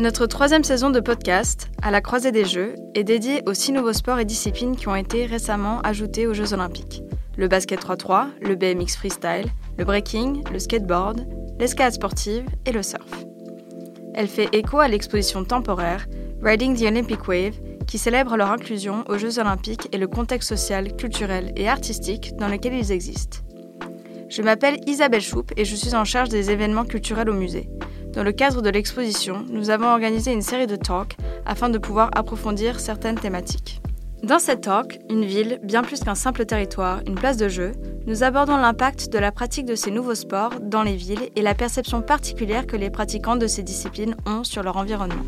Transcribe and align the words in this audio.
Notre 0.00 0.24
troisième 0.24 0.64
saison 0.64 0.88
de 0.88 0.98
podcast, 0.98 1.70
À 1.82 1.90
la 1.90 2.00
croisée 2.00 2.32
des 2.32 2.46
Jeux, 2.46 2.74
est 2.94 3.04
dédiée 3.04 3.42
aux 3.44 3.52
six 3.52 3.70
nouveaux 3.70 3.92
sports 3.92 4.18
et 4.18 4.24
disciplines 4.24 4.74
qui 4.74 4.88
ont 4.88 4.96
été 4.96 5.26
récemment 5.26 5.82
ajoutés 5.82 6.26
aux 6.26 6.32
Jeux 6.32 6.54
Olympiques. 6.54 7.02
Le 7.36 7.48
basket 7.48 7.84
3-3, 7.84 8.28
le 8.40 8.54
BMX 8.54 8.96
freestyle, 8.96 9.44
le 9.76 9.84
breaking, 9.84 10.42
le 10.50 10.58
skateboard, 10.58 11.26
l'escalade 11.58 11.92
sportive 11.92 12.46
et 12.64 12.72
le 12.72 12.82
surf. 12.82 13.10
Elle 14.14 14.28
fait 14.28 14.48
écho 14.54 14.78
à 14.78 14.88
l'exposition 14.88 15.44
temporaire 15.44 16.06
Riding 16.42 16.78
the 16.78 16.86
Olympic 16.86 17.28
Wave, 17.28 17.60
qui 17.86 17.98
célèbre 17.98 18.38
leur 18.38 18.50
inclusion 18.50 19.04
aux 19.06 19.18
Jeux 19.18 19.38
Olympiques 19.38 19.86
et 19.92 19.98
le 19.98 20.08
contexte 20.08 20.48
social, 20.48 20.96
culturel 20.96 21.52
et 21.56 21.68
artistique 21.68 22.34
dans 22.38 22.48
lequel 22.48 22.72
ils 22.72 22.90
existent. 22.90 23.40
Je 24.30 24.40
m'appelle 24.40 24.80
Isabelle 24.86 25.20
Choup 25.20 25.52
et 25.58 25.66
je 25.66 25.76
suis 25.76 25.94
en 25.94 26.06
charge 26.06 26.30
des 26.30 26.50
événements 26.50 26.86
culturels 26.86 27.28
au 27.28 27.34
musée. 27.34 27.68
Dans 28.12 28.24
le 28.24 28.32
cadre 28.32 28.60
de 28.60 28.70
l'exposition, 28.70 29.44
nous 29.48 29.70
avons 29.70 29.86
organisé 29.86 30.32
une 30.32 30.42
série 30.42 30.66
de 30.66 30.74
talks 30.74 31.16
afin 31.46 31.68
de 31.68 31.78
pouvoir 31.78 32.10
approfondir 32.14 32.80
certaines 32.80 33.18
thématiques. 33.18 33.80
Dans 34.24 34.40
cette 34.40 34.62
talk, 34.62 34.98
une 35.08 35.24
ville, 35.24 35.60
bien 35.62 35.82
plus 35.82 36.00
qu'un 36.00 36.16
simple 36.16 36.44
territoire, 36.44 37.00
une 37.06 37.14
place 37.14 37.36
de 37.36 37.48
jeu, 37.48 37.72
nous 38.06 38.24
abordons 38.24 38.56
l'impact 38.56 39.10
de 39.10 39.18
la 39.18 39.30
pratique 39.30 39.64
de 39.64 39.76
ces 39.76 39.92
nouveaux 39.92 40.16
sports 40.16 40.60
dans 40.60 40.82
les 40.82 40.96
villes 40.96 41.30
et 41.36 41.42
la 41.42 41.54
perception 41.54 42.02
particulière 42.02 42.66
que 42.66 42.76
les 42.76 42.90
pratiquants 42.90 43.36
de 43.36 43.46
ces 43.46 43.62
disciplines 43.62 44.16
ont 44.26 44.42
sur 44.42 44.62
leur 44.62 44.76
environnement. 44.76 45.24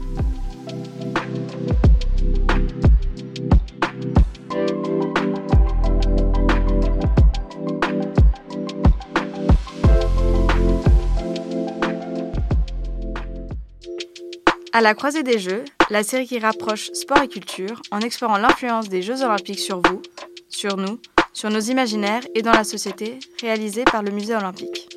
À 14.74 14.80
la 14.80 14.95
croisée 14.95 15.23
des 15.23 15.38
Jeux, 15.38 15.65
la 15.90 16.02
série 16.02 16.26
qui 16.26 16.38
rapproche 16.38 16.90
sport 16.92 17.23
et 17.23 17.28
culture 17.28 17.82
en 17.90 18.01
explorant 18.01 18.38
l'influence 18.38 18.88
des 18.88 19.02
Jeux 19.02 19.23
olympiques 19.23 19.59
sur 19.59 19.82
vous, 19.82 20.01
sur 20.48 20.79
nous, 20.79 20.98
sur 21.34 21.51
nos 21.51 21.60
imaginaires 21.60 22.23
et 22.34 22.40
dans 22.40 22.52
la 22.52 22.64
société, 22.64 23.18
réalisée 23.42 23.84
par 23.84 24.02
le 24.02 24.10
Musée 24.10 24.34
olympique. 24.34 24.88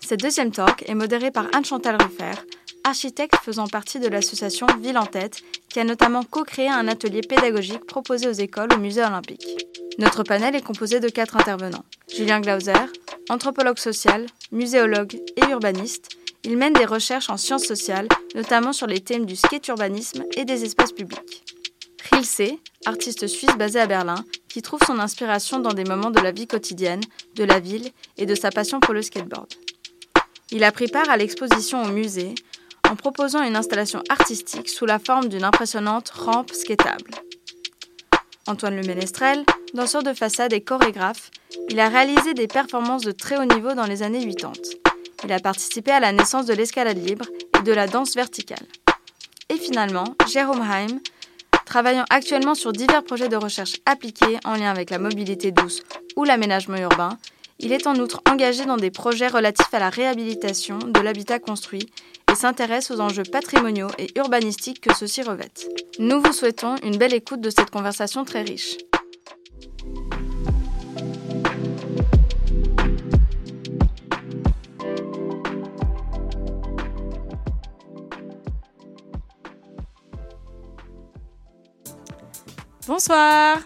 Cette 0.00 0.20
deuxième 0.20 0.50
talk 0.50 0.84
est 0.86 0.94
modérée 0.94 1.30
par 1.30 1.46
Anne-Chantal 1.54 1.96
Ruffer, 1.98 2.38
architecte 2.84 3.36
faisant 3.42 3.68
partie 3.68 4.00
de 4.00 4.08
l'association 4.08 4.66
Ville 4.82 4.98
en 4.98 5.06
tête, 5.06 5.42
qui 5.70 5.80
a 5.80 5.84
notamment 5.84 6.22
co-créé 6.22 6.68
un 6.68 6.86
atelier 6.86 7.22
pédagogique 7.22 7.86
proposé 7.86 8.28
aux 8.28 8.32
écoles 8.32 8.74
au 8.74 8.78
Musée 8.78 9.02
olympique. 9.02 9.46
Notre 9.98 10.24
panel 10.24 10.54
est 10.54 10.64
composé 10.64 11.00
de 11.00 11.08
quatre 11.08 11.38
intervenants. 11.38 11.86
Julien 12.14 12.40
Glauser, 12.40 12.72
anthropologue 13.30 13.78
social, 13.78 14.26
muséologue 14.52 15.14
et 15.36 15.50
urbaniste, 15.50 16.18
il 16.44 16.58
mène 16.58 16.74
des 16.74 16.84
recherches 16.84 17.30
en 17.30 17.36
sciences 17.36 17.64
sociales, 17.64 18.08
notamment 18.34 18.72
sur 18.72 18.86
les 18.86 19.00
thèmes 19.00 19.24
du 19.24 19.34
skate 19.34 19.66
urbanisme 19.68 20.24
et 20.36 20.44
des 20.44 20.64
espaces 20.64 20.92
publics. 20.92 21.42
Rilse, 22.12 22.58
artiste 22.84 23.26
suisse 23.26 23.56
basé 23.56 23.80
à 23.80 23.86
Berlin, 23.86 24.24
qui 24.48 24.60
trouve 24.60 24.80
son 24.86 24.98
inspiration 24.98 25.58
dans 25.58 25.72
des 25.72 25.84
moments 25.84 26.10
de 26.10 26.20
la 26.20 26.32
vie 26.32 26.46
quotidienne, 26.46 27.00
de 27.34 27.44
la 27.44 27.60
ville 27.60 27.90
et 28.18 28.26
de 28.26 28.34
sa 28.34 28.50
passion 28.50 28.78
pour 28.78 28.92
le 28.92 29.02
skateboard. 29.02 29.52
Il 30.50 30.64
a 30.64 30.70
pris 30.70 30.88
part 30.88 31.08
à 31.08 31.16
l'exposition 31.16 31.82
au 31.82 31.88
musée 31.88 32.34
en 32.90 32.94
proposant 32.94 33.42
une 33.42 33.56
installation 33.56 34.02
artistique 34.10 34.68
sous 34.68 34.84
la 34.84 34.98
forme 34.98 35.28
d'une 35.28 35.44
impressionnante 35.44 36.10
rampe 36.10 36.52
skatable. 36.52 37.10
Antoine 38.46 38.76
Le 38.76 38.86
Ménestrel, 38.86 39.44
danseur 39.72 40.02
de 40.02 40.12
façade 40.12 40.52
et 40.52 40.60
chorégraphe, 40.60 41.30
il 41.70 41.80
a 41.80 41.88
réalisé 41.88 42.34
des 42.34 42.46
performances 42.46 43.02
de 43.02 43.12
très 43.12 43.38
haut 43.38 43.46
niveau 43.46 43.72
dans 43.72 43.86
les 43.86 44.02
années 44.02 44.24
80. 44.24 44.83
Il 45.24 45.32
a 45.32 45.40
participé 45.40 45.90
à 45.90 46.00
la 46.00 46.12
naissance 46.12 46.46
de 46.46 46.54
l'escalade 46.54 47.04
libre 47.04 47.26
et 47.58 47.62
de 47.62 47.72
la 47.72 47.86
danse 47.86 48.14
verticale. 48.14 48.66
Et 49.48 49.56
finalement, 49.56 50.04
Jérôme 50.30 50.62
Heim, 50.62 51.00
travaillant 51.64 52.04
actuellement 52.10 52.54
sur 52.54 52.72
divers 52.72 53.02
projets 53.02 53.28
de 53.28 53.36
recherche 53.36 53.76
appliqués 53.86 54.38
en 54.44 54.54
lien 54.54 54.70
avec 54.70 54.90
la 54.90 54.98
mobilité 54.98 55.50
douce 55.50 55.82
ou 56.16 56.24
l'aménagement 56.24 56.76
urbain, 56.76 57.18
il 57.60 57.72
est 57.72 57.86
en 57.86 57.94
outre 57.96 58.20
engagé 58.28 58.64
dans 58.66 58.76
des 58.76 58.90
projets 58.90 59.28
relatifs 59.28 59.72
à 59.72 59.78
la 59.78 59.88
réhabilitation 59.88 60.78
de 60.78 61.00
l'habitat 61.00 61.38
construit 61.38 61.88
et 62.30 62.34
s'intéresse 62.34 62.90
aux 62.90 63.00
enjeux 63.00 63.22
patrimoniaux 63.22 63.90
et 63.98 64.08
urbanistiques 64.18 64.80
que 64.80 64.94
ceux-ci 64.94 65.22
revêtent. 65.22 65.68
Nous 65.98 66.20
vous 66.20 66.32
souhaitons 66.32 66.76
une 66.82 66.96
belle 66.96 67.14
écoute 67.14 67.40
de 67.40 67.50
cette 67.50 67.70
conversation 67.70 68.24
très 68.24 68.42
riche. 68.42 68.76
Bonsoir. 82.86 83.60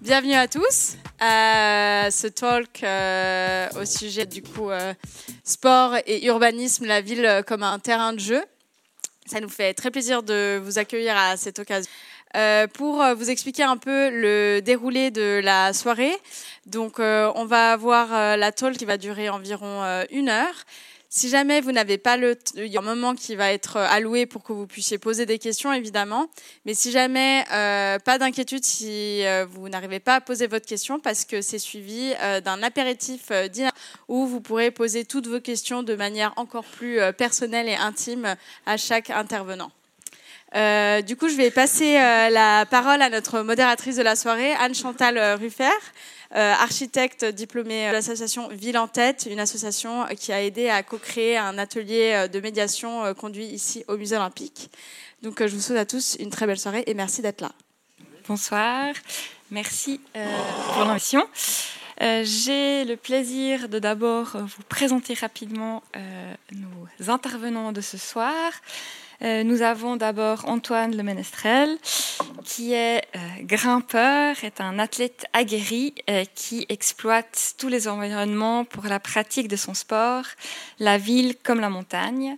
Bienvenue 0.00 0.32
à 0.32 0.48
tous 0.48 0.96
à 1.20 2.08
ce 2.10 2.26
talk 2.26 2.82
euh, 2.82 3.68
au 3.78 3.84
sujet 3.84 4.24
du 4.24 4.42
coup 4.42 4.70
euh, 4.70 4.94
sport 5.44 5.96
et 6.06 6.24
urbanisme, 6.24 6.86
la 6.86 7.02
ville 7.02 7.42
comme 7.46 7.62
un 7.62 7.78
terrain 7.78 8.14
de 8.14 8.18
jeu. 8.18 8.42
Ça 9.26 9.40
nous 9.40 9.50
fait 9.50 9.74
très 9.74 9.90
plaisir 9.90 10.22
de 10.22 10.58
vous 10.64 10.78
accueillir 10.78 11.16
à 11.18 11.36
cette 11.36 11.58
occasion. 11.58 11.90
Euh, 12.34 12.66
pour 12.66 13.04
vous 13.14 13.28
expliquer 13.28 13.64
un 13.64 13.76
peu 13.76 14.08
le 14.08 14.60
déroulé 14.60 15.10
de 15.10 15.42
la 15.44 15.74
soirée, 15.74 16.16
donc 16.64 16.98
on 16.98 17.44
va 17.44 17.72
avoir 17.72 18.36
la 18.38 18.52
talk 18.52 18.78
qui 18.78 18.86
va 18.86 18.96
durer 18.96 19.28
environ 19.28 20.04
une 20.10 20.30
heure. 20.30 20.64
Si 21.16 21.28
jamais 21.28 21.60
vous 21.60 21.70
n'avez 21.70 21.96
pas 21.96 22.16
le, 22.16 22.36
il 22.56 22.66
y 22.66 22.76
a 22.76 22.80
un 22.80 22.82
moment 22.82 23.14
qui 23.14 23.36
va 23.36 23.52
être 23.52 23.76
euh, 23.76 23.86
alloué 23.88 24.26
pour 24.26 24.42
que 24.42 24.52
vous 24.52 24.66
puissiez 24.66 24.98
poser 24.98 25.26
des 25.26 25.38
questions, 25.38 25.72
évidemment. 25.72 26.26
Mais 26.66 26.74
si 26.74 26.90
jamais 26.90 27.44
euh, 27.52 28.00
pas 28.00 28.18
d'inquiétude, 28.18 28.64
si 28.64 29.24
euh, 29.24 29.46
vous 29.48 29.68
n'arrivez 29.68 30.00
pas 30.00 30.16
à 30.16 30.20
poser 30.20 30.48
votre 30.48 30.66
question, 30.66 30.98
parce 30.98 31.24
que 31.24 31.40
c'est 31.40 31.60
suivi 31.60 32.14
d'un 32.44 32.64
apéritif 32.64 33.30
où 34.08 34.26
vous 34.26 34.40
pourrez 34.40 34.72
poser 34.72 35.04
toutes 35.04 35.28
vos 35.28 35.38
questions 35.38 35.84
de 35.84 35.94
manière 35.94 36.32
encore 36.34 36.64
plus 36.64 36.98
personnelle 37.16 37.68
et 37.68 37.76
intime 37.76 38.34
à 38.66 38.76
chaque 38.76 39.10
intervenant. 39.10 39.70
du 40.52 41.16
coup, 41.16 41.28
je 41.28 41.36
vais 41.36 41.52
passer 41.52 41.94
la 41.94 42.66
parole 42.68 43.02
à 43.02 43.10
notre 43.10 43.42
modératrice 43.42 43.96
de 43.96 44.02
la 44.02 44.16
soirée, 44.16 44.52
Anne-Chantal 44.54 45.36
Ruffer. 45.40 45.70
Euh, 46.36 46.52
architecte 46.52 47.24
diplômé 47.24 47.86
de 47.86 47.92
l'association 47.92 48.48
Ville 48.48 48.76
en 48.76 48.88
tête, 48.88 49.28
une 49.30 49.38
association 49.38 50.04
qui 50.18 50.32
a 50.32 50.42
aidé 50.42 50.68
à 50.68 50.82
co-créer 50.82 51.36
un 51.36 51.58
atelier 51.58 52.12
euh, 52.12 52.26
de 52.26 52.40
médiation 52.40 53.04
euh, 53.04 53.14
conduit 53.14 53.44
ici 53.44 53.84
au 53.86 53.96
Musée 53.96 54.16
Olympique. 54.16 54.68
Donc 55.22 55.38
je 55.38 55.54
vous 55.54 55.60
souhaite 55.60 55.78
à 55.78 55.86
tous 55.86 56.16
une 56.18 56.30
très 56.30 56.48
belle 56.48 56.58
soirée 56.58 56.82
et 56.88 56.94
merci 56.94 57.22
d'être 57.22 57.40
là. 57.40 57.52
Bonsoir, 58.26 58.94
merci 59.52 60.00
pour 60.72 60.84
l'invitation. 60.84 61.22
J'ai 62.00 62.84
le 62.84 62.96
plaisir 62.96 63.68
de 63.68 63.78
d'abord 63.78 64.36
vous 64.36 64.62
présenter 64.68 65.14
rapidement 65.14 65.82
nos 66.52 67.10
intervenants 67.10 67.70
de 67.70 67.80
ce 67.80 67.96
soir. 67.96 68.50
Euh, 69.22 69.44
nous 69.44 69.62
avons 69.62 69.96
d'abord 69.96 70.48
Antoine 70.48 70.96
Le 70.96 71.02
Menestrel, 71.02 71.78
qui 72.44 72.72
est 72.72 73.04
euh, 73.16 73.18
grimpeur, 73.40 74.42
est 74.42 74.60
un 74.60 74.78
athlète 74.78 75.26
aguerri 75.32 75.94
euh, 76.10 76.24
qui 76.34 76.66
exploite 76.68 77.54
tous 77.58 77.68
les 77.68 77.88
environnements 77.88 78.64
pour 78.64 78.84
la 78.84 79.00
pratique 79.00 79.48
de 79.48 79.56
son 79.56 79.74
sport, 79.74 80.24
la 80.78 80.98
ville 80.98 81.36
comme 81.42 81.60
la 81.60 81.70
montagne. 81.70 82.36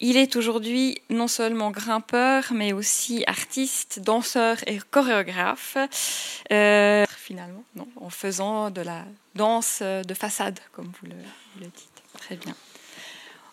Il 0.00 0.16
est 0.16 0.36
aujourd'hui 0.36 1.00
non 1.10 1.26
seulement 1.26 1.72
grimpeur, 1.72 2.44
mais 2.52 2.72
aussi 2.72 3.24
artiste, 3.26 4.00
danseur 4.00 4.56
et 4.68 4.78
chorégraphe, 4.90 5.76
finalement, 6.48 7.64
en 8.00 8.08
faisant 8.08 8.70
de 8.70 8.80
la 8.80 9.04
danse 9.34 9.82
de 9.82 10.14
façade, 10.14 10.60
comme 10.70 10.92
vous 11.02 11.08
le 11.08 11.66
dites. 11.66 12.02
Très 12.20 12.36
bien. 12.36 12.54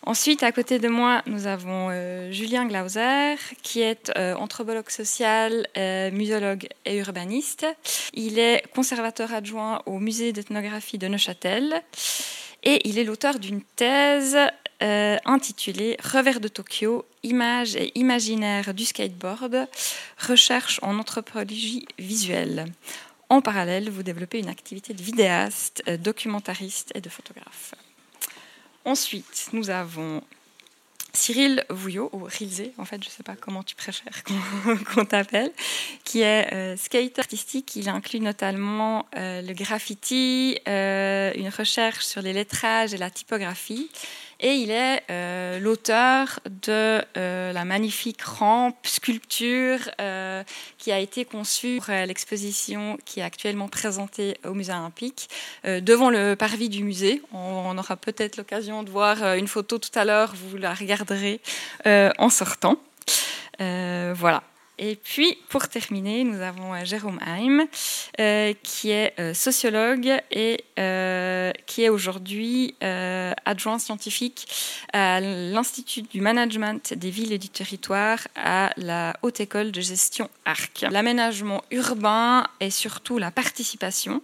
Ensuite, 0.06 0.44
à 0.44 0.52
côté 0.52 0.78
de 0.78 0.86
moi, 0.86 1.20
nous 1.26 1.48
avons 1.48 1.88
euh, 1.90 2.30
Julien 2.30 2.64
Glauser, 2.64 3.34
qui 3.64 3.80
est 3.80 4.12
euh, 4.16 4.36
anthropologue 4.36 4.88
social, 4.88 5.66
euh, 5.76 6.12
muséologue 6.12 6.68
et 6.84 6.98
urbaniste. 6.98 7.66
Il 8.14 8.38
est 8.38 8.62
conservateur 8.72 9.34
adjoint 9.34 9.82
au 9.84 9.98
musée 9.98 10.32
d'ethnographie 10.32 10.96
de 10.96 11.08
Neuchâtel 11.08 11.82
et 12.62 12.88
il 12.88 13.00
est 13.00 13.04
l'auteur 13.04 13.40
d'une 13.40 13.62
thèse 13.62 14.38
intitulée 14.78 15.96
Revers 16.04 16.38
de 16.38 16.48
Tokyo, 16.48 17.04
images 17.22 17.74
et 17.76 17.98
imaginaire 17.98 18.74
du 18.74 18.84
skateboard, 18.84 19.66
recherche 20.18 20.78
en 20.82 20.98
anthropologie 20.98 21.86
visuelle. 21.98 22.66
En 23.30 23.40
parallèle, 23.40 23.88
vous 23.88 24.02
développez 24.02 24.38
une 24.38 24.50
activité 24.50 24.92
de 24.92 25.02
vidéaste, 25.02 25.82
documentariste 25.98 26.92
et 26.94 27.00
de 27.00 27.08
photographe. 27.08 27.74
Ensuite, 28.86 29.48
nous 29.52 29.68
avons 29.68 30.22
Cyril 31.12 31.64
Vouillot, 31.70 32.08
ou 32.12 32.22
Rilzé, 32.22 32.72
en 32.78 32.84
fait, 32.84 33.02
je 33.02 33.08
ne 33.08 33.12
sais 33.12 33.24
pas 33.24 33.34
comment 33.34 33.64
tu 33.64 33.74
préfères 33.74 34.22
qu'on 34.94 35.04
t'appelle, 35.04 35.50
qui 36.04 36.20
est 36.20 36.54
euh, 36.54 36.76
skater 36.76 37.18
artistique. 37.18 37.74
Il 37.74 37.88
inclut 37.88 38.20
notamment 38.20 39.06
euh, 39.16 39.42
le 39.42 39.54
graffiti, 39.54 40.56
euh, 40.68 41.32
une 41.34 41.48
recherche 41.48 42.04
sur 42.04 42.22
les 42.22 42.32
lettrages 42.32 42.94
et 42.94 42.96
la 42.96 43.10
typographie. 43.10 43.90
Et 44.40 44.54
il 44.54 44.70
est 44.70 45.02
euh, 45.10 45.58
l'auteur 45.58 46.40
de 46.44 47.02
euh, 47.16 47.52
la 47.52 47.64
magnifique 47.64 48.22
rampe 48.22 48.86
sculpture 48.86 49.78
euh, 50.00 50.42
qui 50.78 50.92
a 50.92 50.98
été 50.98 51.24
conçue 51.24 51.78
pour 51.78 51.94
l'exposition 51.94 52.98
qui 53.04 53.20
est 53.20 53.22
actuellement 53.22 53.68
présentée 53.68 54.36
au 54.44 54.52
Musée 54.52 54.72
olympique 54.72 55.28
devant 55.64 56.10
le 56.10 56.34
parvis 56.34 56.68
du 56.68 56.84
musée. 56.84 57.22
On, 57.32 57.76
aura 57.78 57.96
peut-être 57.96 58.36
l'occasion 58.36 58.82
de 58.82 58.90
voir 58.90 59.34
une 59.34 59.48
photo 59.48 59.78
tout 59.78 59.96
à 59.98 60.04
l'heure, 60.04 60.34
vous 60.34 60.56
la 60.56 60.74
regarderez 60.74 61.40
en 61.84 62.28
sortant. 62.28 62.78
voilà. 63.58 64.42
Et 64.78 64.96
puis, 64.96 65.38
pour 65.48 65.68
terminer, 65.68 66.22
nous 66.24 66.42
avons 66.42 66.74
euh, 66.74 66.84
Jérôme 66.84 67.18
Heim, 67.26 67.66
euh, 68.20 68.52
qui 68.62 68.90
est 68.90 69.14
euh, 69.18 69.32
sociologue 69.32 70.12
et 70.30 70.64
qui 71.66 71.84
est 71.84 71.88
aujourd'hui 71.88 72.74
adjoint 72.80 73.78
scientifique 73.78 74.46
à 74.92 75.20
l'Institut 75.20 76.02
du 76.02 76.20
management 76.20 76.92
des 76.94 77.10
villes 77.10 77.32
et 77.32 77.38
du 77.38 77.48
territoire 77.48 78.18
à 78.36 78.72
la 78.76 79.16
Haute 79.22 79.40
École 79.40 79.72
de 79.72 79.80
gestion 79.80 80.28
ARC. 80.44 80.84
L'aménagement 80.90 81.62
urbain 81.70 82.46
et 82.60 82.70
surtout 82.70 83.16
la 83.18 83.30
participation 83.30 84.20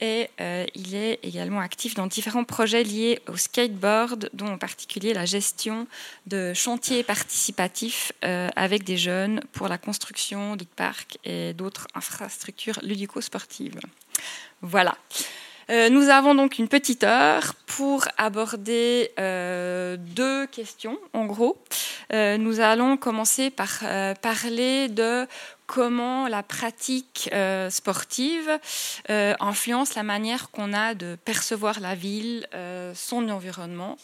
et 0.00 0.30
euh, 0.40 0.64
il 0.74 0.94
est 0.94 1.18
également 1.22 1.60
actif 1.60 1.94
dans 1.94 2.06
différents 2.06 2.44
projets 2.44 2.82
liés 2.82 3.20
au 3.28 3.36
skateboard, 3.36 4.30
dont 4.32 4.48
en 4.48 4.58
particulier 4.58 5.12
la 5.12 5.26
gestion 5.26 5.86
de 6.26 6.54
chantiers 6.54 7.02
participatifs 7.02 8.12
euh, 8.24 8.48
avec 8.56 8.84
des 8.84 8.96
jeunes 8.96 9.42
pour 9.52 9.68
la 9.68 9.78
construction 9.78 10.56
de 10.56 10.64
parcs 10.64 11.18
et 11.24 11.52
d'autres 11.52 11.86
infrastructures 11.94 12.78
ludico-sportives. 12.82 13.78
Voilà. 14.62 14.96
Euh, 15.68 15.88
nous 15.88 16.08
avons 16.08 16.34
donc 16.34 16.58
une 16.58 16.66
petite 16.66 17.04
heure 17.04 17.54
pour 17.66 18.04
aborder 18.16 19.10
deux 19.18 20.46
questions, 20.46 20.98
en 21.12 21.26
gros. 21.26 21.62
nous 22.12 22.60
allons 22.60 22.96
commencer 22.96 23.50
par 23.50 23.80
parler 24.20 24.88
de 24.88 25.28
comment 25.70 26.26
la 26.26 26.42
pratique 26.42 27.30
euh, 27.32 27.70
sportive 27.70 28.58
euh, 29.08 29.34
influence 29.38 29.94
la 29.94 30.02
manière 30.02 30.50
qu'on 30.50 30.72
a 30.72 30.94
de 30.94 31.16
percevoir 31.24 31.78
la 31.78 31.94
ville, 31.94 32.44
euh, 32.54 32.92
son 32.96 33.28
environnement. 33.28 33.96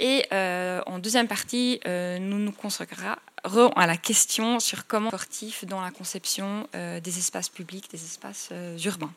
Et 0.00 0.24
en 0.32 0.98
deuxième 0.98 1.28
partie, 1.28 1.80
nous 1.86 2.38
nous 2.38 2.52
consacrerons 2.52 3.70
à 3.76 3.86
la 3.86 3.96
question 3.96 4.60
sur 4.60 4.86
comment 4.86 5.08
sportif 5.08 5.64
dans 5.64 5.80
la 5.80 5.90
conception 5.90 6.68
des 6.74 7.18
espaces 7.18 7.48
publics, 7.48 7.90
des 7.90 8.04
espaces 8.04 8.50
urbains. 8.84 9.14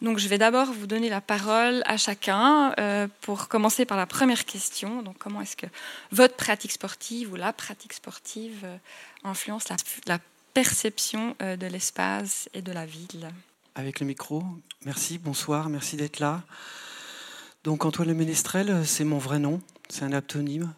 Donc, 0.00 0.18
je 0.18 0.26
vais 0.28 0.38
d'abord 0.38 0.72
vous 0.72 0.86
donner 0.86 1.10
la 1.10 1.20
parole 1.20 1.82
à 1.84 1.98
chacun 1.98 2.74
pour 3.20 3.48
commencer 3.48 3.84
par 3.84 3.98
la 3.98 4.06
première 4.06 4.46
question. 4.46 5.02
Donc, 5.02 5.18
comment 5.18 5.42
est-ce 5.42 5.56
que 5.56 5.66
votre 6.10 6.36
pratique 6.36 6.72
sportive 6.72 7.30
ou 7.30 7.36
la 7.36 7.52
pratique 7.52 7.92
sportive 7.92 8.66
influence 9.24 9.68
la, 9.68 9.76
la 10.06 10.18
perception 10.58 11.36
euh, 11.40 11.56
de 11.56 11.68
l'espace 11.68 12.48
et 12.52 12.62
de 12.62 12.72
la 12.72 12.84
ville. 12.84 13.28
Avec 13.76 14.00
le 14.00 14.06
micro, 14.06 14.42
merci, 14.84 15.16
bonsoir, 15.16 15.68
merci 15.68 15.96
d'être 15.96 16.18
là. 16.18 16.42
Donc 17.62 17.84
Antoine 17.84 18.08
Le 18.08 18.14
Ménestrel, 18.14 18.84
c'est 18.84 19.04
mon 19.04 19.18
vrai 19.18 19.38
nom, 19.38 19.60
c'est 19.88 20.02
un 20.02 20.12
aptonyme. 20.12 20.74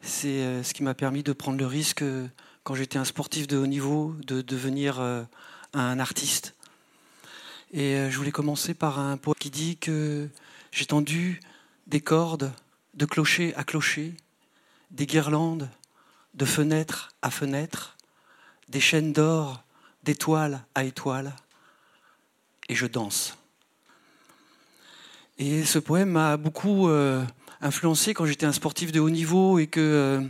C'est 0.00 0.40
euh, 0.40 0.62
ce 0.62 0.72
qui 0.72 0.82
m'a 0.82 0.94
permis 0.94 1.22
de 1.22 1.34
prendre 1.34 1.58
le 1.58 1.66
risque, 1.66 2.00
euh, 2.00 2.28
quand 2.64 2.74
j'étais 2.74 2.96
un 2.96 3.04
sportif 3.04 3.46
de 3.46 3.58
haut 3.58 3.66
niveau, 3.66 4.16
de 4.26 4.40
devenir 4.40 5.00
un 5.74 5.98
artiste. 5.98 6.54
Et 7.72 8.08
je 8.08 8.16
voulais 8.16 8.32
commencer 8.32 8.72
par 8.72 8.98
un 8.98 9.18
poème 9.18 9.36
qui 9.38 9.50
dit 9.50 9.76
que 9.76 10.30
j'ai 10.72 10.86
tendu 10.86 11.40
des 11.86 12.00
cordes 12.00 12.52
de 12.94 13.04
clocher 13.04 13.54
à 13.54 13.64
clocher, 13.64 14.14
des 14.90 15.04
guirlandes 15.04 15.68
de 16.32 16.46
fenêtre 16.46 17.10
à 17.20 17.30
fenêtre, 17.30 17.98
des 18.70 18.80
chaînes 18.80 19.12
d'or, 19.12 19.62
d'étoile 20.04 20.64
à 20.74 20.84
étoile, 20.84 21.34
et 22.68 22.74
je 22.74 22.86
danse. 22.86 23.36
Et 25.38 25.64
ce 25.64 25.78
poème 25.78 26.10
m'a 26.10 26.36
beaucoup 26.36 26.88
euh, 26.88 27.24
influencé 27.60 28.14
quand 28.14 28.26
j'étais 28.26 28.46
un 28.46 28.52
sportif 28.52 28.92
de 28.92 29.00
haut 29.00 29.10
niveau 29.10 29.58
et 29.58 29.66
que 29.66 29.80
euh, 29.80 30.20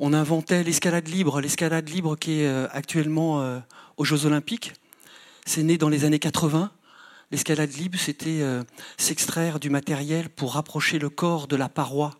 on 0.00 0.12
inventait 0.14 0.64
l'escalade 0.64 1.08
libre, 1.08 1.40
l'escalade 1.40 1.88
libre 1.88 2.16
qui 2.16 2.40
est 2.40 2.46
euh, 2.46 2.68
actuellement 2.70 3.60
aux 3.96 4.04
Jeux 4.04 4.24
Olympiques. 4.24 4.72
C'est 5.44 5.62
né 5.62 5.76
dans 5.76 5.88
les 5.88 6.04
années 6.04 6.18
80. 6.18 6.70
L'escalade 7.30 7.72
libre, 7.74 7.98
c'était 7.98 8.42
s'extraire 8.96 9.60
du 9.60 9.68
matériel 9.68 10.30
pour 10.30 10.54
rapprocher 10.54 10.98
le 10.98 11.10
corps 11.10 11.46
de 11.46 11.56
la 11.56 11.68
paroi, 11.68 12.14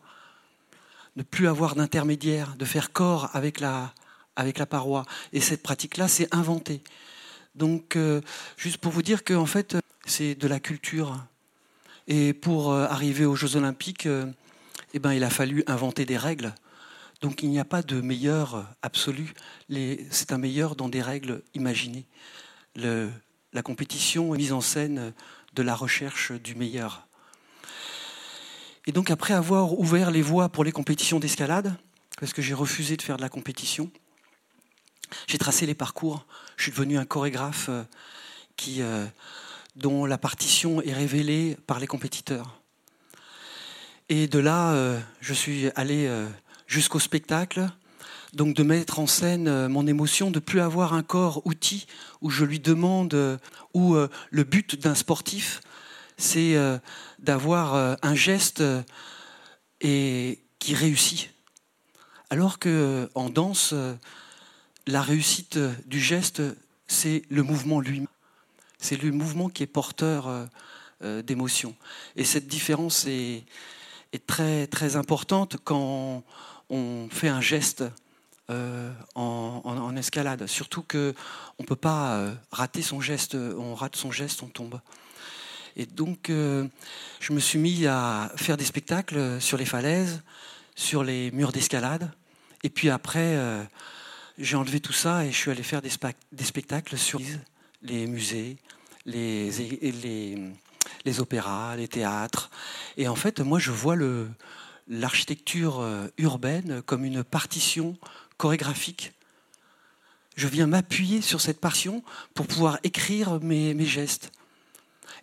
ne 1.17 1.23
plus 1.23 1.49
avoir 1.49 1.77
d'intermédiaire, 1.77 2.57
de 2.59 2.65
faire 2.67 2.93
corps 2.93 3.31
avec 3.33 3.61
la, 3.61 3.95
avec 4.39 4.59
la 4.59 4.67
paroi. 4.67 5.05
Et 5.33 5.41
cette 5.41 5.63
pratique-là 5.63 6.09
s'est 6.09 6.29
inventée. 6.31 6.81
Donc, 7.55 7.97
euh, 7.97 8.21
juste 8.57 8.79
pour 8.79 8.93
vous 8.93 9.03
dire 9.03 9.25
que 9.25 9.35
en 9.35 9.47
fait, 9.47 9.77
c'est 10.07 10.37
de 10.37 10.49
la 10.49 10.61
culture. 10.61 11.19
Et 12.07 12.33
pour 12.33 12.73
euh, 12.73 12.87
arriver 12.87 13.27
aux 13.27 13.35
Jeux 13.35 13.57
Olympiques, 13.57 14.07
euh, 14.07 14.27
eh 14.95 15.01
ben, 15.01 15.13
il 15.13 15.25
a 15.25 15.31
fallu 15.31 15.65
inventer 15.67 16.07
des 16.07 16.17
règles. 16.17 16.55
Donc, 17.21 17.43
il 17.43 17.51
n'y 17.51 17.59
a 17.59 17.65
pas 17.65 17.83
de 17.83 18.01
meilleur 18.01 18.65
absolu. 18.81 19.35
C'est 20.11 20.33
un 20.33 20.39
meilleur 20.39 20.77
dans 20.77 20.89
des 20.89 21.03
règles 21.03 21.43
imaginées. 21.55 22.07
La 22.77 23.63
compétition 23.65 24.37
est 24.37 24.39
mise 24.39 24.53
en 24.53 24.61
scène 24.61 25.13
de 25.55 25.63
la 25.63 25.75
recherche 25.75 26.31
du 26.31 26.55
meilleur. 26.55 27.09
Et 28.87 28.93
donc, 28.93 29.11
après 29.11 29.35
avoir 29.35 29.77
ouvert 29.77 30.13
les 30.13 30.23
voies 30.23 30.49
pour 30.49 30.63
les 30.63 30.71
compétitions 30.71 31.19
d'escalade, 31.19 31.75
parce 32.21 32.33
que 32.33 32.41
j'ai 32.41 32.55
refusé 32.55 32.97
de 32.97 33.03
faire 33.03 33.17
de 33.17 33.23
la 33.23 33.29
compétition, 33.29 33.91
j'ai 35.27 35.39
tracé 35.39 35.67
les 35.67 35.75
parcours. 35.75 36.27
Je 36.57 36.65
suis 36.65 36.73
devenu 36.73 36.99
un 36.99 37.05
chorégraphe 37.05 37.67
euh, 37.69 37.85
qui, 38.57 38.83
euh, 38.83 39.07
dont 39.77 40.07
la 40.07 40.19
partition 40.19 40.83
est 40.83 40.93
révélée 40.93 41.57
par 41.67 41.79
les 41.79 41.87
compétiteurs. 41.87 42.61
Et 44.09 44.27
de 44.27 44.39
là, 44.39 44.73
euh, 44.73 44.99
je 45.21 45.35
suis 45.35 45.71
allé 45.77 46.11
jusqu'au 46.67 46.99
spectacle, 46.99 47.69
donc 48.33 48.57
de 48.57 48.63
mettre 48.63 48.99
en 48.99 49.07
scène 49.07 49.69
mon 49.69 49.87
émotion, 49.87 50.31
de 50.31 50.39
plus 50.39 50.61
avoir 50.61 50.95
un 50.95 51.03
corps 51.03 51.47
outil 51.47 51.87
où 52.21 52.31
je 52.31 52.45
lui 52.45 52.59
demande, 52.59 53.39
où 53.75 53.97
le 54.31 54.45
but 54.45 54.81
d'un 54.81 54.95
sportif, 54.95 55.61
c'est 56.17 56.57
d'avoir 57.19 57.97
un 58.03 58.15
geste 58.15 58.63
et 59.83 60.43
qui 60.59 60.75
réussit. 60.75 61.31
Alors 62.31 62.59
que 62.59 63.11
en 63.15 63.29
danse, 63.29 63.75
la 64.89 65.03
réussite 65.03 65.59
du 65.87 66.01
geste, 66.01 66.43
c'est 66.87 67.23
le 67.29 67.43
mouvement 67.43 67.81
lui-même. 67.81 68.09
C'est 68.79 69.01
le 69.01 69.11
mouvement 69.11 69.49
qui 69.51 69.63
est 69.63 69.67
porteur 69.67 70.29
euh, 70.29 70.47
euh, 71.03 71.23
d'émotion. 71.23 71.75
Et 72.17 72.25
cette 72.25 72.47
différence 72.47 73.07
est, 73.07 73.45
très, 74.27 74.67
très 74.67 74.97
importante 74.97 75.59
quand 75.63 76.25
on 76.71 77.09
fait 77.11 77.29
un 77.29 77.43
geste 77.43 77.85
euh, 78.51 78.91
en, 79.15 79.95
escalade. 79.97 80.47
Surtout 80.47 80.83
qu'on 80.83 81.13
ne 81.59 81.65
peut 81.67 81.77
pas 81.77 82.33
rater 82.51 82.81
son 82.81 83.01
geste. 83.01 83.35
On 83.35 83.75
rate 83.75 83.97
son 83.97 84.11
geste, 84.11 84.43
on 84.43 84.47
tombe. 84.47 84.81
Et 85.77 85.85
donc, 85.85 86.29
je 86.29 87.33
me 87.33 87.41
suis 87.41 87.59
mis 87.59 87.87
à 87.87 88.33
faire 88.37 88.57
des 88.57 88.65
spectacles 88.65 89.41
sur 89.41 89.59
les 89.59 89.67
falaises, 89.67 90.23
sur 90.75 91.05
les 91.05 91.31
murs 91.33 91.53
d'escalade. 91.53 92.11
Et 92.63 92.71
puis 92.71 92.91
après, 92.91 93.37
j'ai 94.39 94.57
enlevé 94.57 94.81
tout 94.81 94.93
ça 94.93 95.25
et 95.25 95.33
je 95.33 95.37
suis 95.37 95.51
allé 95.51 95.63
faire 95.63 95.83
des, 95.83 95.91
spectacles 96.45 96.97
sur 96.97 97.21
les 97.83 98.07
musées, 98.07 98.57
les, 99.05 99.51
opéras, 101.19 101.77
les 101.77 101.89
théâtres. 101.89 102.51
Et 102.97 103.09
en 103.09 103.17
fait, 103.17 103.41
moi, 103.41 103.59
je 103.59 103.73
vois 103.73 103.97
l'architecture 104.87 105.81
euh, 105.81 106.07
urbaine 106.19 106.83
comme 106.83 107.05
une 107.05 107.25
partition 107.25 107.97
chorégraphique. 108.37 109.13
Je 110.37 110.47
viens 110.47 110.69
m'appuyer 110.69 111.21
sur 111.21 111.41
cette 111.41 111.61
partition 111.61 112.05
pour 112.35 112.47
pouvoir 112.47 112.79
écrire 112.85 113.41
mes, 113.41 113.85
gestes. 113.85 114.31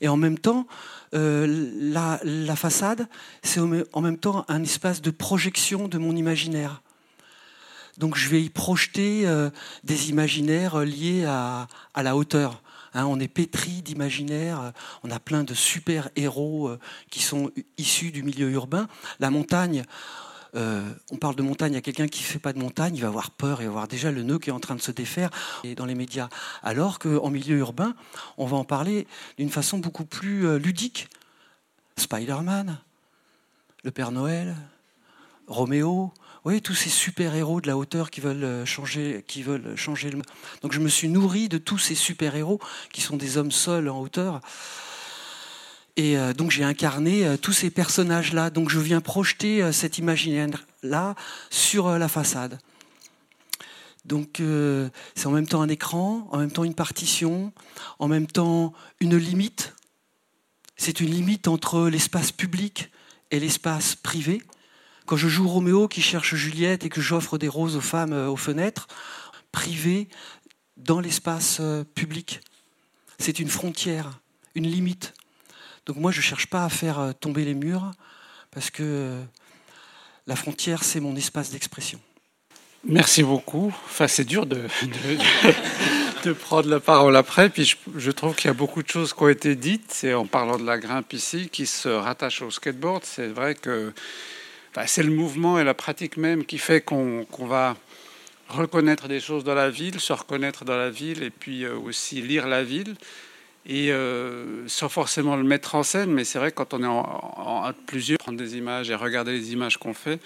Et 0.01 0.09
en 0.09 0.17
même 0.17 0.37
temps, 0.37 0.67
euh, 1.13 1.71
la, 1.79 2.55
façade, 2.57 3.07
c'est 3.43 3.61
en 3.61 4.01
même 4.01 4.17
temps 4.17 4.43
un 4.49 4.61
espace 4.61 5.01
de 5.01 5.11
projection 5.11 5.87
de 5.87 5.97
mon 5.97 6.17
imaginaire. 6.17 6.81
Donc 7.97 8.17
je 8.17 8.29
vais 8.29 8.41
y 8.41 8.49
projeter 8.49 9.25
euh, 9.25 9.49
des 9.83 10.09
imaginaires 10.09 10.75
euh, 10.75 10.85
liés 10.85 11.25
à, 11.25 11.67
la 11.95 12.15
hauteur. 12.15 12.61
Hein. 12.93 13.05
on 13.05 13.19
est 13.19 13.27
pétri 13.27 13.81
d'imaginaires, 13.81 14.73
on 15.03 15.11
a 15.11 15.19
plein 15.19 15.43
de 15.43 15.53
super 15.53 16.09
héros 16.15 16.67
euh, 16.67 16.79
qui 17.09 17.21
sont 17.21 17.51
issus 17.77 18.11
du 18.11 18.23
milieu 18.23 18.49
urbain. 18.51 18.87
La 19.19 19.29
montagne, 19.29 19.83
on 21.11 21.17
parle 21.17 21.35
de 21.35 21.41
montagne 21.41 21.75
à 21.75 21.81
quelqu'un 21.81 22.07
qui 22.07 22.21
ne 22.21 22.27
fait 22.27 22.39
pas 22.39 22.53
de 22.53 22.59
montagne, 22.59 22.95
il 22.95 23.01
va 23.01 23.09
avoir 23.09 23.31
peur, 23.31 23.61
il 23.61 23.65
va 23.65 23.71
avoir 23.71 23.87
déjà 23.89 24.09
le 24.09 24.23
nœud 24.23 24.39
qui 24.39 24.49
est 24.49 24.53
en 24.53 24.61
train 24.61 24.75
de 24.75 24.81
se 24.81 24.91
défaire 24.91 25.29
dans 25.75 25.85
les 25.85 25.95
médias. 25.95 26.29
Alors 26.63 26.97
qu'en 26.97 27.29
milieu 27.29 27.57
urbain, 27.57 27.93
on 28.37 28.45
va 28.45 28.55
en 28.55 28.63
parler 28.63 29.05
d'une 29.37 29.49
façon 29.49 29.79
beaucoup 29.79 30.05
plus 30.05 30.57
ludique. 30.57 31.09
Spider-Man, 31.97 32.77
le 33.83 33.91
Père 33.91 34.13
Noël, 34.13 34.55
Roméo, 35.47 36.13
oui, 36.45 36.61
tous 36.61 36.75
ces 36.75 36.91
super-héros 36.91 37.59
de 37.59 37.65
la 37.65 37.75
hauteur 37.75 38.11
qui 38.11 38.21
veulent 38.21 38.43
euh, 38.43 38.65
changer, 38.65 39.25
qui 39.27 39.41
veulent 39.41 39.75
changer 39.75 40.11
le. 40.11 40.21
Donc 40.61 40.73
je 40.73 40.79
me 40.79 40.87
suis 40.87 41.09
nourri 41.09 41.49
de 41.49 41.57
tous 41.57 41.79
ces 41.79 41.95
super-héros 41.95 42.59
qui 42.93 43.01
sont 43.01 43.17
des 43.17 43.37
hommes 43.37 43.51
seuls 43.51 43.89
en 43.89 43.99
hauteur. 43.99 44.41
Et 45.95 46.19
euh, 46.19 46.33
donc 46.33 46.51
j'ai 46.51 46.63
incarné 46.63 47.25
euh, 47.25 47.35
tous 47.35 47.51
ces 47.51 47.71
personnages-là. 47.71 48.51
Donc 48.51 48.69
je 48.69 48.79
viens 48.79 49.01
projeter 49.01 49.71
cet 49.73 49.97
imaginaire-là 49.97 51.15
sur 51.49 51.89
la 51.97 52.07
façade. 52.07 52.59
Donc 54.05 54.39
c'est 55.15 55.25
en 55.25 55.31
même 55.31 55.47
temps 55.47 55.63
un 55.63 55.67
écran, 55.67 56.27
en 56.31 56.37
même 56.37 56.51
temps 56.51 56.63
une 56.63 56.75
partition, 56.75 57.51
en 57.97 58.07
même 58.07 58.27
temps 58.27 58.71
une 58.99 59.17
limite. 59.17 59.73
C'est 60.77 60.99
une 60.99 61.09
limite 61.09 61.47
entre 61.47 61.87
l'espace 61.87 62.31
public 62.31 62.91
et 63.31 63.39
l'espace 63.39 63.95
privé. 63.95 64.43
Quand 65.05 65.17
je 65.17 65.27
joue 65.27 65.47
Roméo 65.47 65.87
qui 65.87 66.01
cherche 66.01 66.33
Juliette 66.33 66.83
et 66.83 66.89
que 66.89 66.99
j'offre 66.99 67.37
des 67.37 67.47
roses 67.47 67.75
aux 67.75 67.81
femmes 67.81 68.13
euh, 68.13 68.27
aux 68.27 68.37
fenêtres, 68.37 68.87
privé 69.51 70.07
dans 70.77 70.99
l'espace 70.99 71.57
euh, 71.59 71.83
public, 71.83 72.41
c'est 73.19 73.39
une 73.39 73.49
frontière, 73.49 74.19
une 74.55 74.67
limite. 74.67 75.13
Donc 75.85 75.97
moi, 75.97 76.11
je 76.11 76.17
ne 76.17 76.23
cherche 76.23 76.47
pas 76.47 76.65
à 76.65 76.69
faire 76.69 76.99
euh, 76.99 77.11
tomber 77.13 77.45
les 77.45 77.53
murs 77.53 77.91
parce 78.49 78.71
que 78.71 79.21
la 80.25 80.35
frontière, 80.35 80.83
c'est 80.83 80.99
mon 80.99 81.15
espace 81.15 81.51
d'expression. 81.51 81.99
Merci 82.83 83.21
beaucoup. 83.21 83.73
Enfin, 83.85 84.07
c'est 84.07 84.23
dur 84.23 84.45
de, 84.45 84.61
de, 86.23 86.33
prendre 86.33 86.69
la 86.69 86.79
parole 86.79 87.15
après. 87.15 87.49
Puis 87.49 87.65
je, 87.65 87.75
je 87.95 88.11
trouve 88.11 88.35
qu'il 88.35 88.47
y 88.47 88.51
a 88.51 88.53
beaucoup 88.53 88.81
de 88.81 88.89
choses 88.89 89.13
qui 89.13 89.21
ont 89.21 89.29
été 89.29 89.55
dites. 89.55 89.85
C'est 89.89 90.13
en 90.13 90.25
parlant 90.25 90.57
de 90.57 90.65
la 90.65 90.77
grimpe 90.77 91.13
ici 91.13 91.49
qui 91.49 91.65
se 91.65 91.89
rattache 91.89 92.41
au 92.41 92.49
skateboard. 92.49 93.03
C'est 93.03 93.27
vrai 93.27 93.55
que 93.55 93.93
c'est 94.85 95.03
le 95.03 95.11
mouvement 95.11 95.59
et 95.59 95.63
la 95.63 95.73
pratique 95.73 96.17
même 96.17 96.45
qui 96.45 96.57
fait 96.57 96.81
qu'on 96.81 97.25
va 97.39 97.75
reconnaître 98.49 99.07
des 99.07 99.19
choses 99.19 99.43
dans 99.43 99.55
la 99.55 99.69
ville, 99.69 99.99
se 99.99 100.13
reconnaître 100.13 100.65
dans 100.65 100.77
la 100.77 100.89
ville 100.89 101.23
et 101.23 101.29
puis 101.29 101.63
euh, 101.63 101.75
aussi 101.77 102.21
lire 102.21 102.47
la 102.47 102.63
ville. 102.63 102.95
Et 103.67 103.91
euh, 103.91 104.67
sans 104.67 104.89
forcément 104.89 105.35
le 105.35 105.43
mettre 105.43 105.73
en 105.73 105.81
scène, 105.81 106.11
mais 106.11 106.23
c'est 106.23 106.37
vrai 106.37 106.51
quand 106.51 106.75
on 106.75 106.83
est 106.83 106.87
en, 106.87 107.71
plusieurs, 107.87 108.19
prendre 108.19 108.37
des 108.37 108.57
images 108.57 108.91
et 108.91 108.95
regarder 108.95 109.31
les 109.31 109.53
images 109.53 109.77
qu'on 109.77 109.95
fait. 109.95 110.19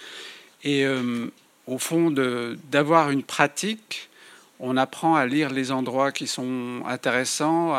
Et 0.62 0.84
euh, 0.84 1.26
au 1.66 1.78
fond, 1.78 2.10
d'avoir 2.70 3.10
une 3.10 3.22
pratique, 3.22 4.10
on 4.58 4.76
apprend 4.76 5.16
à 5.16 5.24
lire 5.24 5.48
les 5.48 5.72
endroits 5.72 6.12
qui 6.12 6.26
sont 6.26 6.82
intéressants, 6.86 7.74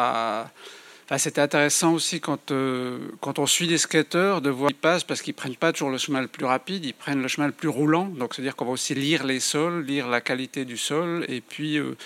c'est 1.17 1.39
intéressant 1.39 1.93
aussi 1.93 2.21
quand, 2.21 2.51
euh, 2.51 2.99
quand 3.19 3.37
on 3.37 3.45
suit 3.45 3.67
des 3.67 3.77
skateurs 3.77 4.41
de 4.41 4.49
voir 4.49 4.69
qu'ils 4.69 4.77
passent 4.77 5.03
parce 5.03 5.21
qu'ils 5.21 5.33
prennent 5.33 5.57
pas 5.57 5.73
toujours 5.73 5.89
le 5.89 5.97
chemin 5.97 6.21
le 6.21 6.29
plus 6.29 6.45
rapide, 6.45 6.85
ils 6.85 6.93
prennent 6.93 7.21
le 7.21 7.27
chemin 7.27 7.47
le 7.47 7.53
plus 7.53 7.67
roulant. 7.67 8.05
Donc 8.05 8.33
c'est-à-dire 8.33 8.55
qu'on 8.55 8.63
va 8.63 8.71
aussi 8.71 8.95
lire 8.95 9.25
les 9.25 9.41
sols, 9.41 9.83
lire 9.83 10.07
la 10.07 10.21
qualité 10.21 10.63
du 10.63 10.77
sol 10.77 11.25
et 11.27 11.41
puis 11.41 11.77
euh, 11.77 11.97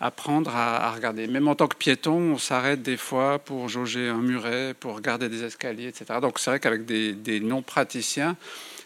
apprendre 0.00 0.50
à, 0.56 0.90
regarder. 0.90 1.28
Même 1.28 1.46
en 1.46 1.54
tant 1.54 1.68
que 1.68 1.76
piéton, 1.76 2.32
on 2.32 2.38
s'arrête 2.38 2.82
des 2.82 2.96
fois 2.96 3.38
pour 3.38 3.68
jauger 3.68 4.08
un 4.08 4.18
muret, 4.18 4.74
pour 4.74 4.96
regarder 4.96 5.28
des 5.28 5.44
escaliers, 5.44 5.88
etc. 5.88 6.18
Donc 6.20 6.40
c'est 6.40 6.50
vrai 6.50 6.58
qu'avec 6.58 6.84
des, 6.84 7.12
des 7.12 7.38
non-praticiens, 7.38 8.36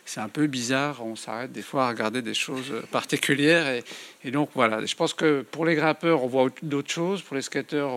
c'est 0.04 0.20
un 0.20 0.28
peu 0.28 0.46
bizarre. 0.46 1.04
On 1.04 1.16
s'arrête 1.16 1.52
des 1.52 1.62
fois 1.62 1.86
à 1.86 1.88
regarder 1.88 2.22
des 2.22 2.34
choses 2.34 2.72
particulières. 2.90 3.82
Et, 4.24 4.30
donc 4.30 4.50
voilà, 4.54 4.84
je 4.84 4.94
pense 4.94 5.14
que 5.14 5.42
pour 5.42 5.64
les 5.64 5.74
grimpeurs, 5.74 6.22
on 6.22 6.26
voit 6.26 6.48
d'autres 6.62 6.90
choses. 6.90 7.22
Pour 7.22 7.36
les 7.36 7.42
skateurs, 7.42 7.90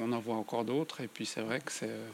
on, 0.00 0.12
en 0.12 0.20
voit 0.20 0.36
encore 0.36 0.64
d'autres. 0.64 1.00
Et 1.00 1.08
puis 1.08 1.26
c'est 1.26 1.42
vrai 1.42 1.60
que 1.60 1.72
c'est. 1.72 1.86
Euh, 1.86 2.08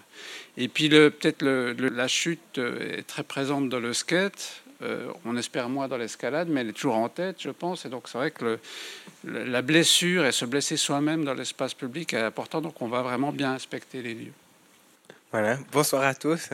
et 0.57 0.69
puis 0.69 0.89
peut-être 0.89 1.43
la 1.43 2.09
chute 2.09 2.59
est 2.59 3.07
très 3.07 3.23
présente 3.23 3.69
dans 3.69 3.81
le 3.81 3.93
skate. 3.93 4.63
Euh, 4.81 5.11
on 5.25 5.37
espère 5.37 5.69
moins 5.69 5.89
dans 5.89 5.97
l'escalade, 5.97 6.49
mais 6.49 6.61
elle 6.61 6.69
est 6.69 6.73
toujours 6.73 6.95
en 6.95 7.09
tête, 7.09 7.37
je 7.41 7.51
pense. 7.51 7.85
Et 7.85 7.89
donc 7.89 8.09
c'est 8.09 8.19
vrai 8.19 8.31
que 8.31 8.59
la 9.25 9.63
blessure 9.63 10.25
et 10.25 10.33
se 10.33 10.45
blesser 10.45 10.77
soi-même 10.77 11.25
dans 11.25 11.35
l'espace 11.35 11.75
public 11.75 12.15
est 12.15 12.21
important. 12.21 12.61
Donc 12.61 12.81
on 12.81 12.89
va 12.89 13.03
vraiment 13.03 13.33
bien 13.33 13.53
inspecter 13.53 14.03
les 14.03 14.15
lieux. 14.15 14.33
Voilà. 15.33 15.59
Bonsoir 15.73 16.05
à 16.05 16.15
tous. 16.15 16.51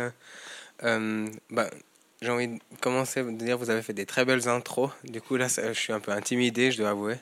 Euh, 0.83 1.29
bah, 1.51 1.69
j'ai 2.25 2.31
envie 2.31 2.49
de 2.49 2.59
commencer 2.81 3.21
à 3.21 3.25
dire 3.25 3.59
vous 3.59 3.69
avez 3.69 3.83
fait 3.83 3.93
des 3.93 4.07
très 4.07 4.25
belles 4.25 4.49
intros. 4.49 4.90
Du 5.04 5.21
coup, 5.21 5.37
là, 5.37 5.47
je 5.49 5.78
suis 5.78 5.93
un 5.93 6.00
peu 6.00 6.11
intimidé, 6.11 6.71
je 6.71 6.78
dois 6.78 6.90
avouer. 6.90 7.16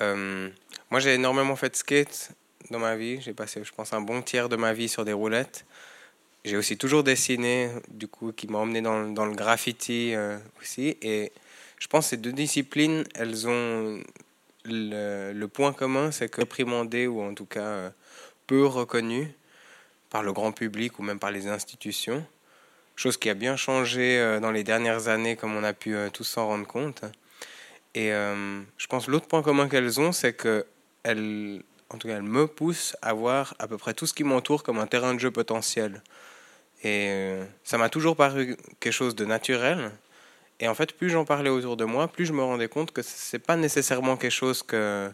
Euh, 0.00 0.48
moi, 0.90 0.98
j'ai 0.98 1.14
énormément 1.14 1.56
fait 1.56 1.68
de 1.68 1.76
skate 1.76 2.30
dans 2.70 2.78
ma 2.78 2.96
vie. 2.96 3.20
J'ai 3.20 3.34
passé, 3.34 3.60
je 3.62 3.72
pense, 3.72 3.92
un 3.92 4.00
bon 4.00 4.22
tiers 4.22 4.48
de 4.48 4.56
ma 4.56 4.72
vie 4.72 4.88
sur 4.88 5.04
des 5.04 5.12
roulettes. 5.12 5.66
J'ai 6.46 6.56
aussi 6.56 6.78
toujours 6.78 7.04
dessiné, 7.04 7.70
du 7.88 8.08
coup, 8.08 8.32
qui 8.32 8.46
m'a 8.46 8.58
emmené 8.58 8.80
dans, 8.80 9.02
le 9.02 9.34
graffiti 9.34 10.14
euh, 10.14 10.38
aussi. 10.60 10.96
Et 11.02 11.30
je 11.78 11.86
pense 11.86 12.06
que 12.06 12.10
ces 12.10 12.16
deux 12.16 12.32
disciplines, 12.32 13.04
elles 13.14 13.46
ont 13.46 14.00
le, 14.64 15.32
le 15.32 15.48
point 15.48 15.74
commun, 15.74 16.10
c'est 16.12 16.30
que 16.30 16.40
réprimandées 16.40 17.06
ou 17.06 17.20
en 17.20 17.34
tout 17.34 17.46
cas 17.46 17.60
euh, 17.60 17.90
peu 18.46 18.64
reconnues 18.64 19.30
par 20.08 20.22
le 20.22 20.32
grand 20.32 20.52
public 20.52 20.98
ou 20.98 21.02
même 21.02 21.18
par 21.18 21.30
les 21.30 21.46
institutions 21.46 22.24
chose 22.96 23.16
qui 23.16 23.28
a 23.30 23.34
bien 23.34 23.56
changé 23.56 24.18
euh, 24.18 24.40
dans 24.40 24.50
les 24.50 24.64
dernières 24.64 25.08
années, 25.08 25.36
comme 25.36 25.56
on 25.56 25.64
a 25.64 25.72
pu 25.72 25.94
euh, 25.94 26.10
tous 26.10 26.24
s'en 26.24 26.46
rendre 26.46 26.66
compte. 26.66 27.02
Et 27.94 28.12
euh, 28.12 28.60
je 28.76 28.86
pense 28.86 29.08
l'autre 29.08 29.26
point 29.26 29.42
commun 29.42 29.68
qu'elles 29.68 30.00
ont, 30.00 30.12
c'est 30.12 30.32
que 30.32 30.66
elles, 31.02 31.62
en 31.90 31.98
tout 31.98 32.08
cas, 32.08 32.20
me 32.20 32.46
poussent 32.46 32.96
à 33.02 33.12
voir 33.12 33.54
à 33.58 33.68
peu 33.68 33.76
près 33.76 33.94
tout 33.94 34.06
ce 34.06 34.14
qui 34.14 34.24
m'entoure 34.24 34.62
comme 34.62 34.78
un 34.78 34.86
terrain 34.86 35.14
de 35.14 35.20
jeu 35.20 35.30
potentiel. 35.30 36.02
Et 36.82 37.38
ça 37.62 37.78
m'a 37.78 37.88
toujours 37.88 38.14
paru 38.14 38.56
quelque 38.78 38.92
chose 38.92 39.14
de 39.14 39.24
naturel. 39.24 39.90
Et 40.60 40.68
en 40.68 40.74
fait, 40.74 40.92
plus 40.92 41.08
j'en 41.08 41.24
parlais 41.24 41.48
autour 41.48 41.76
de 41.78 41.84
moi, 41.84 42.08
plus 42.08 42.26
je 42.26 42.32
me 42.32 42.42
rendais 42.42 42.68
compte 42.68 42.92
que 42.92 43.00
c'est 43.00 43.38
pas 43.38 43.56
nécessairement 43.56 44.16
quelque 44.16 44.30
chose 44.30 44.62
que 44.62 45.10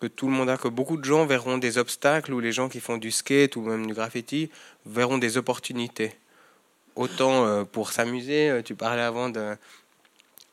que 0.00 0.06
tout 0.06 0.26
le 0.26 0.32
monde 0.32 0.48
a, 0.48 0.56
que 0.56 0.68
beaucoup 0.68 0.96
de 0.96 1.04
gens 1.04 1.26
verront 1.26 1.58
des 1.58 1.76
obstacles, 1.76 2.32
ou 2.32 2.40
les 2.40 2.52
gens 2.52 2.68
qui 2.68 2.78
font 2.80 2.98
du 2.98 3.10
skate 3.10 3.56
ou 3.56 3.62
même 3.62 3.86
du 3.86 3.94
graffiti 3.94 4.50
verront 4.86 5.18
des 5.18 5.36
opportunités 5.36 6.14
autant 6.98 7.46
euh, 7.46 7.64
pour 7.64 7.92
s'amuser. 7.92 8.50
Euh, 8.50 8.62
tu 8.62 8.74
parlais 8.74 9.02
avant 9.02 9.30
de, 9.30 9.56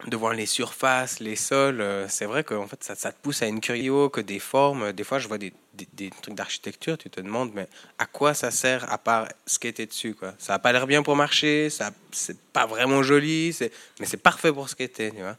de 0.08 0.16
voir 0.16 0.34
les 0.34 0.46
surfaces, 0.46 1.20
les 1.20 1.36
sols. 1.36 1.82
Euh, 1.82 2.08
c'est 2.08 2.26
vrai 2.26 2.44
que 2.44 2.54
en 2.54 2.68
fait, 2.68 2.84
ça, 2.84 2.96
te 2.96 3.22
pousse 3.22 3.42
à 3.42 3.48
une 3.48 3.60
curiosité 3.60 4.10
que 4.12 4.22
des 4.22 4.40
formes. 4.40 4.94
Des 4.94 5.04
fois, 5.04 5.20
je 5.20 5.28
vois 5.28 5.38
des, 5.38 5.52
trucs 6.22 6.36
d'architecture, 6.36 6.98
tu 6.98 7.10
te 7.10 7.20
demandes, 7.20 7.52
mais 7.54 7.68
à 7.98 8.06
quoi 8.06 8.34
ça 8.34 8.52
sert 8.52 8.92
à 8.92 8.98
part 8.98 9.28
skater 9.46 9.86
dessus 9.86 10.14
quoi? 10.14 10.34
Ça 10.38 10.54
n'a 10.54 10.60
pas 10.60 10.72
l'air 10.72 10.88
bien 10.88 11.04
pour 11.04 11.18
marcher, 11.18 11.70
ça 11.70 11.92
c'est 12.12 12.40
pas 12.54 12.66
vraiment 12.66 13.04
joli, 13.04 13.54
mais 14.00 14.06
c'est 14.06 14.22
parfait 14.22 14.54
pour 14.54 14.70
skater. 14.70 15.12
Tu 15.12 15.18
vois? 15.18 15.38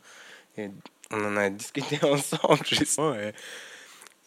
On 1.11 1.25
en 1.25 1.37
a 1.37 1.49
discuté 1.63 1.99
ensemble, 2.03 2.67
justement. 2.67 3.15
Et, 3.15 3.33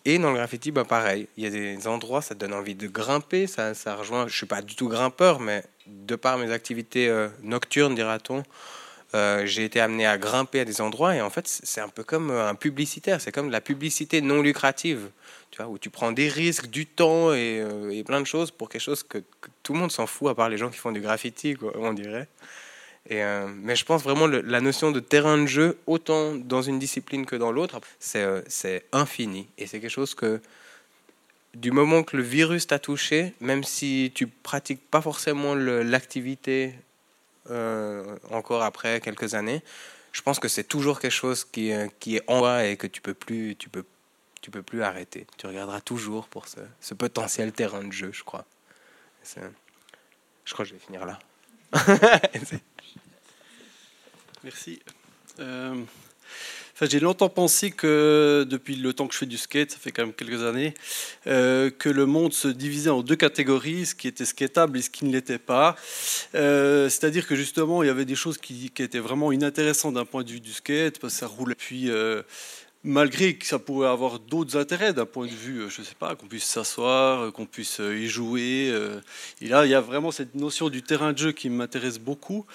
et 0.05 0.17
dans 0.17 0.29
le 0.29 0.35
graffiti, 0.35 0.71
bah 0.71 0.85
pareil, 0.85 1.27
il 1.35 1.43
y 1.43 1.47
a 1.47 1.49
des 1.49 1.87
endroits, 1.87 2.21
ça 2.21 2.33
donne 2.33 2.53
envie 2.53 2.75
de 2.75 2.87
grimper, 2.87 3.47
ça, 3.47 3.73
ça 3.73 3.95
rejoint, 3.95 4.27
je 4.27 4.35
suis 4.35 4.45
pas 4.45 4.61
du 4.61 4.75
tout 4.75 4.87
grimpeur, 4.87 5.39
mais 5.39 5.63
de 5.87 6.15
par 6.15 6.37
mes 6.37 6.51
activités 6.51 7.09
euh, 7.09 7.27
nocturnes, 7.43 7.95
dira-t-on, 7.95 8.43
euh, 9.13 9.45
j'ai 9.45 9.65
été 9.65 9.81
amené 9.81 10.05
à 10.05 10.17
grimper 10.17 10.61
à 10.61 10.65
des 10.65 10.81
endroits 10.81 11.15
et 11.15 11.21
en 11.21 11.29
fait 11.29 11.47
c'est 11.47 11.81
un 11.81 11.89
peu 11.89 12.03
comme 12.03 12.31
euh, 12.31 12.47
un 12.47 12.55
publicitaire, 12.55 13.19
c'est 13.19 13.31
comme 13.31 13.49
la 13.49 13.59
publicité 13.59 14.21
non 14.21 14.41
lucrative, 14.41 15.09
tu 15.51 15.61
vois, 15.61 15.69
où 15.69 15.77
tu 15.77 15.89
prends 15.89 16.13
des 16.13 16.29
risques, 16.29 16.67
du 16.67 16.85
temps 16.85 17.33
et, 17.33 17.63
plein 18.05 18.21
de 18.21 18.25
choses 18.25 18.51
pour 18.51 18.69
quelque 18.69 18.81
chose 18.81 19.03
que, 19.03 19.17
tout 19.63 19.73
le 19.73 19.79
monde 19.79 19.91
s'en 19.91 20.07
fout 20.07 20.29
à 20.29 20.35
part 20.35 20.47
les 20.47 20.57
gens 20.57 20.69
qui 20.69 20.77
font 20.77 20.91
du 20.91 21.01
graffiti, 21.01 21.57
on 21.75 21.93
dirait. 21.93 22.27
Euh, 23.11 23.47
mais 23.47 23.75
je 23.75 23.85
pense 23.85 24.03
vraiment 24.03 24.29
que 24.29 24.35
la 24.35 24.61
notion 24.61 24.91
de 24.91 24.99
terrain 24.99 25.37
de 25.37 25.47
jeu, 25.47 25.77
autant 25.87 26.35
dans 26.35 26.61
une 26.61 26.79
discipline 26.79 27.25
que 27.25 27.35
dans 27.35 27.51
l'autre, 27.51 27.79
c'est 27.99 28.23
euh, 28.23 28.79
infini. 28.91 29.47
Et 29.57 29.67
c'est 29.67 29.79
quelque 29.79 29.89
chose 29.89 30.13
que, 30.13 30.41
du 31.55 31.71
moment 31.71 32.03
que 32.03 32.17
le 32.17 32.23
virus 32.23 32.67
t'a 32.67 32.79
touché, 32.79 33.33
même 33.39 33.63
si 33.63 34.11
tu 34.13 34.27
pratiques 34.27 34.81
pas 34.89 35.01
forcément 35.01 35.55
l'activité 35.55 36.75
euh, 37.49 38.15
encore 38.29 38.61
après 38.61 39.01
quelques 39.01 39.33
années, 39.33 39.63
je 40.11 40.21
pense 40.21 40.39
que 40.39 40.47
c'est 40.47 40.63
toujours 40.63 40.99
quelque 40.99 41.11
chose 41.11 41.45
qui, 41.45 41.69
est 41.69 42.21
en 42.27 42.39
toi 42.39 42.65
et 42.65 42.77
que 42.77 42.87
tu 42.87 43.01
peux 43.01 43.13
plus, 43.13 43.55
tu 43.55 43.69
peux, 43.69 43.85
tu 44.41 44.51
peux 44.51 44.61
plus 44.61 44.83
arrêter. 44.83 45.25
Tu 45.37 45.47
regarderas 45.47 45.81
toujours 45.81 46.27
pour 46.27 46.45
ce 46.47 46.93
potentiel 46.93 47.51
terrain 47.53 47.83
de 47.83 47.91
jeu, 47.91 48.11
je 48.11 48.23
crois. 48.23 48.45
Je 49.25 50.53
crois 50.53 50.65
que 50.65 50.69
je 50.69 50.73
vais 50.73 50.79
finir 50.79 51.05
là. 51.05 51.19
Merci. 54.43 54.79
Euh, 55.39 55.75
j'ai 56.81 56.99
longtemps 56.99 57.29
pensé 57.29 57.71
que, 57.71 58.45
depuis 58.49 58.75
le 58.75 58.93
temps 58.93 59.07
que 59.07 59.13
je 59.13 59.19
fais 59.19 59.25
du 59.25 59.37
skate, 59.37 59.71
ça 59.71 59.77
fait 59.77 59.91
quand 59.91 60.03
même 60.05 60.13
quelques 60.13 60.43
années, 60.43 60.73
euh, 61.27 61.69
que 61.69 61.89
le 61.89 62.05
monde 62.05 62.33
se 62.33 62.47
divisait 62.47 62.89
en 62.89 63.01
deux 63.01 63.17
catégories, 63.17 63.85
ce 63.85 63.95
qui 63.95 64.07
était 64.07 64.25
skatable 64.25 64.77
et 64.77 64.81
ce 64.81 64.89
qui 64.89 65.05
ne 65.05 65.11
l'était 65.11 65.39
pas. 65.39 65.75
Euh, 66.35 66.87
c'est-à-dire 66.89 67.27
que 67.27 67.35
justement, 67.35 67.83
il 67.83 67.87
y 67.87 67.89
avait 67.89 68.05
des 68.05 68.15
choses 68.15 68.37
qui, 68.37 68.71
étaient 68.79 68.99
vraiment 68.99 69.31
inintéressantes 69.31 69.95
d'un 69.95 70.05
point 70.05 70.23
de 70.23 70.29
vue 70.29 70.39
du 70.39 70.53
skate, 70.53 70.99
parce 70.99 71.13
que 71.13 71.19
ça 71.19 71.27
roule. 71.27 71.55
Puis 71.55 71.89
malgré 72.83 73.35
que 73.35 73.45
ça 73.45 73.59
pourrait 73.59 73.89
avoir 73.89 74.19
d'autres 74.19 74.57
intérêts 74.57 74.93
d'un 74.93 75.05
point 75.05 75.25
de 75.25 75.31
vue, 75.31 75.59
euh, 75.59 75.69
je 75.69 75.81
ne 75.81 75.85
sais 75.85 75.95
pas, 75.99 76.15
qu'on 76.15 76.27
puisse 76.27 76.45
s'asseoir, 76.45 77.23
euh, 77.23 77.31
qu'on 77.31 77.45
puisse 77.45 77.81
euh, 77.81 77.97
y 77.97 78.07
jouer. 78.07 78.73
Et 79.41 79.47
là, 79.47 79.65
il 79.65 79.71
y 79.71 79.75
a 79.75 79.81
vraiment 79.81 80.11
cette 80.11 80.35
notion 80.35 80.69
du 80.69 80.81
terrain 80.81 81.11
de 81.11 81.17
jeu 81.17 81.31
qui 81.31 81.49
m'intéresse 81.49 81.99
beaucoup. 81.99 82.45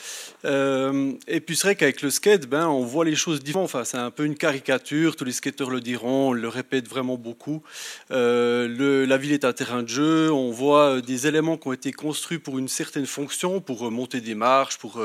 Et 0.45 1.41
puis 1.41 1.57
c'est 1.57 1.67
vrai 1.67 1.77
qu'avec 1.77 2.03
le 2.03 2.11
skate, 2.11 2.47
ben, 2.47 2.69
on 2.69 2.85
voit 2.85 3.05
les 3.05 3.17
choses 3.17 3.43
différentes. 3.43 3.67
Enfin, 3.67 3.85
c'est 3.85 3.97
un 3.97 4.11
peu 4.11 4.25
une 4.25 4.37
caricature, 4.37 5.17
tous 5.17 5.25
les 5.25 5.33
skateurs 5.33 5.71
le 5.71 5.81
diront, 5.81 6.31
on 6.31 6.33
le 6.33 6.49
répète 6.49 6.89
vraiment 6.89 7.17
beaucoup. 7.17 7.63
La 8.11 9.17
ville 9.17 9.33
est 9.33 9.45
un 9.45 9.53
terrain 9.53 9.83
de 9.83 9.89
jeu, 9.89 10.33
on 10.33 10.51
voit 10.51 11.01
des 11.01 11.27
éléments 11.27 11.57
qui 11.57 11.69
ont 11.69 11.73
été 11.73 11.93
construits 11.93 12.39
pour 12.39 12.59
une 12.59 12.69
certaine 12.69 13.07
fonction, 13.07 13.61
pour 13.61 13.91
monter 13.91 14.21
des 14.21 14.35
marches, 14.35 14.79
pour 14.79 15.01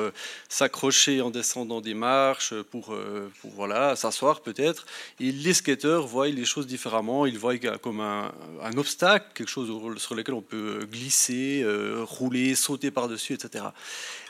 s'accrocher 0.47 1.21
en 1.21 1.29
descendant 1.29 1.81
des 1.81 1.93
marches, 1.93 2.53
pour, 2.71 2.95
pour 3.41 3.51
voilà, 3.51 3.95
s'asseoir 3.95 4.41
peut-être. 4.41 4.85
Et 5.21 5.31
les 5.31 5.53
skateurs 5.53 6.07
voient 6.07 6.29
les 6.29 6.45
choses 6.45 6.65
différemment. 6.65 7.25
Ils 7.25 7.37
voient 7.37 7.57
comme 7.81 7.99
un, 7.99 8.31
obstacle, 8.77 9.27
quelque 9.33 9.49
chose 9.49 9.69
sur 9.97 10.15
lequel 10.15 10.33
on 10.33 10.41
peut 10.41 10.87
glisser, 10.89 11.61
euh, 11.63 12.03
rouler, 12.03 12.55
sauter 12.55 12.89
par-dessus, 12.89 13.33
etc. 13.33 13.65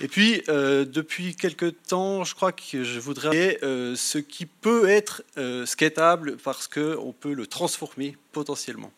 Et 0.01 0.08
puis, 0.08 0.41
euh, 0.50 0.86
depuis 0.86 1.36
quelques 1.36 1.81
temps, 1.84 2.24
je 2.24 2.34
crois 2.34 2.51
que 2.51 2.84
je 2.84 3.00
voudrais 3.00 3.60
euh, 3.62 3.96
ce 3.96 4.17
qui 4.17 4.46
peut 4.46 4.89
être 4.89 5.24
skatable 5.65 6.38
parce 6.38 6.67
qu'on 6.67 7.13
peut 7.17 7.34
le 7.34 7.46
transformer 7.46 8.17
potentiellement. 8.31 8.91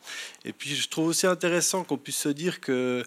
Et 0.46 0.54
puis, 0.54 0.76
je 0.76 0.88
trouve 0.88 1.08
aussi 1.08 1.28
intéressant 1.28 1.84
qu'on 1.84 1.98
puisse 1.98 2.18
se 2.18 2.30
dire 2.30 2.62
que 2.62 3.04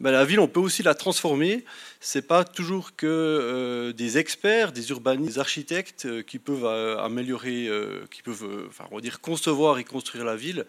ben, 0.00 0.12
la 0.12 0.24
ville, 0.24 0.38
on 0.38 0.46
peut 0.46 0.60
aussi 0.60 0.84
la 0.84 0.94
transformer. 0.94 1.64
C'est 2.00 2.26
pas 2.26 2.44
toujours 2.44 2.94
que 2.94 3.06
euh, 3.06 3.92
des 3.92 4.16
experts, 4.16 4.70
des 4.70 4.90
urbanistes, 4.90 5.34
des 5.34 5.38
architectes 5.40 6.06
euh, 6.06 6.22
qui 6.22 6.38
peuvent 6.38 6.64
euh, 6.64 6.98
améliorer, 6.98 7.68
qui 8.10 8.22
peuvent, 8.22 8.66
enfin, 8.68 8.84
concevoir 9.20 9.78
et 9.78 9.84
construire 9.84 10.24
la 10.24 10.36
ville 10.36 10.66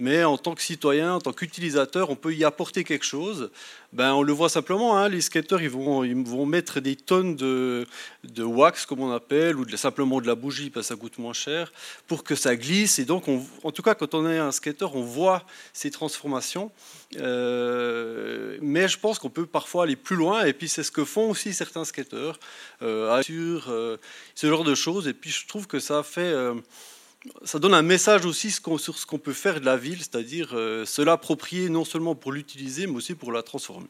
mais 0.00 0.24
en 0.24 0.38
tant 0.38 0.54
que 0.54 0.62
citoyen, 0.62 1.14
en 1.14 1.20
tant 1.20 1.32
qu'utilisateur, 1.32 2.08
on 2.08 2.16
peut 2.16 2.34
y 2.34 2.42
apporter 2.42 2.84
quelque 2.84 3.04
chose. 3.04 3.50
Ben, 3.92 4.14
on 4.14 4.22
le 4.22 4.32
voit 4.32 4.48
simplement, 4.48 4.96
hein, 4.96 5.08
les 5.08 5.20
skateurs 5.20 5.60
ils 5.60 5.68
vont, 5.68 6.04
ils 6.04 6.16
vont 6.16 6.46
mettre 6.46 6.80
des 6.80 6.96
tonnes 6.96 7.36
de, 7.36 7.86
de 8.24 8.42
wax, 8.42 8.86
comme 8.86 9.00
on 9.00 9.12
appelle, 9.12 9.56
ou 9.56 9.68
simplement 9.76 10.20
de 10.20 10.26
la 10.26 10.34
bougie, 10.34 10.70
parce 10.70 10.88
que 10.88 10.94
ça 10.94 10.98
coûte 10.98 11.18
moins 11.18 11.34
cher, 11.34 11.70
pour 12.06 12.24
que 12.24 12.34
ça 12.34 12.56
glisse. 12.56 12.98
Et 12.98 13.04
donc, 13.04 13.24
en 13.28 13.70
tout 13.72 13.82
cas, 13.82 13.94
quand 13.94 14.14
on 14.14 14.28
est 14.28 14.38
un 14.38 14.52
skateur, 14.52 14.96
on 14.96 15.02
voit 15.02 15.44
ces 15.74 15.90
transformations. 15.90 16.72
Euh, 17.18 18.56
mais 18.62 18.88
je 18.88 18.98
pense 18.98 19.18
qu'on 19.18 19.30
peut 19.30 19.46
parfois 19.46 19.84
aller 19.84 19.96
plus 19.96 20.16
loin, 20.16 20.44
et 20.44 20.54
puis 20.54 20.68
c'est 20.68 20.82
ce 20.82 20.90
que 20.90 21.04
font 21.04 21.30
aussi 21.30 21.52
certains 21.52 21.84
skateurs, 21.84 22.38
euh, 22.82 23.22
sur 23.22 23.68
euh, 23.68 23.98
ce 24.34 24.46
genre 24.46 24.64
de 24.64 24.74
choses. 24.74 25.08
Et 25.08 25.12
puis 25.12 25.30
je 25.30 25.46
trouve 25.46 25.66
que 25.66 25.78
ça 25.78 26.02
fait 26.02 26.34
ça 27.44 27.58
donne 27.58 27.74
un 27.74 27.82
message 27.82 28.24
aussi 28.24 28.50
sur 28.50 28.98
ce 28.98 29.06
qu'on 29.06 29.18
peut 29.18 29.32
faire 29.32 29.60
de 29.60 29.66
la 29.66 29.76
ville, 29.76 29.98
c'est-à-dire 29.98 30.50
euh, 30.52 30.86
se 30.86 31.02
l'approprier 31.02 31.68
non 31.68 31.84
seulement 31.84 32.14
pour 32.14 32.32
l'utiliser, 32.32 32.86
mais 32.86 32.96
aussi 32.96 33.14
pour 33.14 33.32
la 33.32 33.42
transformer. 33.42 33.88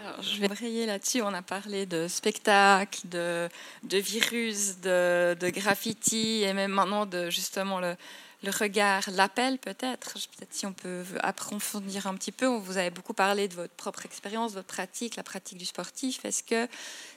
Alors, 0.00 0.22
je 0.22 0.40
vais 0.40 0.46
rayer 0.46 0.86
là-dessus. 0.86 1.22
On 1.22 1.34
a 1.34 1.42
parlé 1.42 1.84
de 1.84 2.06
spectacle, 2.06 3.00
de, 3.08 3.48
de 3.82 3.98
virus, 3.98 4.78
de, 4.80 5.36
de, 5.38 5.48
graffiti, 5.48 6.42
et 6.44 6.52
même 6.52 6.70
maintenant 6.70 7.04
de 7.04 7.30
justement 7.30 7.80
le, 7.80 7.96
le 8.44 8.50
regard, 8.50 9.02
l'appel 9.10 9.58
peut-être. 9.58 10.14
Peut-être 10.36 10.54
si 10.54 10.66
on 10.66 10.72
peut 10.72 11.02
approfondir 11.20 12.06
un 12.06 12.14
petit 12.14 12.30
peu. 12.30 12.46
Vous 12.46 12.76
avez 12.76 12.90
beaucoup 12.90 13.14
parlé 13.14 13.48
de 13.48 13.54
votre 13.54 13.74
propre 13.74 14.06
expérience, 14.06 14.52
votre 14.52 14.68
pratique, 14.68 15.16
la 15.16 15.24
pratique 15.24 15.58
du 15.58 15.66
sportif. 15.66 16.24
Est-ce 16.24 16.44
que 16.44 16.68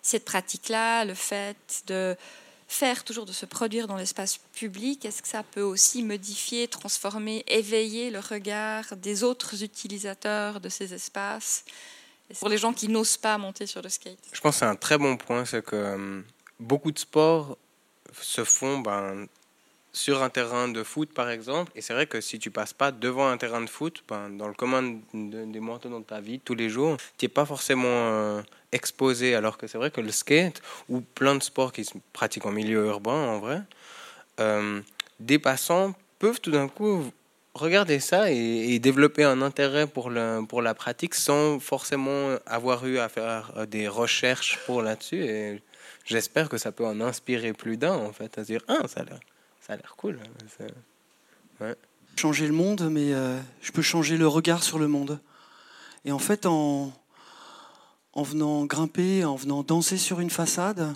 cette 0.02 0.26
pratique-là, 0.26 1.06
le 1.06 1.14
fait 1.14 1.84
de 1.86 2.18
faire 2.72 3.04
toujours 3.04 3.26
de 3.26 3.34
se 3.34 3.46
produire 3.46 3.86
dans 3.86 3.98
l'espace 3.98 4.38
public, 4.54 5.04
est-ce 5.04 5.22
que 5.22 5.28
ça 5.28 5.44
peut 5.44 5.62
aussi 5.62 6.04
modifier, 6.04 6.70
transformer, 6.70 7.44
éveiller 7.48 8.10
le 8.10 8.20
regard 8.20 8.96
des 8.96 9.24
autres 9.24 9.62
utilisateurs 9.62 10.62
de 10.62 10.70
ces 10.70 10.94
espaces? 10.94 11.66
Pour 12.40 12.48
les 12.48 12.58
gens 12.58 12.72
qui 12.72 12.88
n'osent 12.88 13.18
pas 13.18 13.38
monter 13.38 13.68
sur 13.68 13.82
le 13.82 13.90
skate? 13.90 14.18
Je 14.32 14.40
pense 14.40 14.56
que 14.56 14.60
c'est 14.60 14.66
un 14.66 14.78
très 14.78 14.98
bon 14.98 15.18
point, 15.18 15.44
c'est 15.44 15.64
que 15.66 15.76
euh, 15.76 16.22
beaucoup 16.62 16.94
de 16.94 17.00
sports 17.00 17.58
se 18.22 18.46
font 18.46 18.80
ben, 18.80 19.28
sur 19.94 20.24
un 20.24 20.30
terrain 20.30 20.68
de 20.68 20.84
foot, 20.84 21.14
par 21.14 21.30
exemple. 21.30 21.72
Et 21.76 21.82
c'est 21.82 21.94
vrai 21.94 22.08
que 22.08 22.22
si 22.22 22.40
tu 22.40 22.52
passes 22.52 22.74
pas 22.74 22.92
devant 22.92 23.28
un 23.28 23.38
terrain 23.38 23.62
de 23.62 23.70
foot, 23.70 24.04
ben, 24.08 24.30
dans 24.30 24.48
le 24.48 24.54
commun 24.54 25.00
des 25.14 25.60
mortaux 25.60 25.90
dans 25.90 26.02
ta 26.02 26.22
vie, 26.22 26.40
tous 26.40 26.56
les 26.56 26.70
jours, 26.70 26.98
tu 27.18 27.26
n'es 27.26 27.30
pas 27.30 27.46
forcément 27.46 27.88
euh, 27.88 28.42
exposé. 28.72 29.36
Alors 29.36 29.58
que 29.58 29.68
c'est 29.68 29.78
vrai 29.78 29.92
que 29.92 30.02
le 30.02 30.12
skate, 30.12 30.62
ou 30.90 31.02
plein 31.02 31.36
de 31.36 31.44
sports 31.44 31.74
qui 31.74 31.86
se 31.86 31.94
pratiquent 32.14 32.46
en 32.46 32.52
milieu 32.52 32.86
urbain, 32.86 33.12
en 33.12 33.40
vrai, 33.40 33.62
euh, 34.40 34.82
des 35.20 35.40
passants 35.40 35.94
peuvent 36.20 36.40
tout 36.40 36.52
d'un 36.52 36.68
coup 36.68 37.04
regarder 37.54 38.00
ça 38.00 38.32
et, 38.32 38.80
développer 38.80 39.26
un 39.26 39.42
intérêt 39.42 39.88
pour, 39.88 40.10
le, 40.10 40.46
pour 40.48 40.62
la 40.62 40.74
pratique 40.74 41.16
sans 41.16 41.60
forcément 41.60 42.38
avoir 42.46 42.86
eu 42.88 42.98
à 42.98 43.10
faire 43.10 43.68
des 43.68 43.90
recherches 43.90 44.58
pour 44.66 44.82
là-dessus. 44.82 45.22
Et 45.26 45.62
j'espère 46.06 46.48
que 46.48 46.58
ça 46.58 46.72
peut 46.72 46.86
en 46.86 47.02
inspirer 47.02 47.52
plus 47.52 47.76
d'un, 47.76 47.94
en 47.94 48.14
fait, 48.14 48.38
à 48.38 48.44
dire, 48.44 48.62
ah, 48.70 48.88
ça 48.88 49.02
a 49.02 49.04
l'air 49.04 49.20
ça 49.62 49.74
a 49.74 49.76
l'air 49.76 49.96
cool. 49.96 50.20
Ouais. 51.60 51.76
Changer 52.18 52.48
le 52.48 52.54
monde, 52.54 52.90
mais 52.90 53.14
euh, 53.14 53.40
je 53.62 53.72
peux 53.72 53.82
changer 53.82 54.18
le 54.18 54.28
regard 54.28 54.64
sur 54.64 54.80
le 54.80 54.88
monde. 54.88 55.20
Et 56.04 56.12
en 56.12 56.20
fait, 56.20 56.46
en, 56.46 56.92
en 58.14 58.24
venant 58.24 58.66
grimper, 58.66 59.24
en 59.24 59.36
venant 59.36 59.64
danser 59.64 59.98
sur 59.98 60.20
une 60.20 60.32
façade, 60.32 60.96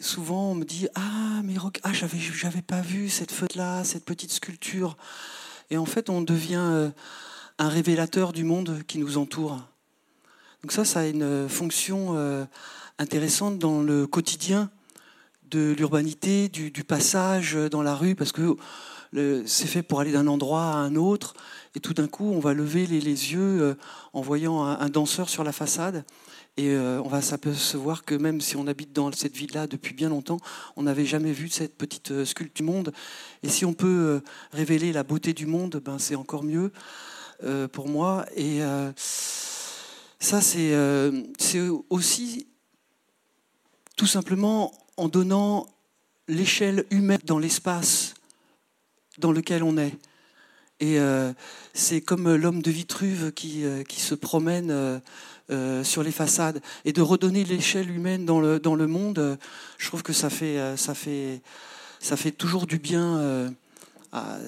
souvent 0.00 0.50
on 0.50 0.54
me 0.54 0.64
dit 0.64 0.88
Ah, 0.96 1.40
mais 1.44 1.54
ah, 1.84 1.92
j'avais, 1.92 2.18
j'avais 2.18 2.62
pas 2.62 2.80
vu 2.80 3.08
cette 3.08 3.32
feuille-là, 3.32 3.84
cette 3.84 4.04
petite 4.04 4.32
sculpture. 4.32 4.96
Et 5.70 5.78
en 5.78 5.86
fait, 5.86 6.10
on 6.10 6.20
devient 6.20 6.56
euh, 6.56 6.90
un 7.58 7.68
révélateur 7.68 8.32
du 8.32 8.44
monde 8.44 8.82
qui 8.86 8.98
nous 8.98 9.18
entoure. 9.18 9.62
Donc, 10.62 10.72
ça, 10.72 10.84
ça 10.84 11.00
a 11.00 11.06
une 11.06 11.48
fonction 11.48 12.16
euh, 12.16 12.44
intéressante 12.98 13.58
dans 13.58 13.82
le 13.82 14.06
quotidien 14.06 14.70
de 15.54 15.72
l'urbanité, 15.72 16.48
du, 16.48 16.84
passage 16.84 17.54
dans 17.70 17.82
la 17.82 17.94
rue, 17.94 18.14
parce 18.14 18.32
que 18.32 18.56
c'est 19.46 19.68
fait 19.68 19.82
pour 19.82 20.00
aller 20.00 20.10
d'un 20.10 20.26
endroit 20.26 20.64
à 20.64 20.76
un 20.76 20.96
autre, 20.96 21.34
et 21.76 21.80
tout 21.80 21.94
d'un 21.94 22.08
coup, 22.08 22.32
on 22.32 22.40
va 22.40 22.54
lever 22.54 22.86
les, 22.86 23.00
yeux 23.00 23.62
euh, 23.62 23.74
en 24.12 24.20
voyant 24.20 24.64
un, 24.64 24.88
danseur 24.88 25.28
sur 25.28 25.44
la 25.44 25.52
façade, 25.52 26.04
et 26.56 26.70
euh, 26.70 27.00
on 27.04 27.08
va 27.08 27.22
s'apercevoir 27.22 28.04
que 28.04 28.14
même 28.14 28.40
si 28.40 28.56
on 28.56 28.66
habite 28.66 28.92
dans 28.92 29.12
cette 29.12 29.36
ville-là 29.36 29.68
depuis 29.68 29.94
bien 29.94 30.08
longtemps, 30.08 30.38
on 30.76 30.82
n'avait 30.82 31.06
jamais 31.06 31.32
vu 31.32 31.48
cette 31.48 31.76
petite 31.76 32.10
euh, 32.10 32.24
sculpture 32.24 32.64
du 32.64 32.72
monde. 32.72 32.92
Et 33.42 33.48
si 33.48 33.64
on 33.64 33.74
peut 33.74 34.22
révéler 34.52 34.92
la 34.92 35.04
beauté 35.04 35.32
du 35.32 35.46
monde, 35.46 35.80
ben 35.84 35.98
c'est 35.98 36.14
encore 36.14 36.42
mieux 36.44 36.72
pour 37.72 37.88
moi. 37.88 38.24
Et 38.36 38.60
ça, 40.18 40.40
c'est 40.40 40.74
aussi 41.90 42.46
tout 43.96 44.06
simplement 44.06 44.72
en 44.96 45.08
donnant 45.08 45.66
l'échelle 46.28 46.84
humaine 46.90 47.20
dans 47.24 47.38
l'espace 47.38 48.14
dans 49.18 49.32
lequel 49.32 49.62
on 49.62 49.76
est. 49.78 49.92
Et 50.80 50.98
euh, 50.98 51.32
c'est 51.72 52.00
comme 52.00 52.34
l'homme 52.34 52.62
de 52.62 52.70
Vitruve 52.70 53.32
qui, 53.32 53.64
euh, 53.64 53.84
qui 53.84 54.00
se 54.00 54.14
promène 54.14 55.00
euh, 55.50 55.84
sur 55.84 56.02
les 56.02 56.10
façades. 56.10 56.60
Et 56.84 56.92
de 56.92 57.00
redonner 57.00 57.44
l'échelle 57.44 57.90
humaine 57.90 58.24
dans 58.24 58.40
le, 58.40 58.58
dans 58.58 58.74
le 58.74 58.86
monde, 58.86 59.38
je 59.78 59.86
trouve 59.86 60.02
que 60.02 60.12
ça 60.12 60.30
fait, 60.30 60.76
ça 60.76 60.94
fait, 60.94 61.40
ça 62.00 62.16
fait 62.16 62.32
toujours 62.32 62.66
du 62.66 62.78
bien 62.78 63.52
ah, 64.16 64.38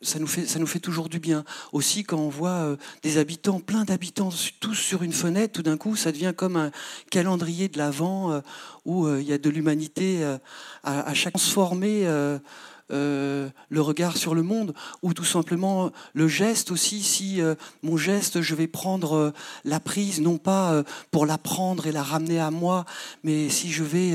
ça 0.00 0.18
nous, 0.18 0.26
fait, 0.26 0.78
toujours 0.78 1.10
du 1.10 1.18
bien. 1.18 1.44
Aussi, 1.72 2.04
quand 2.04 2.16
on 2.16 2.30
voit 2.30 2.62
euh, 2.62 2.76
des 3.02 3.18
habitants, 3.18 3.60
plein 3.60 3.84
d'habitants, 3.84 4.30
tous 4.60 4.74
sur 4.74 5.02
une 5.02 5.12
fenêtre, 5.12 5.52
tout 5.52 5.62
d'un 5.62 5.76
coup, 5.76 5.94
ça 5.94 6.10
devient 6.10 6.32
comme 6.34 6.56
un 6.56 6.70
calendrier 7.10 7.68
de 7.68 7.76
l'Avent 7.76 8.32
euh, 8.32 8.40
où 8.86 9.06
euh, 9.06 9.20
il 9.20 9.28
y 9.28 9.34
a 9.34 9.38
de 9.38 9.50
l'humanité 9.50 10.24
à, 10.24 10.40
à, 10.84 11.12
chaque 11.12 11.34
transformer 11.34 12.06
euh, 12.92 13.48
le 13.68 13.80
regard 13.80 14.16
sur 14.16 14.34
le 14.34 14.42
monde, 14.42 14.74
ou 15.02 15.14
tout 15.14 15.24
simplement 15.24 15.92
le 16.12 16.26
geste 16.26 16.70
aussi, 16.72 17.02
si 17.02 17.40
euh, 17.40 17.54
mon 17.82 17.96
geste, 17.96 18.40
je 18.40 18.54
vais 18.54 18.66
prendre 18.66 19.12
euh, 19.14 19.32
la 19.64 19.78
prise, 19.78 20.20
non 20.20 20.38
pas 20.38 20.82
pour 21.10 21.26
la 21.26 21.38
prendre 21.38 21.86
et 21.86 21.92
la 21.92 22.02
ramener 22.02 22.40
à 22.40 22.50
moi, 22.50 22.84
mais 23.22 23.48
si 23.48 23.70
je 23.70 23.84
vais 23.84 24.14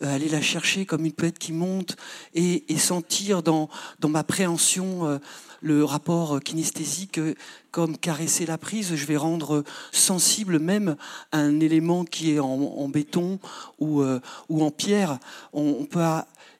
aller 0.00 0.28
la 0.28 0.40
chercher 0.40 0.86
comme 0.86 1.04
une 1.04 1.12
poète 1.12 1.38
qui 1.38 1.52
monte 1.52 1.96
et, 2.34 2.64
sentir 2.78 3.42
dans, 3.42 3.68
dans 4.00 4.08
ma 4.08 4.24
préhension 4.24 5.20
le 5.60 5.84
rapport 5.84 6.40
kinesthésique 6.40 7.20
comme 7.70 7.96
caresser 7.96 8.46
la 8.46 8.58
prise, 8.58 8.94
je 8.94 9.06
vais 9.06 9.16
rendre 9.16 9.64
sensible 9.92 10.58
même 10.58 10.96
un 11.32 11.60
élément 11.60 12.04
qui 12.04 12.32
est 12.32 12.40
en, 12.40 12.88
béton 12.88 13.38
ou, 13.78 14.02
ou 14.48 14.64
en 14.64 14.70
pierre. 14.70 15.18
On, 15.52 15.84
peut, 15.84 16.00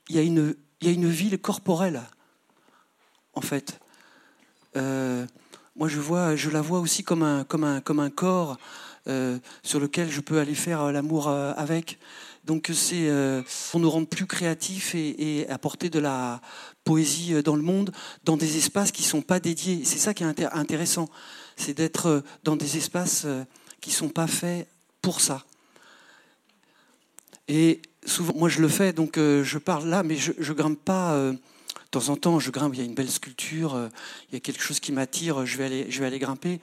il 0.08 0.16
y 0.16 0.18
a 0.18 0.22
une 0.22 0.54
il 0.80 0.88
y 0.88 0.90
a 0.90 0.94
une 0.94 1.08
ville 1.08 1.38
corporelle, 1.38 2.02
en 3.34 3.40
fait. 3.40 3.78
Euh, 4.76 5.26
moi, 5.76 5.88
je, 5.88 6.50
la 6.50 6.60
vois 6.60 6.80
aussi 6.80 7.04
comme 7.04 7.22
un, 7.22 8.10
corps 8.10 8.56
sur 9.62 9.80
lequel 9.80 10.10
je 10.10 10.20
peux 10.20 10.38
aller 10.38 10.54
faire 10.54 10.92
l'amour 10.92 11.28
avec. 11.28 11.98
Donc 12.44 12.70
c'est 12.72 13.08
pour 13.70 13.80
nous 13.80 13.90
rendre 13.90 14.06
plus 14.06 14.26
créatifs 14.26 14.94
et, 14.94 15.46
apporter 15.48 15.90
de 15.90 15.98
la 15.98 16.40
poésie 16.84 17.42
dans 17.42 17.56
le 17.56 17.62
monde, 17.62 17.92
dans 18.24 18.36
des 18.36 18.56
espaces 18.56 18.92
qui 18.92 19.02
ne 19.02 19.08
sont 19.08 19.22
pas 19.22 19.40
dédiés. 19.40 19.84
C'est 19.84 19.98
ça 19.98 20.14
qui 20.14 20.22
est 20.22 20.44
intéressant, 20.52 21.08
c'est 21.56 21.74
d'être 21.74 22.22
dans 22.44 22.56
des 22.56 22.76
espaces 22.76 23.26
qui 23.80 23.90
ne 23.90 23.94
sont 23.94 24.08
pas 24.08 24.26
faits 24.26 24.68
pour 25.02 25.20
ça. 25.20 25.44
Et 27.50 27.82
souvent, 28.06 28.32
moi 28.34 28.48
je 28.48 28.62
le 28.62 28.68
fais, 28.68 28.92
donc 28.92 29.16
je 29.16 29.58
parle 29.58 29.88
là, 29.88 30.02
mais 30.02 30.16
je 30.16 30.32
ne 30.32 30.54
grimpe 30.54 30.82
pas 30.82 31.32
de 31.90 31.98
temps 31.98 32.08
en 32.10 32.16
temps, 32.16 32.38
je 32.38 32.52
grimpe, 32.52 32.74
il 32.74 32.78
y 32.78 32.82
a 32.82 32.86
une 32.86 32.94
belle 32.94 33.10
sculpture, 33.10 33.74
euh, 33.74 33.88
il 34.28 34.34
y 34.34 34.36
a 34.36 34.40
quelque 34.40 34.62
chose 34.62 34.78
qui 34.78 34.92
m'attire, 34.92 35.44
je 35.44 35.56
vais 35.58 35.64
aller, 36.04 36.18
grimper 36.20 36.60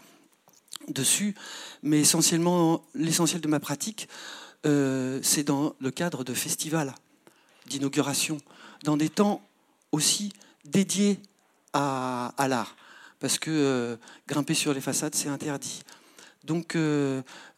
dessus. 0.88 1.36
Mais 1.84 2.00
essentiellement, 2.00 2.86
l'essentiel 2.96 3.42
de 3.42 3.48
ma 3.50 3.60
pratique, 3.60 4.08
euh, 4.66 5.20
c'est 5.22 5.44
dans 5.44 5.76
le 5.82 5.92
cadre 5.92 6.24
de 6.24 6.34
festivals, 6.34 6.96
d'inauguration, 7.66 8.38
dans 8.86 8.96
des 8.96 9.10
temps 9.10 9.42
aussi 9.92 10.32
dédiés 10.64 11.20
à, 11.74 12.32
l'art. 12.48 12.78
Parce 13.20 13.38
que 13.38 13.52
euh, 13.52 13.98
grimper 14.30 14.54
sur 14.54 14.74
les 14.74 14.80
façades, 14.80 15.14
c'est 15.14 15.28
interdit. 15.28 15.82
Donc 16.46 16.78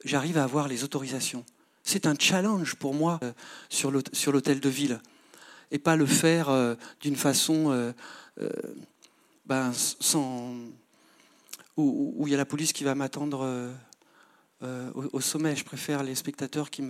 j'arrive 0.04 0.40
à 0.40 0.44
avoir 0.44 0.68
les 0.68 0.84
autorisations. 0.84 1.46
C'est 1.84 2.06
un 2.06 2.16
challenge 2.18 2.76
pour 2.76 2.94
moi 2.94 3.20
sur 3.70 3.92
l'hôtel 3.92 4.60
de 4.60 4.70
ville 4.70 5.00
et 5.72 5.80
pas 5.80 5.96
le 5.96 6.06
faire 6.06 6.50
euh, 6.50 6.76
d'une 7.02 7.16
façon 7.16 7.72
euh, 7.72 7.92
euh, 8.42 8.50
ben, 9.46 9.72
sans 9.74 10.56
où, 11.78 12.24
il 12.28 12.32
y 12.32 12.34
a 12.34 12.38
la 12.38 12.46
police 12.46 12.74
qui 12.74 12.84
va 12.84 12.94
m'attendre 12.94 13.72
au, 14.62 15.22
sommet. 15.22 15.56
Je 15.56 15.64
préfère 15.64 16.04
les 16.04 16.14
spectateurs 16.14 16.70
qui 16.70 16.82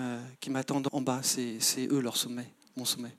m'attendent 0.50 0.90
en 0.92 1.02
bas. 1.02 1.22
C'est 1.22 1.88
eux 1.92 2.00
leur 2.00 2.18
sommet, 2.18 2.52
mon 2.76 2.86
sommet. 2.86 3.16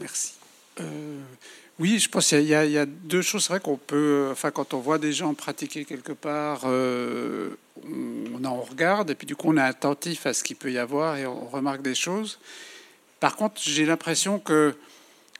Merci. 0.00 0.34
Oui, 1.78 1.98
je 1.98 2.08
pense 2.08 2.28
qu'il 2.28 2.42
y, 2.42 2.54
a 2.54 2.86
deux 2.86 3.22
choses. 3.22 3.44
C'est 3.44 3.52
vrai 3.52 3.60
qu'on 3.60 3.76
peut, 3.76 4.28
enfin, 4.30 4.50
quand 4.50 4.74
on 4.74 4.78
voit 4.78 4.98
des 4.98 5.12
gens 5.12 5.34
pratiquer 5.34 5.84
quelque 5.84 6.12
part, 6.12 6.64
on, 6.64 8.44
en 8.44 8.60
regarde 8.60 9.10
et 9.10 9.14
puis 9.14 9.26
du 9.26 9.36
coup 9.36 9.48
on 9.52 9.56
est 9.56 9.62
attentif 9.62 10.26
à 10.26 10.34
ce 10.34 10.42
qu'il 10.44 10.56
peut 10.56 10.72
y 10.72 10.78
avoir 10.78 11.16
et 11.16 11.26
on 11.26 11.46
remarque 11.46 11.82
des 11.82 11.94
choses. 11.94 12.38
Par 13.20 13.36
contre, 13.36 13.60
j'ai 13.62 13.86
l'impression 13.86 14.38
que 14.38 14.74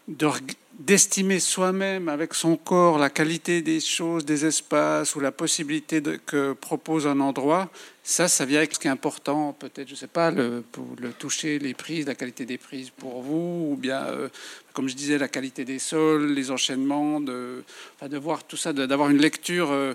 d'estimer 0.06 1.38
soi-même 1.38 2.08
avec 2.08 2.34
son 2.34 2.56
corps 2.56 2.98
la 2.98 3.10
qualité 3.10 3.62
des 3.62 3.80
choses, 3.80 4.24
des 4.24 4.44
espaces 4.44 5.14
ou 5.14 5.20
la 5.20 5.32
possibilité 5.32 6.02
que 6.26 6.54
propose 6.54 7.06
un 7.06 7.20
endroit, 7.20 7.70
ça, 8.02 8.26
ça 8.26 8.44
vient 8.44 8.58
avec 8.58 8.74
ce 8.74 8.80
qui 8.80 8.88
est 8.88 8.90
important, 8.90 9.52
peut-être, 9.52 9.86
je 9.86 9.92
ne 9.92 9.98
sais 9.98 10.08
pas, 10.08 10.30
le, 10.30 10.64
le 11.00 11.12
toucher, 11.12 11.58
les 11.58 11.74
prises, 11.74 12.06
la 12.06 12.16
qualité 12.16 12.44
des 12.44 12.58
prises 12.58 12.90
pour 12.90 13.22
vous, 13.22 13.68
ou 13.70 13.76
bien, 13.76 14.04
euh, 14.06 14.28
comme 14.72 14.88
je 14.88 14.96
disais, 14.96 15.18
la 15.18 15.28
qualité 15.28 15.64
des 15.64 15.78
sols, 15.78 16.32
les 16.32 16.50
enchaînements, 16.50 17.20
de, 17.20 17.62
voir 18.20 18.42
tout 18.44 18.56
ça, 18.56 18.72
d'avoir 18.72 19.10
une 19.10 19.20
lecture. 19.20 19.70
Euh, 19.70 19.94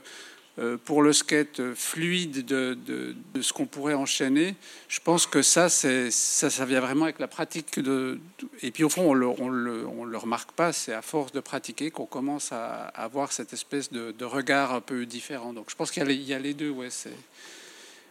pour 0.86 1.04
le 1.04 1.14
skate 1.14 1.74
fluide 1.76 2.44
de, 2.46 2.74
de, 2.74 3.42
ce 3.42 3.54
qu'on 3.54 3.68
pourrait 3.68 3.94
enchaîner, 3.94 4.56
je 4.88 5.00
pense 5.00 5.28
que 5.28 5.44
ça, 5.44 5.70
ça, 5.70 6.10
ça 6.10 6.66
vient 6.66 6.80
vraiment 6.80 7.04
avec 7.04 7.20
la 7.20 7.28
pratique. 7.28 7.80
De, 7.80 8.20
et 8.64 8.72
puis 8.72 8.84
au 8.84 8.90
fond, 8.90 9.12
on 9.12 9.14
ne 9.14 9.20
le, 9.20 9.28
on 9.28 9.50
le, 9.50 9.86
on 9.86 10.04
le, 10.04 10.18
remarque 10.18 10.52
pas, 10.54 10.74
c'est 10.74 10.94
à 10.94 11.04
force 11.04 11.32
de 11.32 11.40
pratiquer 11.42 11.92
qu'on 11.92 12.08
commence 12.08 12.52
à 12.52 12.88
avoir 12.88 13.32
cette 13.32 13.54
espèce 13.54 13.92
de, 13.92 14.26
regard 14.26 14.74
un 14.74 14.82
peu 14.82 15.06
différent. 15.06 15.54
Donc 15.54 15.70
je 15.70 15.76
pense 15.76 15.92
qu'il 15.92 16.10
y, 16.10 16.24
y, 16.24 16.34
a 16.34 16.40
les 16.40 16.56
deux. 16.56 16.72
Ouais, 16.72 16.90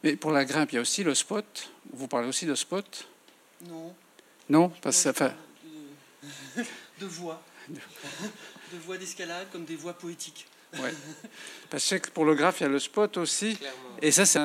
Mais 0.04 0.14
pour 0.14 0.30
la 0.30 0.44
grimpe, 0.44 0.70
il 0.72 0.76
y 0.76 0.78
a 0.78 0.82
aussi 0.82 1.02
le 1.02 1.14
spot. 1.14 1.70
Vous 1.92 2.06
parlez 2.06 2.28
aussi 2.28 2.46
de 2.46 2.54
spot? 2.54 3.08
Non. 3.68 3.94
Non, 4.48 4.68
parce 4.82 5.02
que 5.02 5.12
ça 5.12 5.34
De, 6.56 6.62
de 7.00 7.06
voix. 7.06 7.42
de 7.68 8.78
voix 8.84 8.96
d'escalade 8.98 9.48
comme 9.50 9.64
des 9.64 9.76
voix 9.76 9.94
poétiques. 9.94 10.46
Ouais. 10.82 10.94
Parce 11.70 11.88
que 11.88 12.10
pour 12.10 12.24
le 12.24 12.34
graphe, 12.34 12.60
il 12.60 12.64
y 12.64 12.66
a 12.66 12.68
le 12.68 12.78
spot 12.78 13.16
aussi. 13.16 13.58
Et 14.02 14.10
ça, 14.10 14.26
c'est 14.26 14.40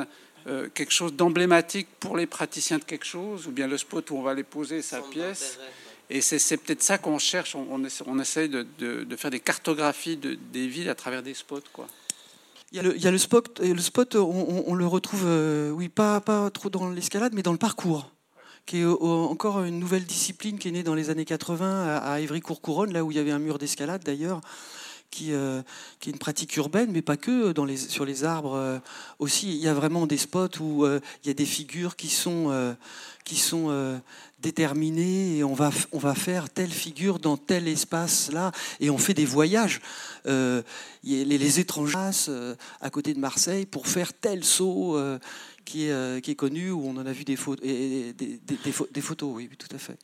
euh, 0.48 0.70
quelque 0.74 0.92
chose 0.92 1.14
d'emblématique 1.14 1.88
pour 2.00 2.18
les 2.18 2.26
praticiens 2.26 2.80
de 2.80 2.84
quelque 2.84 3.06
chose, 3.06 3.48
ou 3.48 3.52
bien 3.52 3.68
le 3.68 3.78
spot 3.78 4.10
où 4.12 4.18
on 4.18 4.22
va 4.22 4.32
aller 4.32 4.44
poser 4.44 4.82
sa 4.82 5.02
pièce. 5.02 5.60
Et 6.10 6.20
c'est 6.22 6.58
peut-être 6.58 6.84
ça 6.84 6.98
qu'on 6.98 7.20
cherche. 7.20 7.56
On, 7.56 7.68
on, 8.06 8.20
essaye 8.20 8.50
de, 8.50 8.66
de, 8.80 9.16
faire 9.16 9.32
des 9.32 9.40
cartographies 9.40 10.18
de, 10.18 10.38
des 10.52 10.68
villes 10.68 10.90
à 10.90 10.96
travers 10.96 11.24
des 11.24 11.34
spots. 11.34 11.62
Quoi. 11.72 11.88
Il 12.72 12.78
y, 12.78 12.80
a 12.80 12.84
le, 12.84 12.96
il 12.96 13.02
y 13.02 13.08
a 13.08 13.12
le 13.12 13.18
spot, 13.18 13.60
et 13.62 13.74
le 13.74 13.82
spot 13.82 14.16
on, 14.16 14.64
on 14.68 14.74
le 14.74 14.88
retrouve, 14.88 15.24
euh, 15.26 15.72
oui, 15.72 15.90
pas, 15.90 16.20
pas 16.22 16.50
trop 16.50 16.70
dans 16.70 16.90
l'escalade, 16.90 17.34
mais 17.34 17.44
dans 17.44 17.52
le 17.52 17.58
parcours 17.58 18.12
qui 18.66 18.82
est 18.82 18.86
encore 18.86 19.64
une 19.64 19.80
nouvelle 19.80 20.06
discipline 20.06 20.60
qui 20.60 20.68
est 20.68 20.72
née 20.72 20.84
dans 20.84 20.94
les 20.94 21.10
années 21.10 21.26
80 21.26 21.84
à, 21.84 21.98
à 21.98 22.20
Évry-Courcouronne, 22.20 22.94
là 22.94 23.04
où 23.04 23.12
il 23.12 23.18
y 23.18 23.20
avait 23.20 23.32
un 23.32 23.40
mur 23.40 23.58
d'escalade 23.58 24.04
d'ailleurs, 24.04 24.40
qui, 25.12 25.34
euh, 25.34 25.62
qui, 26.00 26.10
est 26.10 26.14
une 26.14 26.18
pratique 26.18 26.56
urbaine, 26.56 26.90
mais 26.92 27.02
pas 27.02 27.18
que 27.18 27.52
dans 27.52 27.66
les, 27.66 27.78
sur 27.78 28.06
les 28.06 28.24
arbres 28.24 28.56
euh, 28.56 28.80
aussi. 29.20 29.50
Il 29.50 29.62
y 29.62 29.68
a 29.68 29.74
vraiment 29.74 30.08
des 30.08 30.18
spots 30.18 30.60
où 30.60 30.86
euh, 30.86 31.00
il 31.24 31.28
y 31.28 31.30
a 31.30 31.34
des 31.34 31.46
figures 31.46 31.96
qui 31.96 32.08
sont, 32.08 32.76
qui 33.26 33.36
sont 33.36 34.02
déterminées 34.40 35.38
et 35.38 35.44
on 35.44 35.54
va, 35.54 35.70
on 35.92 36.00
va 36.00 36.16
faire 36.16 36.50
telle 36.50 36.72
figure 36.72 37.20
dans 37.20 37.38
tel 37.38 37.68
espace-là 37.68 38.52
et 38.80 38.90
on 38.90 38.98
fait 38.98 39.14
des 39.14 39.26
voyages. 39.26 39.82
les, 40.26 40.64
les 41.04 41.60
étrangers 41.60 41.92
à 42.80 42.90
côté 42.90 43.14
de 43.14 43.20
Marseille 43.20 43.66
pour 43.66 43.88
faire 43.88 44.14
tel 44.14 44.44
saut 44.44 44.98
qui, 45.66 45.88
est, 45.88 46.22
qui 46.24 46.32
est 46.32 46.36
connu 46.36 46.72
où 46.72 46.86
on 46.86 46.98
en 46.98 47.06
a 47.06 47.12
vu 47.12 47.26
des, 47.26 47.36
photos, 47.36 47.66
des 47.66 49.02
photos, 49.02 49.32
oui, 49.34 49.50
tout 49.58 49.76
à 49.76 49.78
fait. 49.78 49.98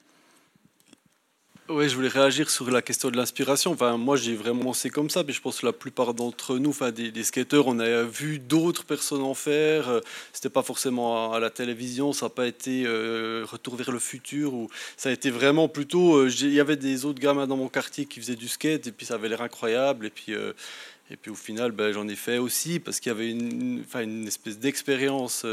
Oui, 1.70 1.90
je 1.90 1.96
voulais 1.96 2.08
réagir 2.08 2.50
sur 2.50 2.72
la 2.72 2.82
question 2.82 3.12
de 3.12 3.18
l'inspiration. 3.18 3.74
Enfin, 3.74 3.98
moi, 3.98 4.16
j'ai 4.16 4.36
vraiment 4.38 4.60
commencé 4.60 4.90
comme 4.90 5.10
ça, 5.10 5.24
mais 5.28 5.34
je 5.34 5.42
pense 5.42 5.60
que 5.60 5.66
la 5.66 5.74
plupart 5.74 6.14
d'entre 6.14 6.58
nous, 6.60 6.70
enfin, 6.70 6.92
des, 6.92 7.24
skateurs, 7.26 7.68
on 7.68 7.78
a 7.80 8.04
vu 8.04 8.40
d'autres 8.40 8.86
personnes 8.86 9.22
en 9.22 9.34
faire. 9.34 9.90
Euh, 9.90 10.00
c'était 10.32 10.50
pas 10.50 10.64
forcément 10.64 11.34
à, 11.34 11.42
la 11.42 11.50
télévision, 11.50 12.14
ça 12.14 12.28
n'a 12.28 12.30
pas 12.30 12.48
été 12.48 12.84
euh, 12.86 13.46
Retour 13.46 13.76
vers 13.76 13.92
le 13.92 14.00
futur, 14.00 14.54
ou 14.54 14.70
ça 14.96 15.10
a 15.10 15.12
été 15.12 15.30
vraiment 15.30 15.68
plutôt. 15.68 16.16
Euh, 16.16 16.30
il 16.30 16.54
y 16.54 16.62
avait 16.62 16.78
des 16.78 17.04
autres 17.04 17.20
gamins 17.20 17.48
dans 17.48 17.58
mon 17.58 17.68
quartier 17.68 18.06
qui 18.06 18.22
faisaient 18.22 18.36
du 18.38 18.48
skate, 18.48 18.88
et 18.88 18.92
puis 18.94 19.06
ça 19.06 19.16
avait 19.16 19.28
l'air 19.28 19.42
incroyable, 19.42 20.06
et 20.06 20.10
puis. 20.10 20.34
Et 21.10 21.16
puis 21.16 21.32
au 21.32 21.36
final, 21.36 21.72
ben, 21.72 21.94
j'en 21.94 22.08
ai 22.08 22.16
fait 22.16 22.38
aussi 22.38 22.80
parce 22.80 23.00
qu'il 23.00 23.12
y 23.12 23.16
avait 23.16 23.32
une, 23.32 24.28
espèce 24.28 24.60
d'expérience 24.60 25.46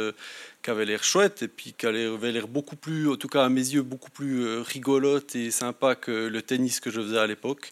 qui 0.65 0.71
avait 0.71 0.87
l'air 0.87 1.05
chouette 1.05 1.43
et 1.43 1.49
puis 1.49 1.75
qui 1.77 1.87
avait 1.87 2.33
l'air 2.33 2.49
beaucoup 2.49 2.75
plus, 2.75 3.11
en 3.11 3.17
tout 3.17 3.29
cas 3.29 3.45
à 3.45 3.49
mes 3.51 3.61
yeux, 3.61 3.83
beaucoup 3.83 4.11
plus 4.11 4.45
euh, 4.45 4.63
rigolote 4.63 5.37
et 5.37 5.51
sympa 5.51 5.95
que 5.95 6.11
le 6.11 6.43
tennis 6.43 6.81
que 6.81 6.91
je 6.91 7.03
faisais 7.03 7.19
à 7.19 7.27
l'époque. 7.27 7.71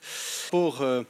Euh, 0.52 1.02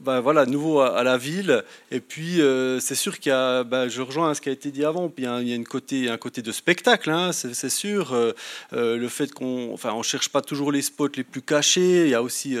ben 0.00 0.20
voilà, 0.20 0.46
nouveau 0.46 0.80
à, 0.80 1.02
la 1.02 1.16
ville. 1.16 1.64
Et 1.90 2.00
puis, 2.00 2.40
euh, 2.40 2.80
c'est 2.80 2.94
sûr 2.94 3.18
qu'il 3.18 3.30
y 3.30 3.34
a, 3.34 3.64
ben, 3.64 3.88
je 3.88 4.02
rejoins 4.02 4.34
ce 4.34 4.40
qui 4.40 4.48
a 4.48 4.52
été 4.52 4.70
dit 4.70 4.84
avant, 4.84 5.08
puis 5.08 5.24
il 5.24 5.48
y 5.48 5.52
a, 5.52 5.56
une 5.56 5.66
côté, 5.66 6.08
un 6.08 6.16
côté 6.16 6.42
de 6.42 6.52
spectacle, 6.52 7.10
hein, 7.10 7.30
c'est 7.32 7.70
sûr. 7.70 8.12
Euh, 8.12 8.32
euh, 8.72 8.96
le 8.96 9.08
fait 9.08 9.32
qu'on 9.32 9.72
enfin, 9.72 9.94
cherche 10.02 10.28
pas 10.28 10.42
toujours 10.42 10.72
les 10.72 10.82
spots 10.82 11.08
les 11.16 11.24
plus 11.24 11.42
cachés. 11.42 12.04
Il 12.04 12.10
y 12.10 12.14
a 12.14 12.22
aussi 12.22 12.56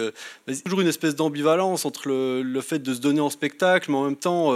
ben, 0.46 0.56
toujours 0.64 0.80
une 0.80 0.88
espèce 0.88 1.16
d'ambivalence 1.16 1.84
entre 1.84 2.08
le, 2.08 2.42
le, 2.42 2.60
fait 2.60 2.78
de 2.78 2.94
se 2.94 3.00
donner 3.00 3.20
en 3.20 3.30
spectacle, 3.30 3.90
mais 3.90 3.96
en 3.96 4.04
même 4.04 4.16
temps, 4.16 4.52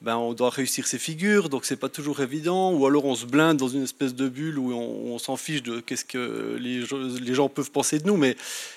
ben, 0.00 0.16
on 0.16 0.32
doit 0.32 0.50
réussir 0.50 0.86
ses 0.86 0.98
figures, 0.98 1.48
donc 1.48 1.64
c'est 1.64 1.76
pas 1.76 1.88
toujours 1.88 2.20
évident. 2.20 2.72
Ou 2.72 2.86
alors 2.86 3.04
on 3.04 3.16
se 3.16 3.26
blinde 3.26 3.56
dans 3.56 3.68
une 3.68 3.82
espèce 3.82 4.14
de 4.14 4.28
bulle 4.28 4.58
où 4.58 4.72
on, 4.72 5.18
s'en 5.18 5.36
fiche 5.36 5.62
de 5.62 5.80
qu'est-ce 5.80 6.04
que 6.04 6.56
les, 6.60 7.34
gens 7.34 7.48
peuvent 7.48 7.72
penser 7.72 7.98
de 7.98 8.06
nous. 8.06 8.16
Mais 8.16 8.36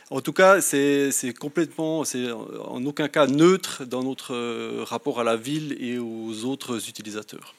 en 0.10 0.22
tout 0.22 0.34
cas, 0.34 0.62
c'est 0.62 1.12
complètement, 1.40 2.04
c'est 2.06 2.32
en 2.32 2.84
aucun 2.86 3.08
cas 3.08 3.28
neutre 3.28 3.86
dans 3.86 4.04
notre 4.04 4.34
euh, 4.34 4.84
rapport 4.84 5.20
à 5.20 5.24
la 5.24 5.36
ville 5.36 5.78
et 5.80 6.00
aux 6.00 6.46
autres 6.46 6.90
utilisateurs. 6.90 7.54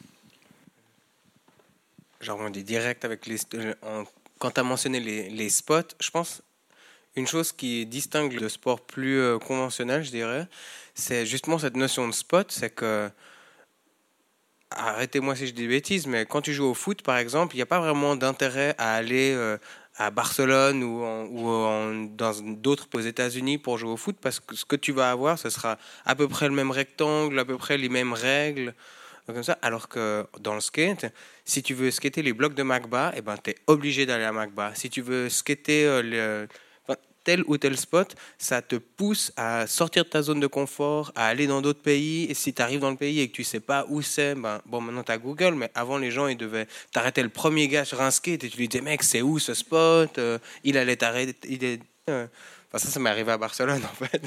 Genre, 2.20 2.38
on 2.40 2.50
dit 2.50 2.64
direct 2.64 3.04
avec 3.04 3.26
les. 3.26 3.36
Quand 4.40 4.50
tu 4.50 4.60
as 4.60 4.64
mentionné 4.64 4.98
les, 4.98 5.30
les, 5.30 5.50
spots, 5.50 5.94
je 6.00 6.10
pense 6.10 6.42
une 7.14 7.28
chose 7.28 7.52
qui 7.52 7.86
distingue 7.86 8.32
le 8.32 8.48
sport 8.48 8.80
plus 8.80 9.20
euh, 9.20 9.38
conventionnel, 9.38 10.02
je 10.02 10.10
dirais, 10.10 10.48
c'est 10.94 11.26
justement 11.26 11.60
cette 11.60 11.76
notion 11.76 12.08
de 12.08 12.12
spot. 12.12 12.50
C'est 12.50 12.70
que. 12.70 13.08
Arrêtez-moi 14.76 15.36
si 15.36 15.46
je 15.46 15.52
dis 15.52 15.66
bêtises, 15.66 16.06
mais 16.06 16.26
quand 16.26 16.40
tu 16.40 16.52
joues 16.52 16.66
au 16.66 16.74
foot, 16.74 17.02
par 17.02 17.16
exemple, 17.16 17.54
il 17.54 17.58
n'y 17.58 17.62
a 17.62 17.66
pas 17.66 17.80
vraiment 17.80 18.16
d'intérêt 18.16 18.74
à 18.78 18.94
aller 18.94 19.32
euh, 19.34 19.56
à 19.96 20.10
Barcelone 20.10 20.82
ou, 20.82 21.04
ou 21.04 22.08
dans 22.16 22.32
d'autres 22.42 22.88
aux 22.94 23.00
États-Unis 23.00 23.58
pour 23.58 23.78
jouer 23.78 23.90
au 23.90 23.96
foot 23.96 24.16
parce 24.20 24.40
que 24.40 24.54
ce 24.56 24.64
que 24.64 24.76
tu 24.76 24.92
vas 24.92 25.10
avoir, 25.10 25.38
ce 25.38 25.50
sera 25.50 25.78
à 26.04 26.14
peu 26.14 26.28
près 26.28 26.48
le 26.48 26.54
même 26.54 26.70
rectangle, 26.70 27.38
à 27.38 27.44
peu 27.44 27.56
près 27.56 27.78
les 27.78 27.88
mêmes 27.88 28.12
règles, 28.12 28.74
comme 29.26 29.42
ça. 29.42 29.58
Alors 29.62 29.88
que 29.88 30.26
dans 30.40 30.54
le 30.54 30.60
skate, 30.60 31.06
si 31.44 31.62
tu 31.62 31.74
veux 31.74 31.90
skater 31.90 32.22
les 32.22 32.32
blocs 32.32 32.54
de 32.54 32.62
Magba, 32.62 33.12
eh 33.16 33.20
ben, 33.20 33.36
tu 33.42 33.50
es 33.50 33.56
obligé 33.66 34.06
d'aller 34.06 34.24
à 34.24 34.32
Magba. 34.32 34.74
Si 34.74 34.90
tu 34.90 35.02
veux 35.02 35.28
skater, 35.28 35.86
euh, 35.86 36.02
le, 36.02 36.48
tel 37.24 37.42
ou 37.46 37.56
tel 37.56 37.76
spot, 37.76 38.14
ça 38.38 38.62
te 38.62 38.76
pousse 38.76 39.32
à 39.36 39.66
sortir 39.66 40.04
de 40.04 40.08
ta 40.08 40.22
zone 40.22 40.40
de 40.40 40.46
confort, 40.46 41.12
à 41.14 41.26
aller 41.26 41.46
dans 41.46 41.60
d'autres 41.60 41.82
pays. 41.82 42.24
Et 42.24 42.34
si 42.34 42.52
tu 42.52 42.62
arrives 42.62 42.80
dans 42.80 42.90
le 42.90 42.96
pays 42.96 43.20
et 43.20 43.28
que 43.28 43.32
tu 43.32 43.44
sais 43.44 43.60
pas 43.60 43.86
où 43.88 44.02
c'est, 44.02 44.34
ben, 44.34 44.60
bon, 44.66 44.80
maintenant 44.80 45.02
tu 45.02 45.12
as 45.12 45.18
Google, 45.18 45.54
mais 45.54 45.70
avant 45.74 45.98
les 45.98 46.10
gens, 46.10 46.26
ils 46.26 46.36
devaient 46.36 46.66
t'arrêter 46.92 47.22
le 47.22 47.28
premier 47.28 47.68
gars 47.68 47.84
sur 47.84 48.00
un 48.00 48.10
skate 48.10 48.44
et 48.44 48.50
tu 48.50 48.56
lui 48.56 48.68
disais, 48.68 48.82
mec, 48.82 49.02
c'est 49.02 49.22
où 49.22 49.38
ce 49.38 49.54
spot? 49.54 50.18
Euh, 50.18 50.38
Il 50.64 50.76
allait 50.76 50.96
t'arrêter. 50.96 51.80
Euh, 52.10 52.26
Enfin, 52.74 52.86
ça, 52.86 52.90
ça 52.90 53.00
m'est 53.00 53.10
arrivé 53.10 53.30
à 53.30 53.36
Barcelone, 53.36 53.82
en 53.92 54.06
fait. 54.06 54.22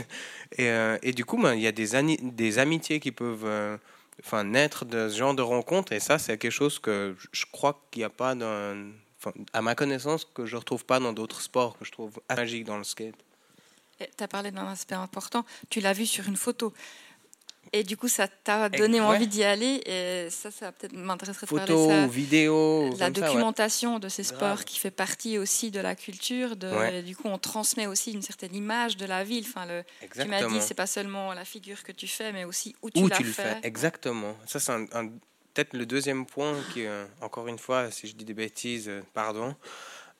Et, 0.56 0.70
euh, 0.70 1.00
du 1.00 1.26
coup, 1.26 1.42
ben, 1.42 1.56
il 1.56 1.62
y 1.62 1.68
a 1.68 1.72
des, 1.72 2.18
des 2.22 2.60
amitiés 2.60 3.00
qui 3.00 3.12
peuvent 3.12 3.80
enfin, 4.24 4.44
naître 4.44 4.86
de 4.86 5.10
ce 5.10 5.18
genre 5.18 5.34
de 5.34 5.42
rencontres. 5.42 5.94
Et 5.94 6.00
ça, 6.00 6.20
c'est 6.20 6.38
quelque 6.38 6.52
chose 6.52 6.78
que 6.78 7.16
je 7.32 7.46
crois 7.52 7.82
qu'il 7.90 8.02
n'y 8.02 8.06
a 8.06 8.10
pas 8.10 8.36
dans 8.36 8.94
à 9.54 9.62
ma 9.62 9.76
connaissance, 9.76 10.26
que 10.26 10.46
je 10.46 10.56
ne 10.56 10.60
retrouve 10.60 10.86
pas 10.86 11.00
dans 11.00 11.14
d'autres 11.14 11.42
sports, 11.42 11.78
que 11.78 11.86
je 11.86 11.92
trouve 11.92 12.20
magique 12.30 12.66
dans 12.66 12.78
le 12.78 12.84
skate. 12.84 13.16
Tu 14.00 14.24
as 14.24 14.28
parlé 14.28 14.52
d'un 14.52 14.68
aspect 14.68 14.96
important, 14.96 15.46
tu 15.70 15.80
l'as 15.80 15.94
vu 15.94 16.06
sur 16.06 16.28
une 16.28 16.36
photo. 16.36 16.74
Et 17.74 17.84
du 17.84 17.98
coup, 17.98 18.08
ça 18.08 18.28
t'a 18.28 18.70
donné 18.70 19.02
envie 19.02 19.28
d'y 19.28 19.44
aller. 19.44 19.82
Et 19.86 20.30
ça, 20.30 20.52
ça 20.52 20.72
peut-être 20.72 20.94
m'intéresserait 20.94 21.48
de 21.48 21.56
parler 21.56 21.88
ça. 21.88 22.08
vidéo, 22.08 22.94
la 23.00 23.10
documentation 23.10 24.00
de 24.00 24.08
ces 24.08 24.24
sports 24.24 24.66
qui 24.66 24.80
fait 24.80 24.92
partie 24.92 25.38
aussi 25.38 25.72
de 25.72 25.80
la 25.80 25.96
culture. 25.96 26.56
De, 26.56 27.02
Du 27.02 27.16
coup, 27.16 27.28
on 27.28 27.38
transmet 27.38 27.88
aussi 27.88 28.12
une 28.12 28.22
certaine 28.22 28.56
image 28.56 28.98
de 28.98 29.06
la 29.06 29.24
ville. 29.24 29.46
Enfin, 29.48 29.66
le, 29.66 29.84
tu 30.14 30.28
m'as 30.28 30.46
dit, 30.46 30.62
c'est 30.62 30.74
pas 30.74 30.88
seulement 30.88 31.34
la 31.34 31.46
figure 31.46 31.84
que 31.84 31.92
tu 31.92 32.08
fais, 32.08 32.32
mais 32.32 32.44
aussi 32.44 32.76
où 32.82 32.90
tu 32.90 33.04
où 33.04 33.08
fait. 33.08 33.24
Le 33.24 33.32
fais. 33.32 33.60
Exactement. 33.64 34.36
Ça, 34.46 34.60
c'est 34.60 34.72
un 34.72 35.10
peut-être 35.56 35.74
le 35.74 35.86
deuxième 35.86 36.26
point, 36.26 36.54
qui, 36.74 36.86
euh, 36.86 37.06
encore 37.22 37.48
une 37.48 37.58
fois, 37.58 37.90
si 37.90 38.08
je 38.08 38.16
dis 38.16 38.26
des 38.26 38.34
bêtises, 38.34 38.90
euh, 38.90 39.02
pardon. 39.14 39.56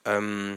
Euh, 0.08 0.56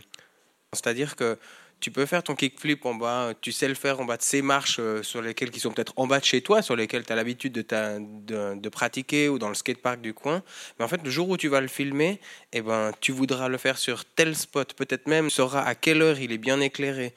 c'est-à-dire 0.73 1.17
que 1.17 1.37
tu 1.81 1.91
peux 1.91 2.07
faire 2.07 2.23
ton 2.23 2.35
kickflip 2.35 2.85
en 2.87 2.95
bas, 2.95 3.33
tu 3.41 3.51
sais 3.51 3.67
le 3.67 3.75
faire 3.75 4.01
en 4.01 4.05
bas 4.05 4.17
de 4.17 4.23
ces 4.23 4.43
marches 4.43 4.81
sur 5.03 5.23
lesquelles 5.23 5.51
qui 5.51 5.61
sont 5.61 5.71
peut-être 5.71 5.93
en 5.97 6.09
bas 6.09 6.19
de 6.19 6.25
chez 6.25 6.43
toi, 6.43 6.61
sur 6.61 6.75
lesquelles 6.75 7.07
tu 7.07 7.13
as 7.13 7.17
l'habitude 7.17 7.53
de, 7.53 8.55
de, 8.55 8.69
pratiquer 8.69 9.29
ou 9.29 9.39
dans 9.39 9.49
le 9.49 9.55
skatepark 9.55 10.01
du 10.01 10.13
coin. 10.13 10.43
Mais 10.79 10.85
en 10.85 10.89
fait, 10.89 11.01
le 11.05 11.11
jour 11.11 11.29
où 11.29 11.37
tu 11.37 11.47
vas 11.47 11.61
le 11.61 11.69
filmer, 11.69 12.21
eh 12.53 12.63
ben, 12.63 12.91
tu 13.01 13.13
voudras 13.13 13.49
le 13.49 13.59
faire 13.59 13.79
sur 13.79 14.05
tel 14.05 14.35
spot. 14.35 14.75
Peut-être 14.75 15.07
même 15.07 15.29
tu 15.29 15.35
sauras 15.35 15.63
à 15.63 15.77
quelle 15.77 16.03
heure 16.03 16.19
il 16.19 16.33
est 16.33 16.39
bien 16.39 16.61
éclairé. 16.61 17.15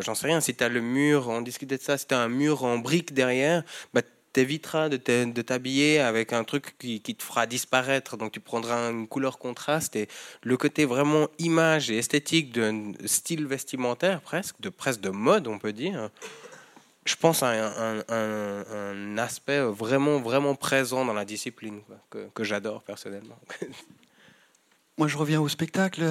J'en 0.00 0.16
sais 0.16 0.26
rien, 0.26 0.40
si 0.40 0.54
tu 0.54 0.64
as 0.64 0.68
le 0.68 0.80
mur, 0.80 1.28
on 1.28 1.40
discutait 1.42 1.76
de 1.76 1.82
ça, 1.82 1.96
si 1.96 2.08
tu 2.08 2.14
as 2.14 2.18
un 2.18 2.28
mur 2.28 2.64
en 2.64 2.78
briques 2.78 3.12
derrière, 3.12 3.62
bah, 3.94 4.02
t'éviteras 4.36 4.90
de 4.90 5.42
t'habiller 5.42 5.98
avec 5.98 6.34
un 6.34 6.44
truc 6.44 6.76
qui, 6.78 7.00
te 7.00 7.22
fera 7.22 7.46
disparaître. 7.46 8.18
Donc 8.18 8.32
tu 8.32 8.40
prendras 8.40 8.90
une 8.90 9.08
couleur 9.08 9.38
contraste 9.38 9.96
et 9.96 10.08
le 10.42 10.58
côté 10.58 10.84
vraiment 10.84 11.28
image 11.38 11.90
et 11.90 11.96
esthétique 11.96 12.52
d'un 12.52 12.92
style 13.06 13.46
vestimentaire 13.46 14.20
presque, 14.20 14.60
de 14.60 14.68
presque 14.68 15.00
de 15.00 15.08
mode 15.08 15.48
on 15.48 15.58
peut 15.58 15.72
dire. 15.72 16.10
Je 17.06 17.16
pense 17.16 17.42
à 17.42 17.50
un, 18.10 19.16
aspect 19.16 19.60
vraiment 19.60 20.20
vraiment 20.20 20.54
présent 20.54 21.06
dans 21.06 21.14
la 21.14 21.24
discipline 21.24 21.80
que, 22.10 22.44
j'adore 22.44 22.82
personnellement. 22.82 23.38
Moi, 24.98 25.08
je 25.08 25.16
reviens 25.16 25.40
au 25.40 25.48
spectacle. 25.48 26.04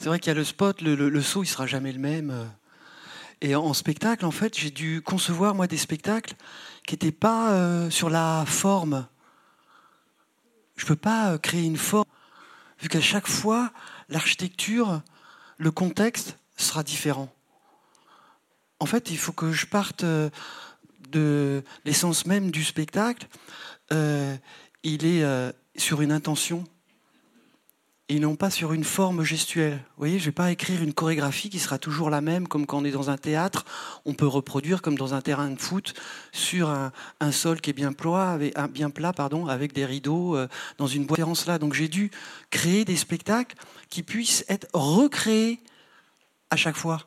C'est 0.00 0.08
vrai 0.08 0.18
qu'il 0.18 0.30
y 0.30 0.36
a 0.36 0.38
le 0.38 0.44
spot, 0.44 0.80
le, 0.80 0.94
le, 0.94 1.22
saut, 1.22 1.44
il 1.44 1.48
sera 1.48 1.66
jamais 1.66 1.92
le 1.92 1.98
même. 1.98 2.50
Et 3.40 3.54
en 3.54 3.72
spectacle, 3.72 4.24
en 4.24 4.30
fait, 4.32 4.58
j'ai 4.58 4.70
dû 4.70 5.00
concevoir 5.00 5.54
moi 5.54 5.68
des 5.68 5.76
spectacles 5.76 6.34
qui 6.86 6.94
n'était 6.94 7.12
pas 7.12 7.52
euh, 7.52 7.90
sur 7.90 8.10
la 8.10 8.44
forme. 8.46 9.06
Je 10.76 10.84
ne 10.84 10.88
peux 10.88 10.96
pas 10.96 11.32
euh, 11.32 11.38
créer 11.38 11.62
une 11.62 11.76
forme, 11.76 12.04
vu 12.80 12.88
qu'à 12.88 13.00
chaque 13.00 13.28
fois, 13.28 13.70
l'architecture, 14.08 15.02
le 15.56 15.70
contexte 15.70 16.36
sera 16.56 16.82
différent. 16.82 17.32
En 18.80 18.86
fait, 18.86 19.10
il 19.10 19.18
faut 19.18 19.32
que 19.32 19.52
je 19.52 19.66
parte 19.66 20.02
euh, 20.02 20.30
de 21.10 21.62
l'essence 21.84 22.26
même 22.26 22.50
du 22.50 22.64
spectacle. 22.64 23.28
il 23.90 25.06
est 25.06 25.24
sur 25.76 26.02
une 26.02 26.12
intention 26.12 26.64
et 28.10 28.18
non 28.20 28.36
pas 28.36 28.48
sur 28.48 28.72
une 28.72 28.84
forme 28.84 29.22
gestuelle. 29.22 29.74
Vous 29.74 29.98
voyez, 29.98 30.18
je 30.18 30.24
ne 30.24 30.26
vais 30.26 30.32
pas 30.32 30.50
écrire 30.50 30.82
une 30.82 30.94
chorégraphie 30.94 31.50
qui 31.50 31.58
sera 31.58 31.78
toujours 31.78 32.08
la 32.08 32.22
même, 32.22 32.48
comme 32.48 32.64
quand 32.64 32.78
on 32.78 32.84
est 32.84 32.90
dans 32.90 33.10
un 33.10 33.18
théâtre, 33.18 33.66
on 34.06 34.14
peut 34.14 34.26
reproduire 34.26 34.80
comme 34.80 34.96
dans 34.96 35.12
un 35.12 35.20
terrain 35.20 35.50
de 35.50 35.60
foot 35.60 35.92
sur 36.32 36.70
un, 36.70 36.92
sol 37.32 37.60
qui 37.60 37.70
est 37.70 37.74
bien 37.74 37.92
plat, 37.92 38.32
avec, 38.32 38.56
bien 38.70 38.88
plat 38.88 39.12
avec 39.48 39.74
des 39.74 39.84
rideaux 39.84 40.36
euh, 40.36 40.48
dans 40.78 40.86
une 40.86 41.04
boîte. 41.04 41.20
Donc 41.60 41.74
j'ai 41.74 41.88
dû 41.88 42.10
créer 42.50 42.84
des 42.86 42.96
spectacles 42.96 43.56
qui 43.90 44.02
puissent 44.02 44.44
être 44.48 44.66
recréés 44.72 45.60
à 46.50 46.56
chaque 46.56 46.76
fois. 46.76 47.02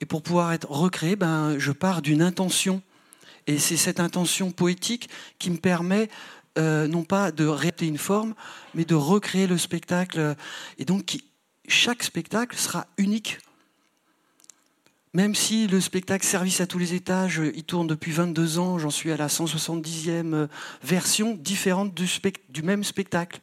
Et 0.00 0.06
pour 0.06 0.22
pouvoir 0.22 0.52
être 0.52 0.70
recréés, 0.70 1.16
ben, 1.16 1.58
je 1.58 1.72
pars 1.72 2.02
d'une 2.02 2.22
intention. 2.22 2.82
Et 3.48 3.58
c'est 3.58 3.76
cette 3.76 4.00
intention 4.00 4.50
poétique 4.50 5.08
qui 5.38 5.50
me 5.50 5.56
permet 5.56 6.08
euh, 6.58 6.86
non 6.86 7.04
pas 7.04 7.32
de 7.32 7.46
répéter 7.46 7.86
une 7.86 7.98
forme, 7.98 8.34
mais 8.74 8.84
de 8.84 8.94
recréer 8.94 9.46
le 9.46 9.58
spectacle. 9.58 10.36
Et 10.78 10.84
donc, 10.84 11.18
chaque 11.68 12.02
spectacle 12.02 12.56
sera 12.56 12.86
unique. 12.98 13.38
Même 15.12 15.34
si 15.34 15.66
le 15.66 15.80
spectacle 15.80 16.26
Service 16.26 16.60
à 16.60 16.66
tous 16.66 16.78
les 16.78 16.92
étages, 16.92 17.40
il 17.54 17.64
tourne 17.64 17.86
depuis 17.86 18.12
22 18.12 18.58
ans, 18.58 18.78
j'en 18.78 18.90
suis 18.90 19.10
à 19.10 19.16
la 19.16 19.28
170e 19.28 20.46
version 20.82 21.34
différente 21.34 21.94
du 21.94 22.62
même 22.62 22.84
spectacle. 22.84 23.40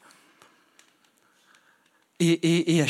Et, 2.20 2.86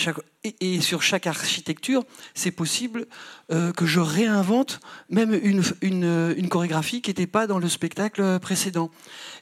sur 0.82 1.02
chaque 1.02 1.28
architecture, 1.28 2.04
c'est 2.36 2.52
possible 2.52 3.08
euh, 3.52 3.72
que 3.72 3.86
je 3.86 4.00
réinvente 4.00 4.80
même 5.10 5.34
une, 5.42 6.50
chorégraphie 6.50 7.02
qui 7.02 7.10
n'était 7.10 7.26
pas 7.26 7.48
dans 7.48 7.58
le 7.58 7.70
spectacle 7.70 8.40
précédent. 8.40 8.92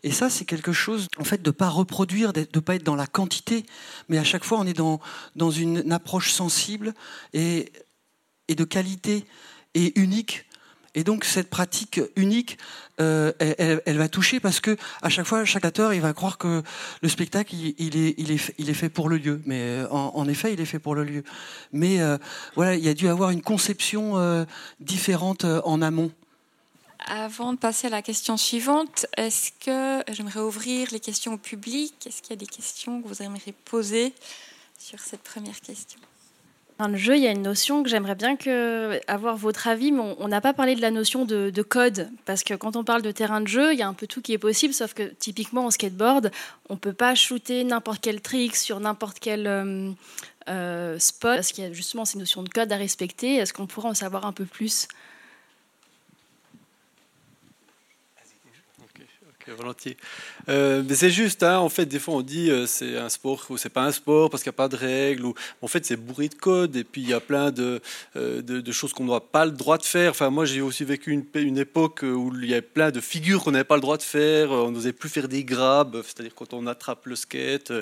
Et 0.04 0.12
ça, 0.12 0.30
c'est 0.30 0.46
quelque 0.46 0.72
chose, 0.72 1.08
en 1.17 1.24
fait, 1.24 1.41
de 1.41 1.50
ne 1.50 1.52
pas 1.52 1.70
reproduire, 1.70 2.32
de 2.32 2.48
ne 2.54 2.60
pas 2.60 2.76
être 2.76 2.84
dans 2.84 2.96
la 2.96 3.08
quantité, 3.08 3.65
mais 4.08 4.17
à 4.17 4.24
chaque 4.24 4.46
fois, 4.46 4.60
on 4.60 4.67
est 4.67 4.78
dans, 4.78 5.52
une 5.52 5.91
approche 5.91 6.32
sensible 6.32 6.94
et 7.34 7.72
de 8.48 8.63
qualité 8.63 9.26
et 9.74 10.00
unique 10.00 10.46
et 10.93 11.04
donc 11.04 11.23
cette 11.23 11.49
pratique 11.49 12.01
unique, 12.15 12.58
euh, 12.99 13.32
elle, 13.39 13.97
va 13.97 14.10
toucher 14.10 14.39
parce 14.39 14.60
que 14.60 14.75
à 15.01 15.10
chaque 15.10 15.25
fois, 15.25 15.45
chaque 15.45 15.63
acteur, 15.63 15.93
il 15.93 16.01
va 16.01 16.13
croire 16.13 16.38
que 16.38 16.62
le 17.01 17.10
spectacle, 17.10 17.56
il, 17.56 17.97
est, 17.97 18.13
il, 18.17 18.32
est, 18.32 18.54
il 18.58 18.69
est, 18.69 18.73
fait 18.73 18.89
pour 18.89 19.08
le 19.08 19.17
lieu. 19.17 19.41
Mais 19.45 19.62
euh, 19.62 19.88
en, 19.89 20.27
effet, 20.27 20.54
il 20.54 20.60
est 20.60 20.65
fait 20.65 20.80
pour 20.80 20.95
le 20.95 21.04
lieu. 21.04 21.23
Mais 21.71 22.01
euh, 22.01 22.17
voilà, 22.56 22.75
il 22.75 22.84
y 22.84 22.89
a 22.89 22.93
dû 22.93 23.08
avoir 23.08 23.30
une 23.30 23.41
conception 23.41 24.45
différente 24.80 25.45
en 25.45 25.82
amont. 25.82 26.12
Avant 27.08 27.54
de 27.54 27.58
passer 27.58 27.88
à 27.88 27.89
la 27.89 28.01
question 28.01 28.38
suivante, 28.38 29.08
est-ce 29.17 29.51
que 29.65 30.04
j'aimerais 30.13 30.41
ouvrir 30.41 30.89
les 30.91 30.99
questions 30.99 31.34
au 31.34 31.38
public? 31.38 31.93
Est-ce 32.06 32.21
qu'il 32.21 32.32
y 32.32 32.34
a 32.34 32.36
des 32.36 32.45
questions 32.45 33.01
que 33.01 33.08
vous 33.08 33.23
aimeriez 33.23 33.54
poser 33.65 34.13
sur 34.77 34.99
cette 34.99 35.23
première 35.23 35.60
question? 35.62 35.99
Dans 36.82 36.88
le 36.88 36.98
jeu, 36.98 37.15
il 37.15 37.22
y 37.22 37.28
a 37.28 37.32
une 37.32 37.44
notion 37.44 37.84
que 37.84 37.89
j'aimerais 37.89 38.15
bien 38.15 38.36
avoir 39.08 39.38
votre 39.38 39.67
avis, 39.67 39.91
mais 39.91 40.02
on 40.17 40.28
n'a 40.28 40.41
pas 40.41 40.54
parlé 40.54 40.76
de 40.76 40.82
la 40.82 40.89
notion 40.89 41.26
de, 41.26 41.62
code, 41.62 42.10
parce 42.26 42.44
que 42.44 42.56
quand 42.56 42.76
on 42.76 42.84
parle 42.84 43.04
de 43.04 43.12
terrain 43.12 43.39
de 43.39 43.48
jeu, 43.48 43.72
il 43.74 43.80
y 43.80 43.84
a 43.84 43.88
un 43.88 43.94
peu 43.94 44.08
tout 44.08 44.22
qui 44.22 44.34
est 44.34 44.39
possible, 44.39 44.74
sauf 44.74 44.96
que 44.96 45.04
typiquement 45.04 45.65
en 45.67 45.72
skateboard, 45.72 46.32
on 46.70 46.74
ne 46.74 46.80
peut 46.80 46.94
pas 46.94 47.13
shooter 47.13 47.63
n'importe 47.63 48.02
quel 48.02 48.20
trick 48.20 48.56
sur 48.56 48.80
n'importe 48.80 49.20
quel 49.20 49.46
euh, 49.46 49.91
euh, 50.50 50.98
spot, 50.98 51.36
parce 51.36 51.52
qu'il 51.52 51.63
y 51.63 51.67
a 51.67 51.72
justement 51.72 52.04
ces 52.04 52.17
notions 52.17 52.41
de 52.41 52.50
code 52.50 52.72
à 52.72 52.78
respecter. 52.78 53.36
Est-ce 53.36 53.54
qu'on 53.54 53.67
pourrait 53.67 53.89
en 53.89 53.94
savoir 53.94 54.26
un 54.26 54.34
peu 54.34 54.46
plus? 54.46 54.88
Volontiers. 59.49 59.97
Euh, 60.49 60.84
mais 60.88 60.95
c'est 60.95 61.10
juste, 61.10 61.43
hein, 61.43 61.60
en 61.60 61.69
fait, 61.69 61.86
des 61.86 61.99
fois 61.99 62.15
on 62.15 62.21
dit 62.21 62.49
euh, 62.49 62.65
c'est 62.65 62.97
un 62.97 63.10
sport 63.10 63.45
ou 63.49 63.58
c'est 63.58 63.69
pas 63.69 63.84
un 63.84 63.91
sport 63.91 64.30
parce 64.30 64.43
qu'il 64.43 64.49
n'y 64.49 64.56
a 64.56 64.58
pas 64.58 64.67
de 64.67 64.75
règles. 64.75 65.25
Ou... 65.25 65.34
En 65.62 65.67
fait, 65.67 65.86
c'est 65.86 65.95
bourré 65.95 66.30
de 66.30 66.36
code 66.36 66.75
et 66.75 66.84
puis 66.84 67.01
il 67.01 67.10
y 67.10 67.13
a 67.13 67.19
plein 67.19 67.51
de, 67.51 67.82
euh, 68.15 68.41
de, 68.41 68.71
choses 68.71 68.93
qu'on 68.93 69.06
n'a 69.06 69.19
pas 69.19 69.45
le 69.45 69.51
droit 69.51 69.77
de 69.77 69.84
faire. 69.84 70.12
Enfin, 70.12 70.30
moi, 70.30 70.45
j'ai 70.45 70.62
aussi 70.62 70.84
vécu 70.84 71.12
une, 71.12 71.25
une, 71.36 71.58
époque 71.58 72.01
où 72.04 72.32
il 72.41 72.49
y 72.49 72.54
avait 72.54 72.62
plein 72.62 72.91
de 72.91 73.01
figures 73.01 73.43
qu'on 73.43 73.51
n'avait 73.51 73.63
pas 73.63 73.75
le 73.75 73.82
droit 73.82 73.97
de 73.97 74.04
faire. 74.04 74.51
On 74.51 74.71
n'osait 74.71 74.93
plus 74.93 75.10
faire 75.10 75.27
des 75.27 75.43
grabs, 75.43 76.01
c'est-à-dire 76.04 76.34
quand 76.36 76.54
on 76.54 76.67
attrape 76.67 77.06
le 77.06 77.15
skate. 77.15 77.73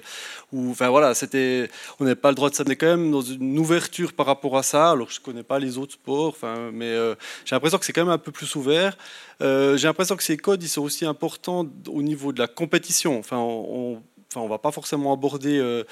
ou, 0.52 0.72
enfin, 0.72 0.90
voilà, 0.90 1.14
c'était, 1.14 1.70
on 2.00 2.04
n'avait 2.04 2.16
pas 2.16 2.30
le 2.30 2.36
droit 2.36 2.50
de 2.50 2.56
ça. 2.56 2.64
On 2.68 2.72
quand 2.72 2.88
même 2.88 3.12
dans 3.12 3.22
une 3.22 3.58
ouverture 3.58 4.14
par 4.14 4.26
rapport 4.26 4.58
à 4.58 4.64
ça. 4.64 4.92
Alors, 4.92 5.10
je 5.10 5.20
connais 5.20 5.44
pas 5.44 5.60
les 5.60 5.78
autres 5.78 5.94
sports, 5.94 6.30
enfin, 6.30 6.72
mais 6.72 6.96
j'ai 7.46 7.56
l'impression 7.56 7.78
que 7.78 7.86
c'est 7.86 7.94
quand 7.94 8.06
même 8.06 8.14
un 8.14 8.18
peu 8.18 8.32
plus 8.32 8.56
ouvert. 8.56 8.98
j'ai 9.42 9.88
l'impression 9.88 10.16
que 10.16 10.24
ces 10.24 10.38
codes, 10.38 10.62
ils 10.64 10.70
sont 10.70 10.82
aussi 10.82 11.06
importants 11.06 11.49
au 11.50 12.02
niveau 12.02 12.32
de 12.34 12.40
la 12.40 12.48
compétition. 12.48 13.20
Enfin, 13.20 13.38
on, 13.38 14.02
enfin, 14.32 14.42
on 14.42 14.48
va 14.48 14.60
pas 14.60 14.72
forcément 14.72 15.12
aborder 15.12 15.58
euh, 15.58 15.84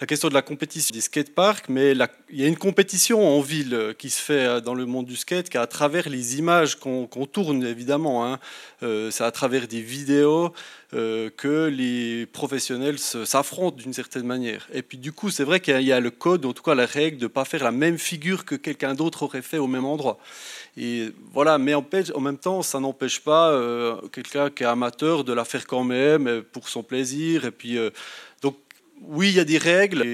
la 0.00 0.06
question 0.06 0.28
de 0.28 0.34
la 0.34 0.42
compétition 0.42 0.92
des 0.92 1.00
skateparks, 1.00 1.68
mais 1.68 1.92
il 1.92 2.40
y 2.40 2.44
a 2.44 2.46
une 2.46 2.58
compétition 2.58 3.26
en 3.26 3.40
ville 3.40 3.74
euh, 3.74 3.92
qui 3.94 4.10
se 4.10 4.20
fait 4.20 4.44
euh, 4.44 4.60
dans 4.60 4.74
le 4.74 4.84
monde 4.84 5.06
du 5.06 5.16
skate, 5.16 5.48
qui 5.48 5.56
à 5.56 5.66
travers 5.66 6.08
les 6.08 6.38
images 6.38 6.76
qu'on 6.76 7.06
tourne 7.06 7.64
évidemment. 7.64 8.26
Hein, 8.26 8.38
c'est 8.80 9.24
à 9.24 9.30
travers 9.30 9.66
des 9.66 9.80
vidéos, 9.80 10.52
euh, 10.94 11.30
que 11.36 11.66
les 11.66 12.26
professionnels 12.26 13.00
s'affrontent 13.00 13.76
d'une 13.76 13.92
certaine 13.92 14.24
manière. 14.24 14.68
Et 14.72 14.82
puis 14.82 14.98
du 14.98 15.10
coup, 15.10 15.30
c'est 15.30 15.42
vrai 15.42 15.58
qu'il 15.58 15.80
y 15.80 15.90
a 15.90 15.98
le 15.98 16.10
code, 16.12 16.46
en 16.46 16.52
tout 16.52 16.62
cas 16.62 16.76
la 16.76 16.86
règle, 16.86 17.18
de 17.18 17.24
ne 17.24 17.28
pas 17.28 17.44
faire 17.44 17.64
la 17.64 17.72
même 17.72 17.98
figure 17.98 18.44
que 18.44 18.54
quelqu'un 18.54 18.94
d'autre 18.94 19.24
aurait 19.24 19.42
fait 19.42 19.58
au 19.58 19.66
même 19.66 19.84
endroit. 19.84 20.18
Et 20.76 21.12
voilà, 21.32 21.58
mais 21.58 21.74
en, 21.74 21.84
même 22.20 22.38
temps, 22.38 22.62
ça 22.62 22.78
n'empêche 22.78 23.18
pas 23.18 23.50
euh, 23.50 23.96
quelqu'un 24.12 24.48
qui 24.48 24.62
est 24.62 24.66
amateur 24.66 25.24
de 25.24 25.32
la 25.32 25.44
faire 25.44 25.66
quand 25.66 25.82
même 25.82 26.28
euh, 26.28 26.42
pour 26.52 26.68
son 26.68 26.84
plaisir. 26.84 27.46
Et 27.46 27.50
puis, 27.50 27.78
donc, 28.40 28.56
oui, 29.02 29.30
il 29.30 29.34
y 29.34 29.40
a 29.40 29.44
des 29.44 29.58
règles, 29.58 30.04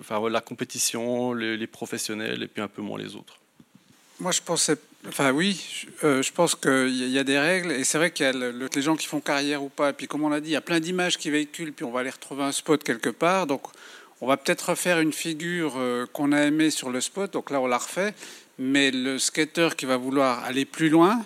enfin, 0.00 0.28
la 0.28 0.42
compétition, 0.42 1.32
les, 1.32 1.56
les 1.56 1.66
professionnels, 1.66 2.42
et 2.42 2.46
puis 2.46 2.60
un 2.60 2.68
peu 2.68 2.82
moins 2.82 2.98
les 2.98 3.16
autres. 3.16 3.38
Moi, 4.20 4.32
je 4.32 4.42
pensais 4.42 4.76
Enfin 5.06 5.32
oui, 5.32 5.86
euh, 6.02 6.22
je 6.22 6.32
pense 6.32 6.54
qu'il 6.54 7.10
y 7.10 7.18
a 7.18 7.24
des 7.24 7.38
règles 7.38 7.72
et 7.72 7.84
c'est 7.84 7.98
vrai 7.98 8.10
qu'il 8.10 8.24
y 8.24 8.28
a 8.28 8.32
les 8.32 8.82
gens 8.82 8.96
qui 8.96 9.06
font 9.06 9.20
carrière 9.20 9.62
ou 9.62 9.68
pas. 9.68 9.90
Et 9.90 9.92
puis 9.92 10.06
comme 10.06 10.24
on 10.24 10.30
l'a 10.30 10.40
dit, 10.40 10.50
il 10.50 10.52
y 10.52 10.56
a 10.56 10.62
plein 10.62 10.80
d'images 10.80 11.18
qui 11.18 11.28
véhiculent, 11.28 11.72
puis 11.72 11.84
on 11.84 11.90
va 11.90 12.00
aller 12.00 12.10
retrouver 12.10 12.42
un 12.42 12.52
spot 12.52 12.82
quelque 12.82 13.10
part. 13.10 13.46
Donc 13.46 13.62
on 14.22 14.26
va 14.26 14.38
peut-être 14.38 14.70
refaire 14.70 15.00
une 15.00 15.12
figure 15.12 15.74
euh, 15.76 16.06
qu'on 16.12 16.32
a 16.32 16.40
aimée 16.40 16.70
sur 16.70 16.88
le 16.88 17.02
spot. 17.02 17.32
Donc 17.32 17.50
là, 17.50 17.60
on 17.60 17.66
l'a 17.66 17.76
refait. 17.76 18.14
Mais 18.58 18.90
le 18.90 19.18
skater 19.18 19.70
qui 19.76 19.84
va 19.84 19.98
vouloir 19.98 20.42
aller 20.44 20.64
plus 20.64 20.88
loin, 20.88 21.22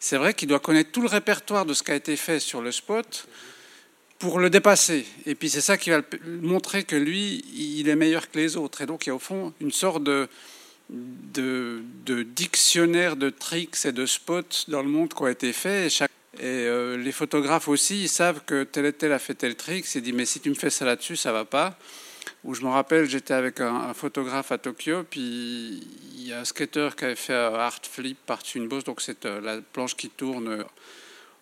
c'est 0.00 0.16
vrai 0.16 0.34
qu'il 0.34 0.48
doit 0.48 0.58
connaître 0.58 0.90
tout 0.90 1.02
le 1.02 1.08
répertoire 1.08 1.66
de 1.66 1.74
ce 1.74 1.84
qui 1.84 1.92
a 1.92 1.94
été 1.94 2.16
fait 2.16 2.40
sur 2.40 2.62
le 2.62 2.72
spot 2.72 3.28
pour 4.18 4.40
le 4.40 4.50
dépasser. 4.50 5.06
Et 5.26 5.36
puis 5.36 5.48
c'est 5.48 5.60
ça 5.60 5.78
qui 5.78 5.90
va 5.90 6.00
montrer 6.24 6.82
que 6.82 6.96
lui, 6.96 7.44
il 7.54 7.88
est 7.88 7.96
meilleur 7.96 8.28
que 8.28 8.38
les 8.38 8.56
autres. 8.56 8.80
Et 8.80 8.86
donc 8.86 9.06
il 9.06 9.10
y 9.10 9.12
a 9.12 9.14
au 9.14 9.20
fond 9.20 9.52
une 9.60 9.72
sorte 9.72 10.02
de 10.02 10.28
de, 10.90 11.82
de 12.04 12.22
dictionnaires 12.22 13.16
de 13.16 13.30
tricks 13.30 13.84
et 13.84 13.92
de 13.92 14.06
spots 14.06 14.66
dans 14.68 14.82
le 14.82 14.88
monde 14.88 15.12
qui 15.14 15.22
ont 15.22 15.28
été 15.28 15.52
faits. 15.52 16.02
Et, 16.38 16.42
euh, 16.42 16.96
les 16.96 17.12
photographes 17.12 17.68
aussi, 17.68 18.02
ils 18.02 18.08
savent 18.08 18.42
que 18.44 18.64
tel 18.64 18.86
et 18.86 18.92
tel 18.92 19.12
a 19.12 19.18
fait 19.18 19.34
tel 19.34 19.54
trick. 19.54 19.86
C'est 19.86 20.00
dit, 20.00 20.12
mais 20.12 20.24
si 20.24 20.40
tu 20.40 20.50
me 20.50 20.54
fais 20.54 20.70
ça 20.70 20.84
là-dessus, 20.84 21.16
ça 21.16 21.32
va 21.32 21.44
pas. 21.44 21.76
Ou 22.44 22.54
je 22.54 22.62
me 22.62 22.68
rappelle, 22.68 23.08
j'étais 23.08 23.34
avec 23.34 23.60
un, 23.60 23.92
photographe 23.94 24.50
à 24.50 24.58
Tokyo, 24.58 25.04
puis 25.08 25.86
il 26.16 26.26
y 26.26 26.32
a 26.32 26.40
un 26.40 26.44
skater 26.44 26.90
qui 26.96 27.04
avait 27.04 27.16
fait 27.16 27.34
un 27.34 27.54
art 27.54 27.80
flip 27.82 28.18
par-dessus 28.26 28.58
une 28.58 28.68
bosse, 28.68 28.84
donc 28.84 29.00
c'est 29.02 29.26
euh, 29.26 29.40
la 29.40 29.60
planche 29.60 29.94
qui 29.94 30.08
tourne 30.08 30.64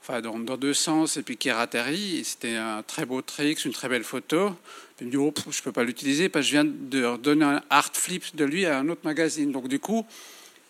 enfin, 0.08 0.20
dans, 0.20 0.56
deux 0.56 0.74
sens 0.74 1.16
et 1.16 1.22
puis 1.22 1.38
atterrit. 1.50 2.22
C'était 2.24 2.56
un 2.56 2.82
très 2.82 3.04
beau 3.04 3.20
trick, 3.22 3.64
une 3.64 3.72
très 3.72 3.88
belle 3.88 4.04
photo. 4.04 4.52
Il 5.00 5.06
me 5.06 5.10
dit, 5.10 5.16
oh, 5.16 5.32
je 5.50 5.58
ne 5.58 5.62
peux 5.62 5.72
pas 5.72 5.84
l'utiliser 5.84 6.28
parce 6.28 6.46
que 6.46 6.48
je 6.48 6.52
viens 6.52 6.64
de 6.64 7.16
donner 7.18 7.44
un 7.44 7.62
art 7.70 7.90
flip 7.92 8.34
de 8.34 8.44
lui 8.44 8.66
à 8.66 8.78
un 8.78 8.88
autre 8.88 9.02
magazine. 9.04 9.52
Donc 9.52 9.68
du 9.68 9.78
coup, 9.78 10.06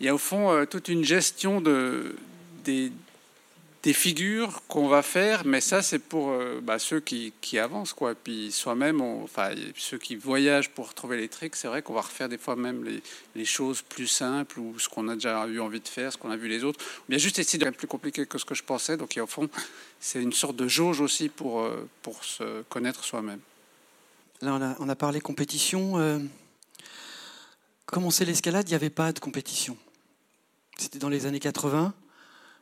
il 0.01 0.07
y 0.07 0.09
a 0.09 0.15
au 0.15 0.19
fond 0.19 0.53
euh, 0.53 0.65
toute 0.65 0.89
une 0.89 1.05
gestion 1.05 1.61
de, 1.61 2.15
des, 2.65 2.93
des 3.89 3.95
figures 3.95 4.61
qu'on 4.69 4.87
va 4.87 5.01
faire, 5.01 5.47
mais 5.47 5.63
ça 5.63 5.81
c'est 5.81 5.99
pour 5.99 6.29
euh, 6.29 6.61
bah, 6.63 6.79
ceux 6.79 7.01
qui, 7.01 7.33
avancent 7.59 7.95
quoi. 7.95 8.15
Puis 8.15 8.53
soi-même, 8.53 9.01
enfin 9.01 9.53
ceux 9.79 9.97
qui 9.97 10.15
voyagent 10.15 10.69
pour 10.69 10.93
trouver 10.93 11.17
les 11.17 11.31
tricks, 11.31 11.57
c'est 11.57 11.69
vrai 11.69 11.81
qu'on 11.81 11.95
va 11.95 12.03
refaire 12.03 12.29
des 12.29 12.37
fois 12.37 12.55
même 12.55 12.85
les, 13.35 13.45
choses 13.47 13.81
plus 13.81 14.07
simples 14.07 14.61
ou 14.61 14.79
ce 14.79 14.91
qu'on 14.91 15.09
a 15.09 15.15
déjà 15.15 15.47
eu 15.47 15.59
envie 15.59 15.81
de 15.81 15.89
faire, 15.89 16.13
ce 16.13 16.19
qu'on 16.19 16.31
a 16.31 16.37
vu 16.37 16.49
les 16.49 16.65
autres. 16.65 16.85
Ou 16.85 17.05
bien 17.09 17.17
juste 17.17 17.39
essayer 17.39 17.65
de 17.65 17.71
plus 17.71 17.87
compliqué 17.87 18.27
que 18.27 18.37
ce 18.37 18.45
que 18.45 18.55
je 18.55 18.63
pensais. 18.63 18.99
Donc 18.99 19.19
au 19.19 19.27
fond, 19.27 19.49
c'est 20.01 20.21
une 20.21 20.35
sorte 20.35 20.57
de 20.57 20.69
jauge 20.69 21.01
aussi 21.01 21.31
pour 21.31 21.61
euh, 21.61 21.89
pour 22.03 22.25
se 22.25 22.61
connaître 22.69 23.05
soi-même. 23.05 23.41
Là, 24.43 24.53
on 24.53 24.61
a, 24.61 24.77
on 24.81 24.89
a 24.91 24.97
parlé 24.97 25.23
compétition. 25.23 25.99
Euh, 25.99 26.19
commencer 27.87 28.27
l'escalade, 28.27 28.69
il 28.69 28.73
n'y 28.73 28.77
avait 28.77 28.91
pas 28.91 29.15
de 29.15 29.19
compétition. 29.19 29.79
C'était 30.77 30.99
dans 30.99 31.09
les 31.09 31.25
années 31.25 31.41
80 31.41 31.95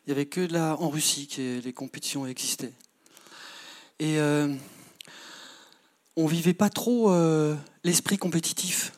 il 0.06 0.10
n'y 0.10 0.18
avait 0.18 0.26
que 0.26 0.40
là 0.40 0.76
en 0.78 0.88
Russie 0.88 1.26
que 1.26 1.60
les 1.60 1.72
compétitions 1.72 2.26
existaient. 2.26 2.72
Et 3.98 4.20
euh, 4.20 4.54
on 6.14 6.26
vivait 6.26 6.54
pas 6.54 6.70
trop 6.70 7.10
euh, 7.10 7.56
l'esprit 7.82 8.16
compétitif, 8.16 8.92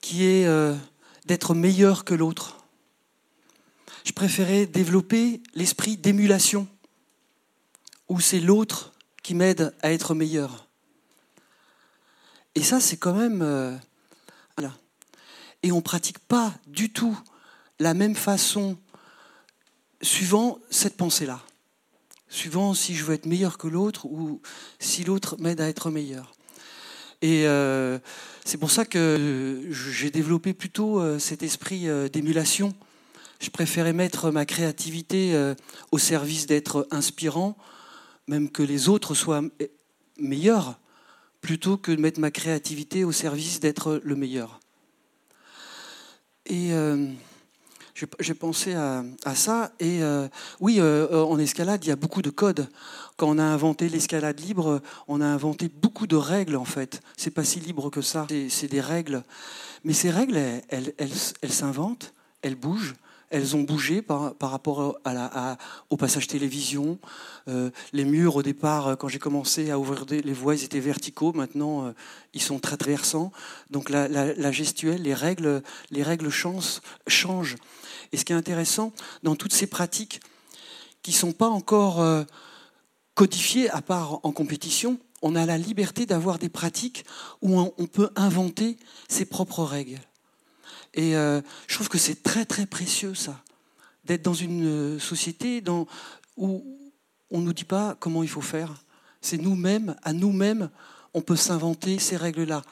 qui 0.00 0.24
est 0.24 0.46
euh, 0.46 0.76
d'être 1.26 1.54
meilleur 1.54 2.04
que 2.04 2.14
l'autre. 2.14 2.58
Je 4.04 4.12
préférais 4.12 4.66
développer 4.66 5.42
l'esprit 5.54 5.96
d'émulation, 5.96 6.68
où 8.08 8.20
c'est 8.20 8.40
l'autre 8.40 8.92
qui 9.24 9.34
m'aide 9.34 9.74
à 9.82 9.92
être 9.92 10.14
meilleur. 10.14 10.68
Et 12.54 12.62
ça, 12.62 12.80
c'est 12.80 12.96
quand 12.96 13.14
même... 13.14 13.38
voilà. 14.56 14.76
Et 15.64 15.72
on 15.72 15.76
ne 15.76 15.80
pratique 15.80 16.18
pas 16.20 16.54
du 16.68 16.92
tout 16.92 17.18
la 17.80 17.94
même 17.94 18.14
façon 18.14 18.76
suivant 20.02 20.58
cette 20.70 20.96
pensée-là, 20.96 21.40
suivant 22.28 22.74
si 22.74 22.94
je 22.94 23.04
veux 23.04 23.14
être 23.14 23.26
meilleur 23.26 23.58
que 23.58 23.68
l'autre 23.68 24.06
ou 24.06 24.40
si 24.78 25.04
l'autre 25.04 25.36
m'aide 25.38 25.60
à 25.60 25.68
être 25.68 25.90
meilleur. 25.90 26.32
Et 27.22 27.46
euh, 27.46 28.00
c'est 28.44 28.58
pour 28.58 28.72
ça 28.72 28.84
que 28.84 29.62
j'ai 29.70 30.10
développé 30.10 30.52
plutôt 30.52 31.00
euh, 31.00 31.20
cet 31.20 31.44
esprit 31.44 31.88
euh, 31.88 32.08
d'émulation. 32.08 32.74
Je 33.40 33.50
préférais 33.50 33.92
mettre 33.92 34.30
ma 34.30 34.44
créativité 34.44 35.34
au 35.90 35.98
service 35.98 36.46
d'être 36.46 36.86
inspirant, 36.92 37.56
même 38.28 38.48
que 38.48 38.62
les 38.62 38.88
autres 38.88 39.16
soient 39.16 39.42
meilleurs, 40.16 40.78
plutôt 41.40 41.76
que 41.76 41.90
de 41.90 42.00
mettre 42.00 42.20
ma 42.20 42.30
créativité 42.30 43.02
au 43.02 43.10
service 43.10 43.58
d'être 43.58 44.00
le 44.04 44.14
meilleur. 44.14 44.60
Et 46.46 46.70
j'ai 48.20 48.34
pensé 48.34 48.74
à, 48.74 49.34
ça. 49.34 49.72
Et 49.80 50.02
euh, 50.02 50.28
oui, 50.60 50.80
euh, 50.80 51.08
euh, 51.10 51.24
en 51.24 51.38
escalade, 51.38 51.84
il 51.84 51.88
y 51.88 51.92
a 51.92 51.96
beaucoup 51.96 52.22
de 52.22 52.30
codes. 52.30 52.68
Quand 53.16 53.28
on 53.28 53.38
a 53.38 53.44
inventé 53.44 53.88
l'escalade 53.88 54.40
libre, 54.40 54.80
on 55.08 55.20
a 55.20 55.26
inventé 55.26 55.68
beaucoup 55.68 56.06
de 56.06 56.16
règles, 56.16 56.56
en 56.56 56.64
fait. 56.64 57.00
C'est 57.16 57.30
pas 57.30 57.44
si 57.44 57.60
libre 57.60 57.90
que 57.90 58.00
ça. 58.00 58.26
C'est 58.48 58.68
des 58.68 58.80
règles. 58.80 59.22
Mais 59.84 59.92
ces 59.92 60.10
règles, 60.10 60.36
elles, 60.68 60.94
elles, 60.98 61.52
s'inventent, 61.52 62.14
elles 62.42 62.54
bougent. 62.54 62.94
Elles 63.30 63.56
ont 63.56 63.62
bougé 63.62 64.02
par, 64.02 64.34
par 64.34 64.50
rapport 64.50 64.98
au 65.88 65.96
passage 65.96 66.26
télévision. 66.26 66.98
les 67.46 68.04
murs, 68.04 68.36
au 68.36 68.42
départ, 68.42 68.96
quand 68.98 69.08
j'ai 69.08 69.18
commencé 69.18 69.70
à 69.70 69.78
ouvrir 69.78 70.04
les 70.10 70.32
voies, 70.34 70.54
ils 70.54 70.64
étaient 70.64 70.80
verticaux. 70.80 71.32
Maintenant, 71.32 71.94
ils 72.34 72.42
sont 72.42 72.58
très 72.58 72.76
versants. 72.84 73.32
Donc 73.70 73.88
la, 73.88 74.52
gestuelle, 74.52 75.02
les 75.02 75.14
règles, 75.14 75.62
les 75.90 76.02
règles 76.02 76.30
changent. 76.30 77.56
Et 78.12 78.16
ce 78.16 78.24
qui 78.24 78.32
est 78.32 78.36
intéressant 78.36 78.92
dans 79.22 79.36
toutes 79.36 79.52
ces 79.52 79.66
pratiques 79.66 80.20
qui 81.02 81.10
ne 81.10 81.16
sont 81.16 81.32
pas 81.32 81.48
encore 81.48 82.00
euh, 82.00 82.24
codifiées, 83.14 83.70
à 83.70 83.82
part 83.82 84.20
en 84.24 84.32
compétition, 84.32 84.98
on 85.22 85.34
a 85.34 85.46
la 85.46 85.58
liberté 85.58 86.06
d'avoir 86.06 86.38
des 86.38 86.48
pratiques 86.48 87.04
où 87.42 87.58
on 87.60 87.86
peut 87.86 88.10
inventer 88.16 88.76
ses 89.08 89.24
propres 89.24 89.62
règles. 89.62 90.00
Et 90.94 91.16
euh, 91.16 91.40
je 91.68 91.74
trouve 91.74 91.88
que 91.88 91.98
c'est 91.98 92.22
très 92.22 92.44
très 92.44 92.66
précieux 92.66 93.14
ça, 93.14 93.40
d'être 94.04 94.22
dans 94.22 94.34
une 94.34 94.66
euh, 94.66 94.98
société 94.98 95.62
où 96.36 96.64
on 97.30 97.38
ne 97.38 97.44
nous 97.44 97.52
dit 97.52 97.64
pas 97.64 97.96
comment 97.98 98.22
il 98.22 98.28
faut 98.28 98.40
faire. 98.40 98.74
C'est 99.20 99.38
nous-mêmes, 99.38 99.96
à 100.02 100.12
nous-mêmes, 100.12 100.70
on 101.14 101.20
peut 101.20 101.36
s'inventer 101.36 101.98
ces 101.98 102.16
règles-là. 102.16 102.62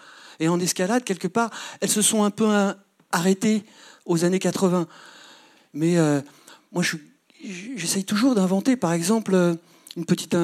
Et 0.40 0.48
en 0.48 0.58
escalade, 0.58 1.04
quelque 1.04 1.28
part, 1.28 1.50
elles 1.80 1.90
se 1.90 2.02
sont 2.02 2.24
un 2.24 2.30
peu 2.30 2.48
arrêtées 3.12 3.64
aux 4.06 4.24
années 4.24 4.38
80. 4.38 4.88
Mais 5.74 5.98
euh, 5.98 6.20
moi, 6.72 6.82
j'essaye 7.42 8.04
toujours 8.04 8.34
d'inventer, 8.34 8.76
par 8.76 8.92
exemple, 8.92 9.34
euh, 9.34 9.54
une 9.96 10.04
petite. 10.04 10.36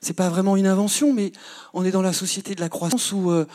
c'est 0.00 0.14
pas 0.14 0.28
vraiment 0.28 0.56
une 0.56 0.66
invention, 0.66 1.12
mais 1.12 1.32
on 1.72 1.84
est 1.84 1.90
dans 1.90 2.02
la 2.02 2.12
société 2.12 2.54
de 2.54 2.60
la 2.60 2.68
croissance 2.68 3.12
où, 3.12 3.30
euh, 3.30 3.46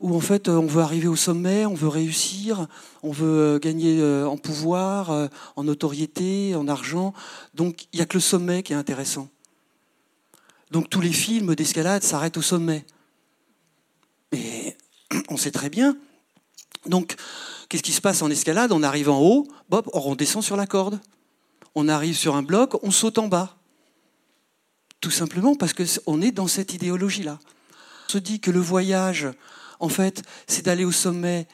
où 0.00 0.14
en 0.14 0.20
fait, 0.20 0.48
on 0.48 0.66
veut 0.66 0.82
arriver 0.82 1.08
au 1.08 1.16
sommet, 1.16 1.66
on 1.66 1.74
veut 1.74 1.88
réussir, 1.88 2.66
on 3.02 3.10
veut 3.10 3.58
gagner 3.58 4.02
en 4.24 4.36
pouvoir, 4.36 5.28
en 5.56 5.64
notoriété, 5.64 6.54
en 6.54 6.68
argent. 6.68 7.12
Donc, 7.54 7.86
il 7.92 7.96
n'y 7.96 8.02
a 8.02 8.06
que 8.06 8.16
le 8.16 8.20
sommet 8.20 8.62
qui 8.62 8.72
est 8.72 8.76
intéressant. 8.76 9.28
Donc, 10.70 10.88
tous 10.88 11.00
les 11.00 11.12
films 11.12 11.54
d'escalade 11.54 12.02
s'arrêtent 12.02 12.38
au 12.38 12.42
sommet. 12.42 12.86
Mais 14.32 14.76
on 15.28 15.36
sait 15.36 15.52
très 15.52 15.70
bien. 15.70 15.96
Donc, 16.86 17.16
Qu'est-ce 17.74 17.82
qui 17.82 17.92
se 17.92 18.00
passe 18.00 18.22
en 18.22 18.30
escalade? 18.30 18.70
On 18.70 18.84
arrive 18.84 19.10
en 19.10 19.20
haut, 19.20 19.48
Bob, 19.68 19.90
on 19.94 20.14
descend 20.14 20.44
sur 20.44 20.56
la 20.56 20.64
corde. 20.64 21.00
On 21.74 21.88
arrive 21.88 22.16
sur 22.16 22.36
un 22.36 22.42
bloc, 22.44 22.78
on 22.84 22.92
saute 22.92 23.18
en 23.18 23.26
bas. 23.26 23.56
Tout 25.00 25.10
simplement 25.10 25.56
parce 25.56 25.72
qu'on 25.72 26.22
est 26.22 26.30
dans 26.30 26.46
cette 26.46 26.72
idéologie-là. 26.72 27.40
On 28.06 28.12
se 28.12 28.18
dit 28.18 28.38
que 28.38 28.52
le 28.52 28.60
voyage, 28.60 29.28
en 29.80 29.88
fait, 29.88 30.22
c'est 30.46 30.64
d'aller 30.64 30.84
au 30.84 30.92
sommet 30.92 31.48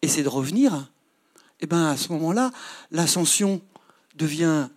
et 0.00 0.08
c'est 0.08 0.22
de 0.22 0.30
revenir. 0.30 0.74
Et 1.60 1.64
eh 1.64 1.66
bien 1.66 1.88
à 1.88 1.98
ce 1.98 2.10
moment-là, 2.12 2.52
l'ascension 2.90 3.60
devient 4.14 4.68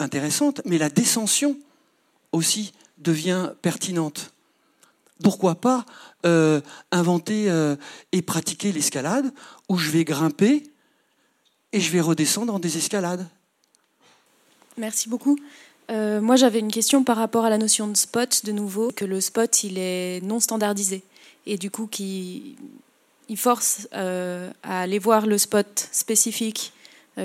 intéressante, 0.00 0.62
mais 0.64 0.78
la 0.78 0.88
descension 0.88 1.56
aussi 2.32 2.72
devient 2.98 3.52
pertinente 3.62 4.33
pourquoi 5.22 5.54
pas 5.54 5.84
euh, 6.26 6.60
inventer 6.90 7.50
euh, 7.50 7.76
et 8.12 8.22
pratiquer 8.22 8.72
l'escalade 8.72 9.32
où 9.68 9.76
je 9.76 9.90
vais 9.90 10.04
grimper 10.04 10.64
et 11.72 11.80
je 11.80 11.90
vais 11.90 12.00
redescendre 12.00 12.54
en 12.54 12.58
des 12.58 12.76
escalades. 12.76 13.26
Merci 14.76 15.08
beaucoup. 15.08 15.38
Euh, 15.90 16.20
moi, 16.20 16.36
j'avais 16.36 16.58
une 16.58 16.72
question 16.72 17.04
par 17.04 17.16
rapport 17.16 17.44
à 17.44 17.50
la 17.50 17.58
notion 17.58 17.88
de 17.88 17.96
spot, 17.96 18.44
de 18.44 18.52
nouveau, 18.52 18.90
que 18.90 19.04
le 19.04 19.20
spot, 19.20 19.64
il 19.64 19.78
est 19.78 20.20
non 20.22 20.40
standardisé. 20.40 21.02
Et 21.46 21.58
du 21.58 21.70
coup, 21.70 21.86
qui, 21.86 22.56
il 23.28 23.36
force 23.36 23.86
à 23.92 24.50
aller 24.62 24.98
voir 24.98 25.26
le 25.26 25.36
spot 25.38 25.88
spécifique 25.92 26.72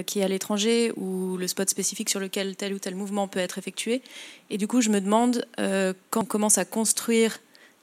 qui 0.06 0.20
est 0.20 0.24
à 0.24 0.28
l'étranger 0.28 0.92
ou 0.98 1.38
le 1.38 1.48
spot 1.48 1.68
spécifique 1.68 2.12
sur 2.12 2.20
lequel 2.20 2.56
tel 2.56 2.74
ou 2.74 2.80
tel 2.80 2.96
mouvement 2.96 3.28
peut 3.28 3.40
être 3.40 3.58
effectué. 3.58 4.04
Et 4.52 4.58
du 4.58 4.68
coup, 4.68 4.82
je 4.82 4.90
me 4.90 5.00
demande, 5.00 5.48
quand 6.10 6.22
on 6.22 6.26
commence 6.26 6.58
à 6.58 6.66
construire 6.66 7.40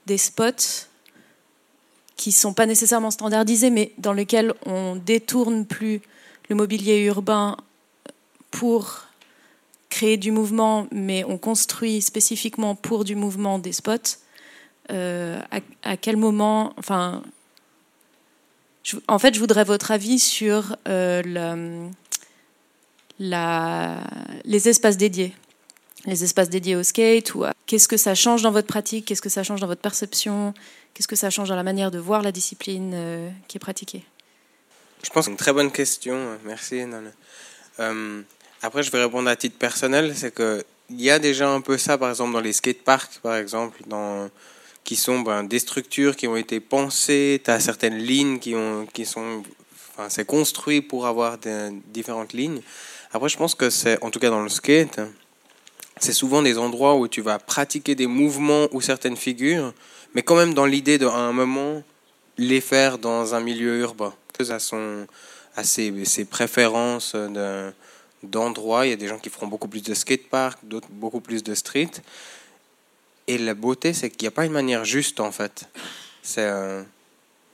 des 0.07 0.17
spots 0.17 0.87
qui 2.15 2.29
ne 2.29 2.33
sont 2.33 2.53
pas 2.53 2.65
nécessairement 2.65 3.11
standardisés, 3.11 3.69
mais 3.69 3.91
dans 3.99 4.13
lesquels 4.13 4.53
on 4.65 4.95
détourne 4.95 5.65
plus 5.65 6.01
le 6.49 6.55
mobilier 6.55 7.03
urbain 7.03 7.57
pour 8.49 9.03
créer 9.89 10.17
du 10.17 10.31
mouvement, 10.31 10.87
mais 10.91 11.23
on 11.25 11.37
construit 11.37 12.01
spécifiquement 12.01 12.75
pour 12.75 13.03
du 13.03 13.15
mouvement 13.15 13.59
des 13.59 13.73
spots, 13.73 14.17
euh, 14.91 15.39
à, 15.83 15.97
quel 15.97 16.17
moment, 16.17 16.73
enfin, 16.77 17.21
en 19.07 19.19
fait, 19.19 19.33
je 19.33 19.39
voudrais 19.39 19.65
votre 19.65 19.91
avis 19.91 20.17
sur 20.19 20.75
euh, 20.87 21.89
les 23.19 24.69
espaces 24.69 24.97
dédiés, 24.97 25.35
les 26.05 26.23
espaces 26.23 26.49
dédiés 26.49 26.75
au 26.75 26.83
skate, 26.83 27.35
ou 27.35 27.45
qu'est-ce 27.65 27.87
que 27.87 27.97
ça 27.97 28.15
change 28.15 28.41
dans 28.41 28.51
votre 28.51 28.67
pratique, 28.67 29.05
qu'est-ce 29.05 29.21
que 29.21 29.29
ça 29.29 29.43
change 29.43 29.59
dans 29.59 29.67
votre 29.67 29.81
perception, 29.81 30.53
qu'est-ce 30.93 31.07
que 31.07 31.15
ça 31.15 31.29
change 31.29 31.49
dans 31.49 31.55
la 31.55 31.63
manière 31.63 31.91
de 31.91 31.99
voir 31.99 32.21
la 32.21 32.31
discipline 32.31 32.91
euh, 32.93 33.29
qui 33.47 33.57
est 33.57 33.59
pratiquée? 33.59 34.03
Je 35.03 35.09
pense 35.09 35.21
que 35.21 35.25
c'est 35.25 35.31
une 35.31 35.37
très 35.37 35.53
bonne 35.53 35.71
question, 35.71 36.37
merci. 36.45 36.83
Euh, 37.79 38.21
après, 38.61 38.83
je 38.83 38.91
vais 38.91 39.03
répondre 39.03 39.29
à 39.29 39.35
titre 39.35 39.57
personnel, 39.57 40.13
c'est 40.15 40.33
que 40.33 40.63
il 40.89 41.01
y 41.01 41.09
a 41.09 41.19
déjà 41.19 41.49
un 41.49 41.61
peu 41.61 41.77
ça, 41.77 41.97
par 41.97 42.09
exemple, 42.09 42.33
dans 42.33 42.39
les 42.39 42.53
skateparks, 42.53 43.19
par 43.21 43.35
exemple, 43.35 43.77
dans, 43.87 44.29
qui 44.83 44.95
sont 44.95 45.19
ben, 45.19 45.43
des 45.43 45.59
structures 45.59 46.15
qui 46.15 46.27
ont 46.27 46.37
été 46.37 46.61
pensées, 46.61 47.41
tu 47.43 47.51
as 47.51 47.59
certaines 47.59 47.97
lignes 47.97 48.39
qui, 48.39 48.55
ont, 48.55 48.87
qui 48.93 49.05
sont... 49.05 49.43
Enfin, 49.93 50.09
c'est 50.09 50.25
construit 50.25 50.81
pour 50.81 51.07
avoir 51.07 51.37
des, 51.37 51.71
différentes 51.87 52.31
lignes. 52.31 52.61
Après, 53.11 53.27
je 53.27 53.37
pense 53.37 53.53
que 53.53 53.69
c'est, 53.69 54.01
en 54.01 54.11
tout 54.11 54.19
cas 54.19 54.29
dans 54.29 54.41
le 54.41 54.49
skate, 54.49 55.01
c'est 55.99 56.13
souvent 56.13 56.41
des 56.41 56.57
endroits 56.57 56.95
où 56.95 57.07
tu 57.07 57.21
vas 57.21 57.39
pratiquer 57.39 57.95
des 57.95 58.07
mouvements 58.07 58.67
ou 58.71 58.81
certaines 58.81 59.17
figures, 59.17 59.73
mais 60.13 60.21
quand 60.21 60.35
même 60.35 60.53
dans 60.53 60.65
l'idée 60.65 60.97
de, 60.97 61.05
à 61.05 61.17
un 61.17 61.33
moment, 61.33 61.83
les 62.37 62.61
faire 62.61 62.97
dans 62.97 63.35
un 63.35 63.39
milieu 63.39 63.79
urbain. 63.79 64.13
Ça 64.39 64.59
son, 64.59 65.07
à 65.55 65.63
ses, 65.63 66.05
ses 66.05 66.25
préférences 66.25 67.15
de 67.15 67.71
d'endroits. 68.23 68.85
Il 68.85 68.89
y 68.89 68.93
a 68.93 68.97
des 68.97 69.07
gens 69.07 69.19
qui 69.19 69.29
feront 69.29 69.47
beaucoup 69.47 69.67
plus 69.67 69.83
de 69.83 69.93
skatepark, 69.93 70.59
d'autres 70.63 70.87
beaucoup 70.89 71.19
plus 71.19 71.43
de 71.43 71.53
street. 71.53 71.91
Et 73.27 73.37
la 73.37 73.53
beauté, 73.53 73.93
c'est 73.93 74.09
qu'il 74.09 74.23
n'y 74.23 74.27
a 74.27 74.31
pas 74.31 74.45
une 74.45 74.51
manière 74.51 74.85
juste 74.85 75.19
en 75.19 75.31
fait. 75.31 75.65
C'est, 76.23 76.45
euh, 76.45 76.81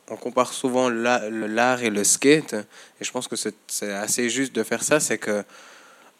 on 0.09 0.17
compare 0.17 0.53
souvent 0.53 0.89
l'art 0.89 1.83
et 1.83 1.89
le 1.89 2.03
skate, 2.03 2.53
et 2.53 3.03
je 3.03 3.11
pense 3.11 3.27
que 3.27 3.35
c'est 3.35 3.91
assez 3.91 4.29
juste 4.29 4.53
de 4.53 4.63
faire 4.63 4.83
ça. 4.83 4.99
C'est 4.99 5.17
que, 5.17 5.43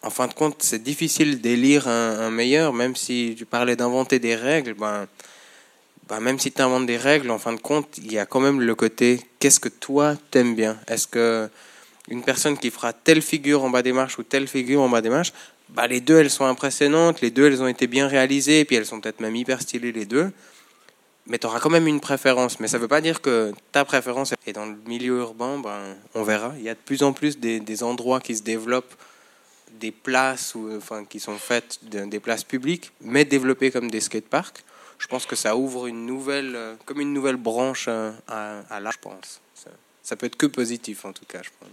en 0.04 0.10
fin 0.10 0.28
de 0.28 0.34
compte, 0.34 0.58
c'est 0.60 0.84
difficile 0.84 1.41
d'élire 1.41 1.88
un, 1.88 2.30
meilleur, 2.30 2.74
même 2.74 2.95
si 2.95 3.36
tu 3.38 3.45
parlais 3.45 3.76
d'inventer 3.76 4.20
des 4.20 4.36
règles. 4.36 4.74
Ben, 4.74 5.08
ben 6.10 6.20
même 6.20 6.39
si 6.39 6.51
tu 6.51 6.62
inventes 6.62 6.86
des 6.86 6.97
règles, 6.97 7.32
en 7.32 7.39
fin 7.39 7.54
de 7.54 7.60
compte, 7.60 7.97
il 7.97 8.12
y 8.12 8.20
a 8.20 8.26
quand 8.26 8.41
même 8.41 8.62
le 8.62 8.76
côté 8.76 9.22
qu'est-ce 9.39 9.60
que 9.60 9.70
toi 9.70 10.16
t'aimes 10.32 10.56
bien? 10.56 10.78
Est-ce 10.88 11.08
que 11.08 11.49
une 12.10 12.22
personne 12.22 12.58
qui 12.58 12.70
fera 12.70 12.91
telle 12.91 13.22
figure 13.22 13.64
en 13.64 13.70
bas 13.70 13.82
des 13.82 13.93
marches 13.93 14.20
ou 14.20 14.24
telle 14.24 14.47
figure 14.47 14.82
en 14.82 14.89
bas 14.89 15.01
des 15.01 15.10
marches, 15.10 15.32
bah, 15.70 15.88
les 15.88 16.01
deux, 16.01 16.20
elles 16.20 16.30
sont 16.30 16.45
impressionnantes, 16.45 17.22
les 17.22 17.32
deux, 17.32 17.47
elles 17.47 17.62
ont 17.62 17.68
été 17.68 17.88
bien 17.88 18.08
réalisées, 18.08 18.60
et 18.60 18.66
puis 18.66 18.76
elles 18.76 18.86
sont 18.86 18.99
peut-être 18.99 19.22
même 19.22 19.36
hyper 19.36 19.62
stylées 19.62 19.91
les 19.91 20.06
deux. 20.06 20.32
Mais 21.26 21.39
tu 21.39 21.47
auras 21.47 21.60
quand 21.60 21.70
même 21.70 21.88
une 21.88 22.01
préférence. 22.01 22.60
Mais 22.60 22.68
ça 22.68 22.78
ne 22.78 22.82
veut 22.82 22.88
pas 22.88 23.01
dire 23.01 23.22
que 23.22 23.54
ta 23.72 23.86
préférence 23.86 24.34
est 24.45 24.54
dans 24.54 24.66
le 24.66 24.76
milieu 24.86 25.20
urbain, 25.20 25.58
ben, 25.58 25.95
on 26.14 26.24
verra. 26.24 26.54
Il 26.58 26.64
y 26.64 26.70
a 26.70 26.74
de 26.74 26.80
plus 26.80 27.01
en 27.01 27.14
plus 27.14 27.39
des, 27.39 27.84
endroits 27.84 28.20
qui 28.20 28.36
se 28.36 28.43
développent, 28.43 28.93
des 29.84 29.92
places 29.92 30.56
ou, 30.56 30.70
enfin, 30.78 31.04
qui 31.04 31.20
sont 31.20 31.38
faites, 31.38 31.80
des 31.84 32.22
places 32.22 32.46
publiques, 32.46 32.94
mais 33.02 33.26
développées 33.26 33.70
comme 33.70 33.92
des 33.92 34.00
skateparks. 34.00 34.64
Je 34.98 35.08
pense 35.08 35.26
que 35.26 35.36
ça 35.36 35.58
ouvre 35.58 35.88
une 35.88 36.06
nouvelle, 36.06 36.56
euh, 36.56 36.76
comme 36.86 37.02
une 37.02 37.12
nouvelle 37.12 37.36
branche 37.36 37.88
euh, 37.90 38.12
à, 38.30 38.62
à 38.74 38.80
je 38.80 38.98
pense. 39.02 39.42
Ça, 40.02 40.16
peut 40.16 40.26
être 40.26 40.38
que 40.38 40.46
positif 40.46 41.04
en 41.04 41.12
tout 41.12 41.26
cas, 41.26 41.42
je 41.44 41.50
pense. 41.60 41.70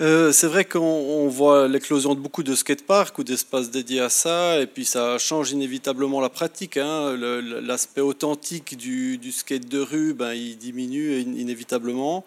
Euh, 0.00 0.32
c'est 0.32 0.46
vrai 0.46 0.64
qu'on 0.64 1.28
voit 1.28 1.68
l'éclosion 1.68 2.14
de 2.14 2.20
beaucoup 2.20 2.42
de 2.42 2.54
skateparks 2.54 3.18
ou 3.18 3.24
d'espaces 3.24 3.70
dédiés 3.70 4.00
à 4.00 4.08
ça, 4.08 4.58
et 4.58 4.66
puis 4.66 4.86
ça 4.86 5.18
change 5.18 5.50
inévitablement 5.50 6.20
la 6.22 6.30
pratique. 6.30 6.78
Hein. 6.78 7.16
L'aspect 7.62 8.00
authentique 8.00 8.78
du, 8.78 9.32
skate 9.32 9.68
de 9.68 9.80
rue, 9.80 10.14
ben, 10.14 10.32
il 10.32 10.56
diminue 10.56 11.20
inévitablement. 11.20 12.24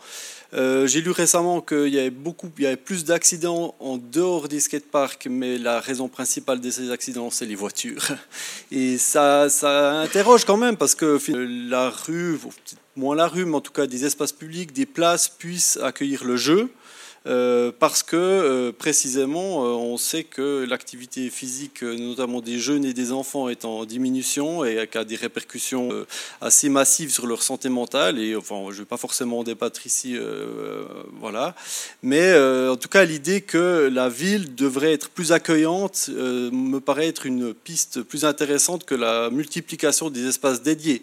Euh, 0.53 0.85
j'ai 0.85 1.01
lu 1.01 1.09
récemment 1.09 1.61
qu'il 1.61 1.87
y 1.87 1.97
avait 1.97 2.11
beaucoup, 2.11 2.49
il 2.57 2.63
y 2.63 2.67
avait 2.67 2.75
plus 2.75 3.05
d'accidents 3.05 3.75
en 3.79 3.97
dehors 3.97 4.47
des 4.47 4.59
skateparks, 4.59 5.27
mais 5.29 5.57
la 5.57 5.79
raison 5.79 6.07
principale 6.07 6.61
de 6.61 6.69
ces 6.69 6.91
accidents, 6.91 7.31
c'est 7.31 7.45
les 7.45 7.55
voitures. 7.55 8.07
Et 8.71 8.97
ça, 8.97 9.49
ça 9.49 9.99
interroge 10.01 10.45
quand 10.45 10.57
même 10.57 10.77
parce 10.77 10.93
que 10.93 11.19
la 11.69 11.89
rue, 11.89 12.37
moins 12.95 13.15
la 13.15 13.27
rue, 13.27 13.45
mais 13.45 13.55
en 13.55 13.61
tout 13.61 13.71
cas 13.71 13.87
des 13.87 14.05
espaces 14.05 14.31
publics, 14.31 14.73
des 14.73 14.85
places 14.85 15.27
puissent 15.27 15.79
accueillir 15.81 16.23
le 16.23 16.35
jeu. 16.35 16.69
Euh, 17.25 17.71
parce 17.77 18.03
que 18.03 18.17
euh, 18.17 18.71
précisément, 18.73 19.63
euh, 19.63 19.69
on 19.69 19.95
sait 19.97 20.25
que 20.25 20.65
l'activité 20.67 21.29
physique, 21.29 21.81
notamment 21.81 22.41
des 22.41 22.59
jeunes 22.59 22.83
et 22.83 22.93
des 22.93 23.11
enfants, 23.13 23.47
est 23.47 23.63
en 23.63 23.85
diminution 23.85 24.65
et 24.65 24.89
a 24.93 25.03
des 25.05 25.15
répercussions 25.15 25.89
assez 26.41 26.69
massives 26.69 27.11
sur 27.11 27.27
leur 27.27 27.43
santé 27.43 27.69
mentale. 27.69 28.19
Et 28.19 28.35
enfin, 28.35 28.55
je 28.69 28.75
ne 28.75 28.79
vais 28.79 28.85
pas 28.85 28.97
forcément 28.97 29.39
en 29.39 29.43
débattre 29.43 29.85
ici, 29.85 30.17
voilà. 31.19 31.55
Mais 32.01 32.35
en 32.67 32.75
tout 32.75 32.89
cas, 32.89 33.05
l'idée 33.05 33.41
que 33.41 33.89
la 33.91 34.09
ville 34.09 34.55
devrait 34.55 34.93
être 34.93 35.09
plus 35.09 35.31
accueillante 35.31 36.09
me 36.09 36.79
paraît 36.79 37.07
être 37.07 37.25
une 37.25 37.53
piste 37.53 38.01
plus 38.01 38.25
intéressante 38.25 38.85
que 38.85 38.95
la 38.95 39.29
multiplication 39.29 40.09
des 40.09 40.27
espaces 40.27 40.61
dédiés. 40.61 41.01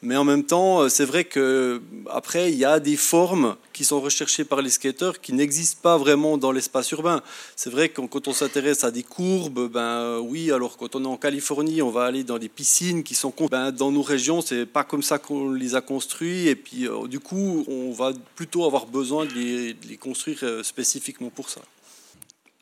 Mais 0.00 0.16
en 0.16 0.22
même 0.22 0.44
temps, 0.44 0.82
euh, 0.82 0.88
c'est 0.88 1.04
vrai 1.04 1.24
que 1.24 1.82
après, 2.08 2.52
il 2.52 2.58
y 2.58 2.64
a 2.64 2.78
des 2.78 2.96
formes 2.96 3.56
qui 3.72 3.84
sont 3.84 4.00
recherchées 4.00 4.44
par 4.44 4.62
les 4.62 4.70
skateurs 4.70 5.20
qui 5.20 5.32
n'existent 5.32 5.80
pas 5.82 5.98
vraiment 5.98 6.38
dans 6.38 6.52
l'espace 6.52 6.92
urbain. 6.92 7.20
C'est 7.56 7.70
vrai 7.70 7.88
que 7.88 8.00
quand 8.00 8.28
on 8.28 8.32
s'intéresse 8.32 8.84
à 8.84 8.92
des 8.92 9.02
courbes, 9.02 9.68
ben 9.68 9.80
euh, 9.80 10.18
oui. 10.20 10.52
Alors 10.52 10.76
quand 10.76 10.94
on 10.94 11.02
est 11.02 11.08
en 11.08 11.16
Californie, 11.16 11.82
on 11.82 11.90
va 11.90 12.04
aller 12.04 12.22
dans 12.22 12.38
des 12.38 12.48
piscines 12.48 13.02
qui 13.02 13.16
sont 13.16 13.34
ben, 13.50 13.72
dans 13.72 13.90
nos 13.90 14.02
régions, 14.02 14.40
c'est 14.40 14.66
pas 14.66 14.84
comme 14.84 15.02
ça 15.02 15.18
qu'on 15.18 15.50
les 15.50 15.74
a 15.74 15.80
construits. 15.80 16.46
Et 16.46 16.54
puis 16.54 16.86
euh, 16.86 17.08
du 17.08 17.18
coup, 17.18 17.64
on 17.66 17.90
va 17.90 18.12
plutôt 18.36 18.64
avoir 18.64 18.86
besoin 18.86 19.26
de 19.26 19.32
les, 19.32 19.74
de 19.74 19.88
les 19.88 19.96
construire 19.96 20.38
spécifiquement 20.62 21.30
pour 21.30 21.50
ça. 21.50 21.60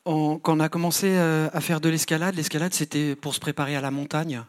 quand 0.05 0.41
on 0.47 0.59
a 0.59 0.69
commencé 0.69 1.15
à 1.17 1.61
faire 1.61 1.81
de 1.81 1.89
l'escalade, 1.89 2.33
l'escalade 2.35 2.73
c'était 2.73 3.15
pour 3.15 3.35
se 3.35 3.39
préparer 3.39 3.75
à 3.75 3.81
la 3.81 3.91
montagne. 3.91 4.43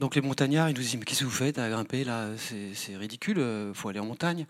Donc 0.00 0.16
les 0.16 0.20
montagnards, 0.20 0.70
ils 0.70 0.74
nous 0.74 0.82
disent, 0.82 0.96
mais 0.96 1.04
qu'est-ce 1.04 1.20
que 1.20 1.24
vous 1.24 1.30
faites 1.30 1.58
à 1.58 1.68
grimper 1.68 2.02
là? 2.02 2.30
C'est 2.36 2.96
ridicule, 2.96 3.36
il 3.36 3.42
euh, 3.42 3.74
faut 3.74 3.88
aller 3.88 4.00
en 4.00 4.06
montagne. 4.06 4.46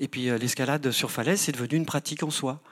Et 0.00 0.08
puis 0.08 0.30
euh, 0.30 0.38
l'escalade 0.38 0.90
sur 0.90 1.10
falaise, 1.10 1.40
c'est 1.40 1.52
devenu 1.52 1.76
une 1.76 1.84
pratique 1.84 2.22
en 2.22 2.30
soi. 2.30 2.62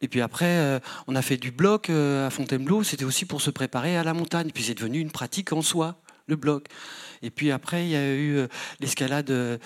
Et 0.00 0.06
puis 0.06 0.20
après, 0.20 0.58
euh, 0.58 0.78
on 1.08 1.16
a 1.16 1.22
fait 1.22 1.36
du 1.36 1.50
bloc 1.50 1.90
à 1.90 2.30
Fontainebleau, 2.30 2.84
c'était 2.84 3.04
aussi 3.04 3.24
pour 3.24 3.40
se 3.40 3.50
préparer 3.50 3.96
à 3.96 4.04
la 4.04 4.14
montagne. 4.14 4.52
Puis 4.54 4.62
c'est 4.62 4.74
devenu 4.74 5.00
une 5.00 5.10
pratique 5.10 5.52
en 5.52 5.60
soi, 5.60 6.00
le 6.28 6.36
bloc. 6.36 6.68
Et 7.22 7.30
puis 7.30 7.50
après, 7.50 7.84
il 7.84 7.90
y 7.90 7.96
a 7.96 8.14
eu 8.14 8.46
l'escalade. 8.80 9.58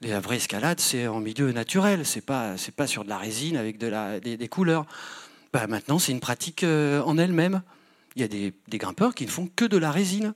La 0.00 0.18
vraie 0.18 0.36
escalade, 0.36 0.80
c'est 0.80 1.06
en 1.06 1.20
milieu 1.20 1.52
naturel, 1.52 2.04
c'est 2.04 2.22
pas, 2.22 2.56
pas 2.76 2.88
sur 2.88 3.04
de 3.04 3.08
la 3.08 3.18
résine 3.18 3.56
avec 3.56 3.78
de 3.78 3.86
la, 3.86 4.18
des, 4.18 4.48
couleurs. 4.48 4.84
Bah, 5.52 5.68
maintenant, 5.68 6.00
c'est 6.00 6.10
une 6.10 6.18
pratique 6.18 6.64
en 6.64 7.18
elle-même. 7.18 7.62
Il 8.16 8.22
y 8.22 8.24
a 8.24 8.28
des 8.28 8.78
grimpeurs 8.78 9.14
qui 9.14 9.26
ne 9.26 9.30
font 9.30 9.48
que 9.54 9.64
de 9.64 9.76
la 9.76 9.92
résine 9.92 10.34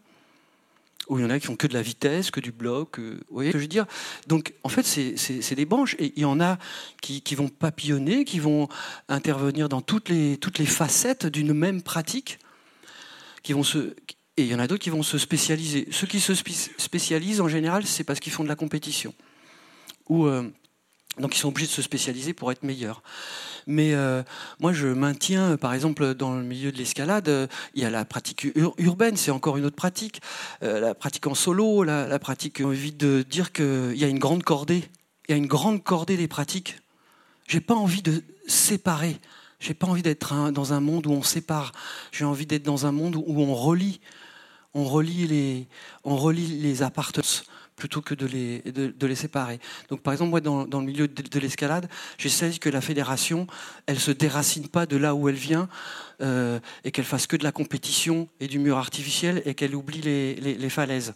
où 1.09 1.19
il 1.19 1.23
y 1.23 1.25
en 1.25 1.31
a 1.31 1.39
qui 1.39 1.47
font 1.47 1.57
que 1.57 1.67
de 1.67 1.75
la 1.75 1.83
vitesse, 1.83 2.31
que 2.31 2.41
du 2.41 2.53
bloc. 2.53 2.99
vous 2.99 3.19
voyez 3.31 3.51
ce 3.51 3.53
que 3.53 3.59
je 3.59 3.65
veux 3.65 3.69
dire? 3.69 3.87
Donc, 4.27 4.55
en 4.65 4.69
fait, 4.69 4.83
c'est 4.85 5.55
des 5.55 5.65
branches. 5.65 5.95
Et 5.99 6.13
il 6.17 6.23
y 6.23 6.25
en 6.25 6.41
a 6.41 6.59
qui, 7.01 7.35
vont 7.35 7.49
papillonner, 7.49 8.25
qui 8.25 8.41
vont 8.41 8.69
intervenir 9.09 9.69
dans 9.69 9.81
toutes 9.81 10.09
les, 10.09 10.37
toutes 10.37 10.59
les 10.59 10.67
facettes 10.67 11.27
d'une 11.27 11.53
même 11.53 11.83
pratique. 11.83 12.39
Qui 13.43 13.53
vont 13.53 13.63
se, 13.63 13.95
et 14.37 14.43
il 14.43 14.49
y 14.49 14.55
en 14.55 14.59
a 14.59 14.67
d'autres 14.67 14.83
qui 14.83 14.91
vont 14.91 15.03
se 15.03 15.19
spécialiser. 15.19 15.89
Ceux 15.91 16.07
qui 16.07 16.21
se 16.21 16.35
spécialisent, 16.35 17.41
en 17.41 17.49
général, 17.49 17.87
c'est 17.87 18.05
parce 18.05 18.21
qu'ils 18.21 18.33
font 18.33 18.45
de 18.45 18.49
la 18.49 18.57
compétition. 18.57 19.15
Ou, 20.09 20.27
euh, 20.27 20.51
donc, 21.19 21.37
ils 21.37 21.39
sont 21.39 21.49
obligés 21.49 21.69
de 21.69 21.73
se 21.73 21.83
spécialiser 21.83 22.35
pour 22.35 22.53
être 22.53 22.63
meilleurs. 22.63 23.03
Mais 23.67 23.95
euh, 23.95 24.23
moi, 24.61 24.73
je 24.73 24.87
maintiens, 24.87 25.57
par 25.57 25.75
exemple, 25.75 26.15
dans 26.15 26.37
le 26.37 26.45
milieu 26.45 26.71
de 26.71 26.79
l'escalade, 26.79 27.29
euh, 27.29 27.47
il 27.75 27.83
y 27.83 27.85
a 27.85 27.91
la 27.91 28.05
pratique 28.05 28.47
urbaine, 28.79 29.17
c'est 29.17 29.33
encore 29.33 29.57
une 29.57 29.65
autre 29.65 29.77
pratique. 29.77 30.21
Euh, 30.63 30.79
la 30.79 30.95
pratique 30.95 31.27
en 31.27 31.35
solo, 31.35 31.83
la, 31.83 32.19
pratique, 32.21 32.63
on 32.65 32.71
évite 32.71 32.97
de 32.97 33.23
dire 33.23 33.53
qu'il 33.53 33.97
y 33.97 34.05
a 34.05 34.09
une 34.09 34.21
grande 34.21 34.45
cordée. 34.45 34.85
Il 35.29 35.33
y 35.33 35.35
a 35.35 35.37
une 35.37 35.49
grande 35.49 35.83
cordée 35.83 36.17
des 36.17 36.29
pratiques. 36.29 36.79
J'ai 37.49 37.61
pas 37.61 37.75
envie 37.75 38.03
de 38.03 38.23
séparer 38.47 39.19
J'ai 39.59 39.75
pas 39.75 39.87
envie 39.89 40.03
d'être 40.03 40.53
dans 40.53 40.73
un 40.73 40.81
monde 40.81 41.07
où 41.09 41.11
on 41.11 41.23
sépare. 41.23 41.73
J'ai 42.13 42.25
envie 42.25 42.47
d'être 42.47 42.63
dans 42.63 42.87
un 42.87 42.93
monde 42.93 43.17
où 43.17 43.41
on 43.41 43.55
relie, 43.55 44.01
on 44.75 44.85
relie 44.85 45.27
les, 45.27 45.67
on 46.05 46.17
relie 46.17 46.61
les 46.61 46.83
appartenances 46.83 47.45
plutôt 47.77 48.01
que 48.01 48.15
de 48.15 48.27
les, 48.27 48.61
de, 48.63 49.07
les 49.07 49.15
séparer. 49.15 49.61
Donc 49.91 50.01
par 50.01 50.13
exemple, 50.13 50.31
moi, 50.31 50.41
dans, 50.41 50.65
le 50.65 50.87
milieu 50.87 51.07
de, 51.07 51.39
l'escalade, 51.39 51.89
j'essaie 52.19 52.51
que 52.59 52.71
la 52.71 52.81
fédération, 52.81 53.47
elle 53.87 54.01
se 54.01 54.11
déracine 54.11 54.69
pas 54.69 54.87
de 54.87 54.97
là 54.97 55.15
où 55.15 55.29
elle 55.29 55.37
vient 55.37 55.69
euh, 56.23 56.59
et 56.85 56.91
qu'elle 56.91 57.05
fasse 57.05 57.27
que 57.27 57.37
de 57.37 57.45
la 57.45 57.53
compétition 57.53 58.29
et 58.41 58.49
du 58.49 58.59
mur 58.59 58.79
artificiel 58.79 59.43
et 59.45 59.55
qu'elle 59.55 59.75
oublie 59.75 60.01
les, 60.01 60.71
falaises. 60.71 61.15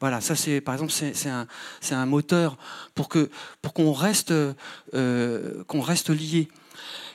Voilà, 0.00 0.20
ça 0.20 0.36
c'est 0.36 0.60
par 0.60 0.74
exemple 0.74 0.92
c'est 0.92 1.28
un, 1.28 1.46
un, 1.90 2.06
moteur 2.06 2.56
pour 2.94 3.08
que 3.08 3.30
pour 3.60 3.72
qu'on 3.72 3.92
reste 3.92 4.32
euh, 4.32 5.64
qu'on 5.66 5.80
reste 5.80 6.10
lié. 6.10 6.48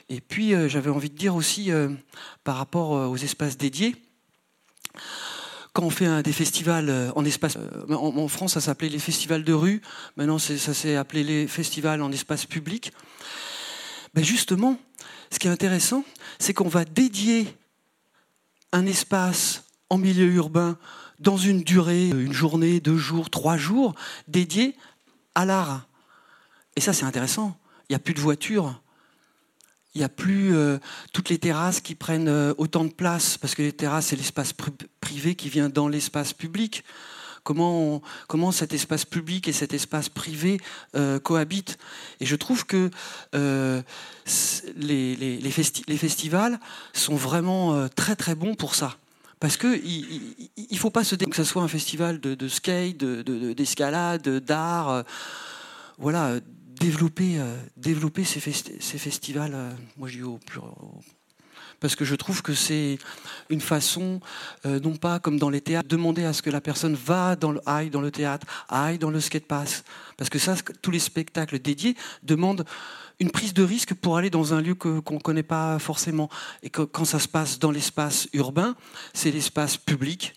Et 0.08 0.20
puis 0.20 0.54
euh, 0.54 0.68
j'avais 0.68 0.90
envie 0.90 1.10
de 1.10 1.16
dire 1.16 1.34
aussi 1.34 1.70
par 2.44 2.56
rapport 2.56 2.90
aux 2.90 3.16
espaces 3.16 3.58
dédiés 3.58 3.94
quand 5.78 5.84
on 5.84 5.90
fait 5.90 6.24
des 6.24 6.32
festivals 6.32 6.90
euh, 6.90 7.12
en 7.14 7.24
espace, 7.24 7.56
euh, 7.56 7.94
en, 7.94 8.26
France, 8.26 8.54
ça 8.54 8.60
s'appelait 8.60 8.88
les 8.88 8.98
festivals 8.98 9.44
de 9.44 9.52
rue. 9.52 9.80
Maintenant, 10.16 10.40
ça 10.40 10.74
s'est 10.74 10.96
appelé 10.96 11.22
les 11.22 11.46
festivals 11.46 12.02
en 12.02 12.10
espace 12.10 12.46
public. 12.46 12.92
Mais 14.12 14.24
justement, 14.24 14.76
ce 15.30 15.38
qui 15.38 15.46
est 15.46 15.52
intéressant, 15.52 16.04
c'est 16.40 16.52
qu'on 16.52 16.66
va 16.66 16.84
dédier 16.84 17.46
un 18.72 18.86
espace 18.86 19.66
en 19.88 19.98
milieu 19.98 20.26
urbain 20.26 20.76
dans 21.20 21.36
une 21.36 21.62
durée, 21.62 22.08
une 22.08 22.32
journée, 22.32 22.80
deux 22.80 22.98
jours, 22.98 23.30
trois 23.30 23.56
jours, 23.56 23.94
dédié 24.26 24.74
à 25.36 25.44
l'art. 25.44 25.86
Et 26.74 26.80
ça, 26.80 26.92
c'est 26.92 27.04
intéressant. 27.04 27.56
Il 27.88 27.92
n'y 27.92 27.96
a 27.96 28.00
plus 28.00 28.14
de 28.14 28.20
voitures. 28.20 28.82
Il 29.98 30.02
n'y 30.02 30.04
a 30.04 30.08
plus 30.08 30.54
euh, 30.54 30.78
toutes 31.12 31.28
les 31.28 31.38
terrasses 31.38 31.80
qui 31.80 31.96
prennent 31.96 32.28
euh, 32.28 32.54
autant 32.56 32.84
de 32.84 32.92
place, 32.92 33.36
parce 33.36 33.56
que 33.56 33.62
les 33.62 33.72
terrasses, 33.72 34.06
c'est 34.06 34.16
l'espace 34.16 34.54
privé 35.00 35.34
qui 35.34 35.48
vient 35.48 35.68
dans 35.68 35.88
l'espace 35.88 36.32
public. 36.32 36.84
Comment, 37.42 38.00
comment 38.28 38.52
cet 38.52 38.72
espace 38.72 39.04
public 39.04 39.48
et 39.48 39.52
cet 39.52 39.74
espace 39.74 40.08
privé 40.08 40.60
euh, 40.94 41.18
cohabitent? 41.18 41.78
Et 42.20 42.26
je 42.26 42.36
trouve 42.36 42.64
que 42.64 42.92
les, 43.32 45.16
les, 45.16 45.50
festivals 45.98 46.60
sont 46.92 47.16
vraiment 47.16 47.88
très 47.88 48.14
très 48.14 48.36
bons 48.36 48.54
pour 48.54 48.76
ça. 48.76 48.98
Parce 49.40 49.56
qu'il 49.56 50.36
ne 50.70 50.76
faut 50.76 50.90
pas 50.90 51.02
se 51.02 51.16
dire 51.16 51.28
que 51.28 51.34
ce 51.34 51.42
soit 51.42 51.62
un 51.62 51.68
festival 51.68 52.20
de, 52.20 52.36
de 52.36 52.46
skate, 52.46 52.98
d'escalade, 52.98 54.22
de, 54.22 54.38
d'art. 54.38 55.02
voilà, 55.98 56.38
développer, 56.78 57.38
euh, 57.38 57.56
développer 57.76 58.24
ces, 58.24 58.40
ces 58.40 58.98
festivals, 58.98 59.52
euh, 59.54 59.70
moi 59.96 60.08
je 60.08 60.16
dis 60.16 60.22
au 60.22 60.38
plus, 60.38 60.60
parce 61.80 61.94
que 61.94 62.04
je 62.04 62.14
trouve 62.14 62.42
que 62.42 62.54
c'est 62.54 62.98
une 63.50 63.60
façon, 63.60 64.20
euh, 64.66 64.80
non 64.80 64.96
pas 64.96 65.18
comme 65.18 65.38
dans 65.38 65.50
les 65.50 65.60
théâtres, 65.60 65.88
demander 65.88 66.24
à 66.24 66.32
ce 66.32 66.42
que 66.42 66.50
la 66.50 66.60
personne 66.60 66.94
va 66.94 67.36
dans 67.36 67.52
le, 67.52 67.60
aille 67.66 67.90
dans 67.90 68.00
le 68.00 68.10
théâtre, 68.10 68.46
aille 68.68 68.98
dans 68.98 69.10
le 69.10 69.20
skatepass, 69.20 69.84
parce 70.16 70.30
que 70.30 70.38
ça, 70.38 70.54
tous 70.82 70.90
les 70.90 70.98
spectacles 70.98 71.58
dédiés 71.58 71.96
demandent 72.22 72.64
une 73.20 73.30
prise 73.30 73.54
de 73.54 73.62
risque 73.62 73.94
pour 73.94 74.16
aller 74.16 74.30
dans 74.30 74.54
un 74.54 74.60
lieu 74.60 74.74
qu'on 74.74 75.02
ne 75.14 75.18
connaît 75.20 75.42
pas 75.42 75.78
forcément. 75.80 76.28
Et 76.62 76.70
que, 76.70 76.82
quand 76.82 77.04
ça 77.04 77.18
se 77.18 77.26
passe 77.26 77.58
dans 77.58 77.72
l'espace 77.72 78.28
urbain, 78.32 78.76
c'est 79.12 79.32
l'espace 79.32 79.76
public, 79.76 80.34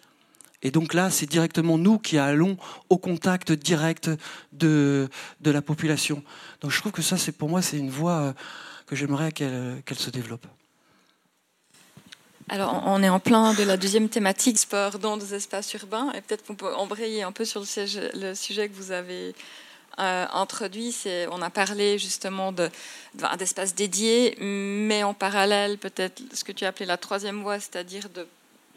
et 0.62 0.72
donc 0.72 0.94
là, 0.94 1.10
c'est 1.10 1.26
directement 1.26 1.78
nous 1.78 1.98
qui 1.98 2.18
allons 2.18 2.58
au 2.90 2.98
contact 2.98 3.52
direct 3.52 4.10
de, 4.52 5.10
de 5.40 5.52
la 5.52 5.62
population. 5.62 6.24
Donc 6.62 6.72
je 6.72 6.80
trouve 6.80 6.92
que 6.92 7.02
ça, 7.02 7.18
c'est 7.18 7.32
pour 7.32 7.50
moi, 7.50 7.62
c'est 7.62 7.78
une 7.78 7.90
voie 7.90 8.22
euh, 8.22 8.34
que 8.86 8.96
j'aimerais 8.96 9.32
qu'elle 9.32 9.98
se 9.98 10.10
développe. 10.10 10.46
Alors, 12.50 12.84
on 12.86 13.02
est 13.02 13.08
en 13.08 13.22
plein 13.22 13.54
de 13.54 13.64
la 13.64 13.78
deuxième 13.78 14.10
thématique, 14.10 14.60
sport 14.60 15.00
dans 15.00 15.16
des 15.16 15.34
espaces 15.34 15.74
urbains, 15.74 16.12
et 16.12 16.20
peut-être 16.20 16.46
qu'on 16.46 16.56
peut 16.56 16.76
embrayer 16.76 17.24
un 17.24 17.32
peu 17.32 17.46
sur 17.46 17.62
le 17.62 18.36
sujet, 18.36 18.68
que 18.68 18.74
vous 18.74 18.92
avez 18.92 19.34
euh, 20.00 20.26
introduit. 20.34 20.94
On 21.32 21.42
a 21.42 21.50
parlé 21.50 21.98
justement 21.98 22.54
d'espaces 23.40 23.74
dédiés, 23.74 24.36
mais 24.42 25.02
en 25.04 25.14
parallèle, 25.14 25.78
peut-être 25.78 26.22
ce 26.34 26.44
que 26.44 26.52
tu 26.52 26.66
as 26.66 26.70
appelé 26.70 26.86
la 26.86 26.98
troisième 26.98 27.42
voie, 27.42 27.58
c'est-à-dire 27.58 28.10
de 28.10 28.28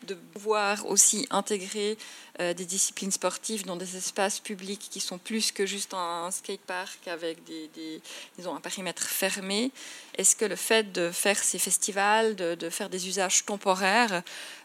de 0.05 0.15
pouvoir 0.15 0.87
aussi 0.87 1.27
intégrer 1.31 1.97
euh, 2.41 2.55
des 2.55 2.65
disciplines 2.65 3.11
sportives 3.11 3.65
dans 3.65 3.77
des 3.77 3.97
espaces 3.97 4.41
publics 4.41 4.89
qui 4.91 5.01
sont 5.01 5.19
plus 5.19 5.53
que 5.53 5.67
juste 5.67 5.95
un, 5.95 6.31
skatepark 6.31 7.09
avec 7.09 7.45
des, 7.45 8.01
disons, 8.37 8.55
un 8.55 8.61
périmètre 8.61 9.03
fermé. 9.03 9.71
Est-ce 10.17 10.37
que 10.37 10.45
le 10.45 10.57
fait 10.57 10.93
de 10.93 11.11
faire 11.11 11.39
ces 11.39 11.59
festivals, 11.59 12.37
de, 12.37 12.71
faire 12.71 12.91
des 12.91 13.09
usages 13.09 13.45
temporaires 13.45 14.23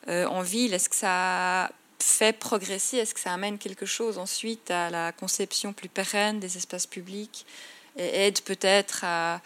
euh, 0.08 0.26
en 0.26 0.42
ville, 0.42 0.74
est-ce 0.74 0.90
que 0.90 0.96
ça 0.96 1.72
fait 2.00 2.38
progresser? 2.38 2.98
Est-ce 2.98 3.14
que 3.14 3.20
ça 3.20 3.34
amène 3.34 3.58
quelque 3.58 3.86
chose 3.86 4.18
ensuite 4.18 4.72
à 4.72 4.90
la 4.90 5.12
conception 5.12 5.74
plus 5.74 5.90
pérenne 5.90 6.40
des 6.40 6.58
espaces 6.58 6.88
publics 6.88 7.46
et 7.98 8.28
aide 8.28 8.42
peut-être 8.42 9.04
à 9.04 9.42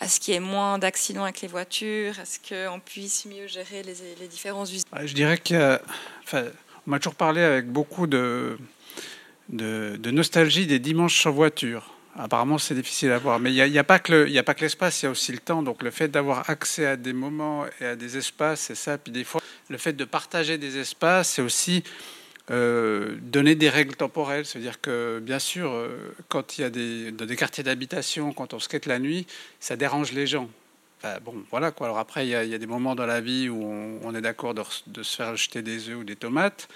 à 0.00 0.08
ce 0.08 0.20
qu'il 0.20 0.34
y 0.34 0.36
ait 0.36 0.40
moins 0.40 0.78
d'accidents 0.78 1.24
avec 1.24 1.40
les 1.40 1.48
voitures, 1.48 2.18
à 2.20 2.24
ce 2.24 2.38
qu'on 2.38 2.80
puisse 2.80 3.26
mieux 3.26 3.46
gérer 3.46 3.82
les, 3.82 3.94
les 4.20 4.28
différents 4.28 4.64
usages 4.64 4.84
Je 5.04 5.14
dirais 5.14 5.38
que, 5.38 5.78
enfin, 6.22 6.44
on 6.86 6.90
m'a 6.90 6.98
toujours 6.98 7.16
parlé 7.16 7.42
avec 7.42 7.66
beaucoup 7.70 8.06
de, 8.06 8.56
de, 9.48 10.10
nostalgie 10.10 10.66
des 10.66 10.78
dimanches 10.78 11.22
sans 11.22 11.32
voiture. 11.32 11.94
Apparemment, 12.16 12.58
c'est 12.58 12.74
difficile 12.74 13.12
à 13.12 13.18
voir. 13.18 13.38
Mais 13.38 13.52
il 13.52 13.70
n'y 13.70 13.78
a, 13.78 13.80
a, 13.80 13.84
pas 13.84 13.98
que 13.98 14.60
l'espace, 14.60 15.02
il 15.02 15.06
y 15.06 15.08
a 15.08 15.10
aussi 15.10 15.32
le 15.32 15.38
temps. 15.38 15.62
Donc, 15.62 15.82
le 15.82 15.90
fait 15.90 16.08
d'avoir 16.08 16.48
accès 16.50 16.86
à 16.86 16.96
des 16.96 17.12
moments 17.12 17.64
et 17.80 17.86
à 17.86 17.96
des 17.96 18.16
espaces, 18.16 18.60
c'est 18.60 18.74
ça. 18.74 18.98
Puis 18.98 19.12
des 19.12 19.24
fois, 19.24 19.40
le 19.68 19.78
fait 19.78 19.92
de 19.92 20.04
partager 20.04 20.58
des 20.58 20.78
espaces, 20.78 21.34
c'est 21.34 21.42
aussi 21.42 21.84
euh, 22.50 23.16
donner 23.20 23.54
des 23.54 23.68
règles 23.68 23.94
temporelles, 23.94 24.46
c'est-à-dire 24.46 24.80
que 24.80 25.20
bien 25.22 25.38
sûr, 25.38 25.70
euh, 25.70 26.14
quand 26.28 26.56
il 26.56 26.62
y 26.62 26.64
a 26.64 26.70
des, 26.70 27.36
quartiers 27.36 27.62
d'habitation, 27.62 28.32
quand 28.32 28.54
on 28.54 28.58
skate 28.58 28.86
la 28.86 28.98
nuit, 28.98 29.26
ça 29.60 29.76
dérange 29.76 30.12
les 30.12 30.26
gens. 30.26 30.48
bon, 31.24 31.34
voilà 31.50 31.72
quoi. 31.72 31.88
Alors 31.88 31.98
après, 31.98 32.26
il 32.26 32.30
y, 32.30 32.34
a, 32.34 32.58
des 32.58 32.66
moments 32.66 32.94
dans 32.94 33.04
la 33.04 33.20
vie 33.20 33.50
où 33.50 33.62
on, 34.02 34.14
est 34.14 34.22
d'accord 34.22 34.54
de, 34.54 35.02
se 35.02 35.16
faire 35.16 35.36
jeter 35.36 35.60
des 35.60 35.90
œufs 35.90 35.98
ou 35.98 36.04
des 36.04 36.16
tomates. 36.16 36.68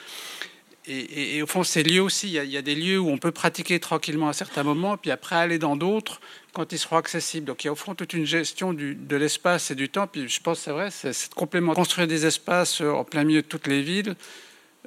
Et, 0.86 1.40
au 1.42 1.46
fond, 1.46 1.62
ces 1.62 1.84
lieux 1.84 2.02
aussi, 2.02 2.26
il 2.26 2.50
y, 2.50 2.56
a, 2.56 2.62
des 2.62 2.74
lieux 2.74 2.98
où 2.98 3.08
on 3.08 3.16
peut 3.16 3.30
pratiquer 3.30 3.80
tranquillement 3.80 4.28
à 4.28 4.32
certains 4.34 4.64
moments, 4.64 4.98
puis 4.98 5.10
après 5.10 5.36
aller 5.36 5.58
dans 5.58 5.76
d'autres 5.76 6.20
quand 6.52 6.72
ils 6.72 6.78
seront 6.78 6.96
accessibles. 6.96 7.46
Donc 7.46 7.64
il 7.64 7.68
y 7.68 7.70
a 7.70 7.72
au 7.72 7.76
fond 7.76 7.94
toute 7.94 8.12
une 8.12 8.26
gestion 8.26 8.74
de 8.74 9.16
l'espace 9.16 9.70
et 9.70 9.74
du 9.74 9.88
temps. 9.88 10.06
Puis 10.06 10.28
je 10.28 10.40
pense, 10.42 10.58
c'est 10.58 10.72
vrai, 10.72 10.90
c'est 10.90 11.32
complément. 11.32 11.72
Construire 11.72 12.08
des 12.08 12.26
espaces 12.26 12.82
en 12.82 13.04
plein 13.04 13.24
milieu 13.24 13.40
de 13.40 13.46
toutes 13.46 13.68
les 13.68 13.80
villes, 13.80 14.16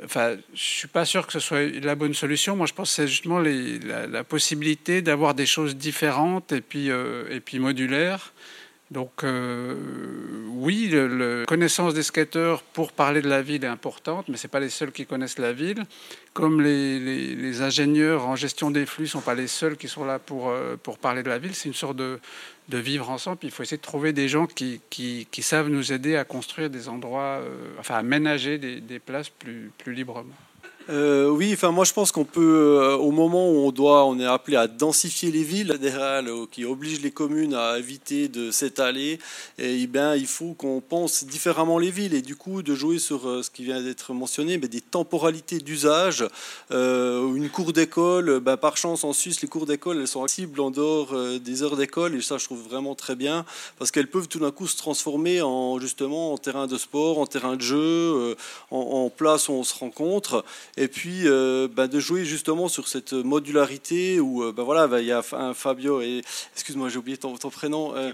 Enfin, 0.03 0.35
je 0.53 0.61
suis 0.61 0.87
pas 0.89 1.05
sûr 1.05 1.25
que 1.25 1.31
ce 1.31 1.39
soit 1.39 1.61
la 1.81 1.95
bonne 1.95 2.13
solution. 2.13 2.55
Moi, 2.55 2.67
je 2.67 2.73
pense 2.73 2.89
que 2.89 2.95
c'est 2.95 3.07
justement 3.07 3.39
la, 3.39 4.23
possibilité 4.23 5.01
d'avoir 5.01 5.33
des 5.33 5.45
choses 5.45 5.77
différentes 5.77 6.51
et 6.51 6.61
puis, 6.61 6.91
euh, 6.91 7.23
et 7.29 7.39
puis 7.39 7.59
modulaires. 7.59 8.33
Donc, 8.91 9.23
euh, 9.23 9.75
oui, 10.49 10.89
la 10.91 11.45
connaissance 11.45 11.95
des 11.95 12.03
skateurs 12.03 12.61
pour 12.61 12.91
parler 12.91 13.21
de 13.23 13.27
la 13.27 13.41
ville 13.41 13.63
est 13.63 13.67
importante, 13.67 14.29
mais 14.29 14.37
ce 14.37 14.45
n'est 14.45 14.51
pas 14.51 14.59
les 14.59 14.69
seuls 14.69 14.91
qui 14.91 15.07
connaissent 15.07 15.39
la 15.39 15.53
ville. 15.53 15.83
Comme 16.33 16.61
les, 16.61 17.61
ingénieurs 17.61 18.27
en 18.27 18.35
gestion 18.35 18.69
des 18.69 18.85
flux 18.85 19.05
ne 19.05 19.09
sont 19.09 19.21
pas 19.21 19.33
les 19.33 19.47
seuls 19.47 19.75
qui 19.75 19.87
sont 19.87 20.05
là 20.05 20.19
pour, 20.19 20.49
euh, 20.49 20.75
pour 20.81 20.99
parler 20.99 21.23
de 21.23 21.29
la 21.29 21.39
ville, 21.39 21.55
c'est 21.55 21.67
une 21.67 21.73
sorte 21.73 21.95
de, 21.95 22.19
de 22.69 22.77
vivre 22.77 23.09
ensemble. 23.09 23.39
il 23.41 23.51
faut 23.51 23.63
essayer 23.63 23.77
de 23.77 23.81
trouver 23.81 24.13
des 24.13 24.27
gens 24.27 24.45
qui, 24.45 24.81
qui, 24.89 25.41
savent 25.41 25.69
nous 25.69 25.91
aider 25.91 26.15
à 26.15 26.23
construire 26.23 26.69
des 26.69 26.87
endroits, 26.87 27.39
euh, 27.41 27.73
enfin 27.79 27.95
à 27.95 28.03
ménager 28.03 28.59
des, 28.59 28.81
des 28.81 28.99
places 28.99 29.29
plus, 29.29 29.71
plus 29.79 29.93
librement. 29.93 30.35
Euh, 30.89 31.29
oui, 31.29 31.51
enfin 31.53 31.71
moi 31.71 31.83
je 31.83 31.93
pense 31.93 32.11
qu'on 32.11 32.25
peut, 32.25 32.77
euh, 32.79 32.95
au 32.95 33.09
moment 33.09 33.49
où 33.49 33.65
on 33.65 33.71
doit, 33.71 34.05
on 34.05 34.19
est 34.19 34.25
appelé 34.25 34.55
à 34.55 34.67
densifier 34.67 35.31
les 35.31 35.43
villes 35.43 35.79
euh, 35.81 36.45
qui 36.51 36.63
oblige 36.63 37.01
les 37.01 37.09
communes 37.09 37.55
à 37.55 37.79
éviter 37.79 38.27
de 38.27 38.51
s'étaler, 38.51 39.19
et, 39.57 39.81
eh 39.81 39.87
bien 39.87 40.15
il 40.15 40.27
faut 40.27 40.53
qu'on 40.53 40.81
pense 40.81 41.25
différemment 41.25 41.79
les 41.79 41.89
villes 41.89 42.13
et 42.13 42.21
du 42.21 42.35
coup 42.35 42.61
de 42.61 42.75
jouer 42.75 42.99
sur 42.99 43.21
ce 43.43 43.49
qui 43.49 43.63
vient 43.63 43.81
d'être 43.81 44.13
mentionné, 44.13 44.59
mais 44.59 44.67
des 44.67 44.81
temporalités 44.81 45.57
d'usage. 45.57 46.23
une 46.71 47.49
cour 47.49 47.73
d'école, 47.73 48.39
ben, 48.39 48.57
par 48.57 48.77
chance 48.77 49.03
en 49.03 49.13
Suisse, 49.13 49.41
les 49.41 49.47
cours 49.47 49.65
d'école 49.65 49.99
elles 49.99 50.07
sont 50.07 50.23
accessibles 50.23 50.59
en 50.59 50.69
dehors 50.69 51.15
des 51.39 51.63
heures 51.63 51.77
d'école 51.77 52.15
et 52.15 52.21
ça 52.21 52.37
je 52.37 52.45
trouve 52.45 52.61
vraiment 52.61 52.93
très 52.93 53.15
bien 53.15 53.45
parce 53.79 53.89
qu'elles 53.89 54.09
peuvent 54.09 54.27
tout 54.27 54.39
d'un 54.39 54.51
coup 54.51 54.67
se 54.67 54.77
transformer 54.77 55.41
en 55.41 55.79
justement 55.79 56.33
en 56.33 56.37
terrain 56.37 56.67
de 56.67 56.77
sport, 56.77 57.19
en 57.19 57.25
terrain 57.25 57.55
de 57.55 57.61
jeu, 57.61 58.35
en 58.69 59.09
place 59.09 59.49
où 59.49 59.53
on 59.53 59.63
se 59.63 59.73
rencontre 59.73 60.43
et 60.77 60.87
puis 60.87 61.27
euh, 61.27 61.67
ben, 61.71 61.87
de 61.87 61.99
jouer 61.99 62.25
justement 62.25 62.67
sur 62.67 62.87
cette 62.87 63.13
modularité 63.13 64.19
où 64.19 64.43
euh, 64.43 64.51
ben 64.51 64.63
voilà, 64.63 64.87
ben, 64.87 64.99
il 64.99 65.05
y 65.05 65.11
a 65.11 65.23
un 65.33 65.53
Fabio 65.53 66.01
et 66.01 66.21
excuse-moi 66.53 66.89
j'ai 66.89 66.97
oublié 66.97 67.17
ton, 67.17 67.37
ton 67.37 67.49
prénom. 67.49 67.95
Euh, 67.95 68.11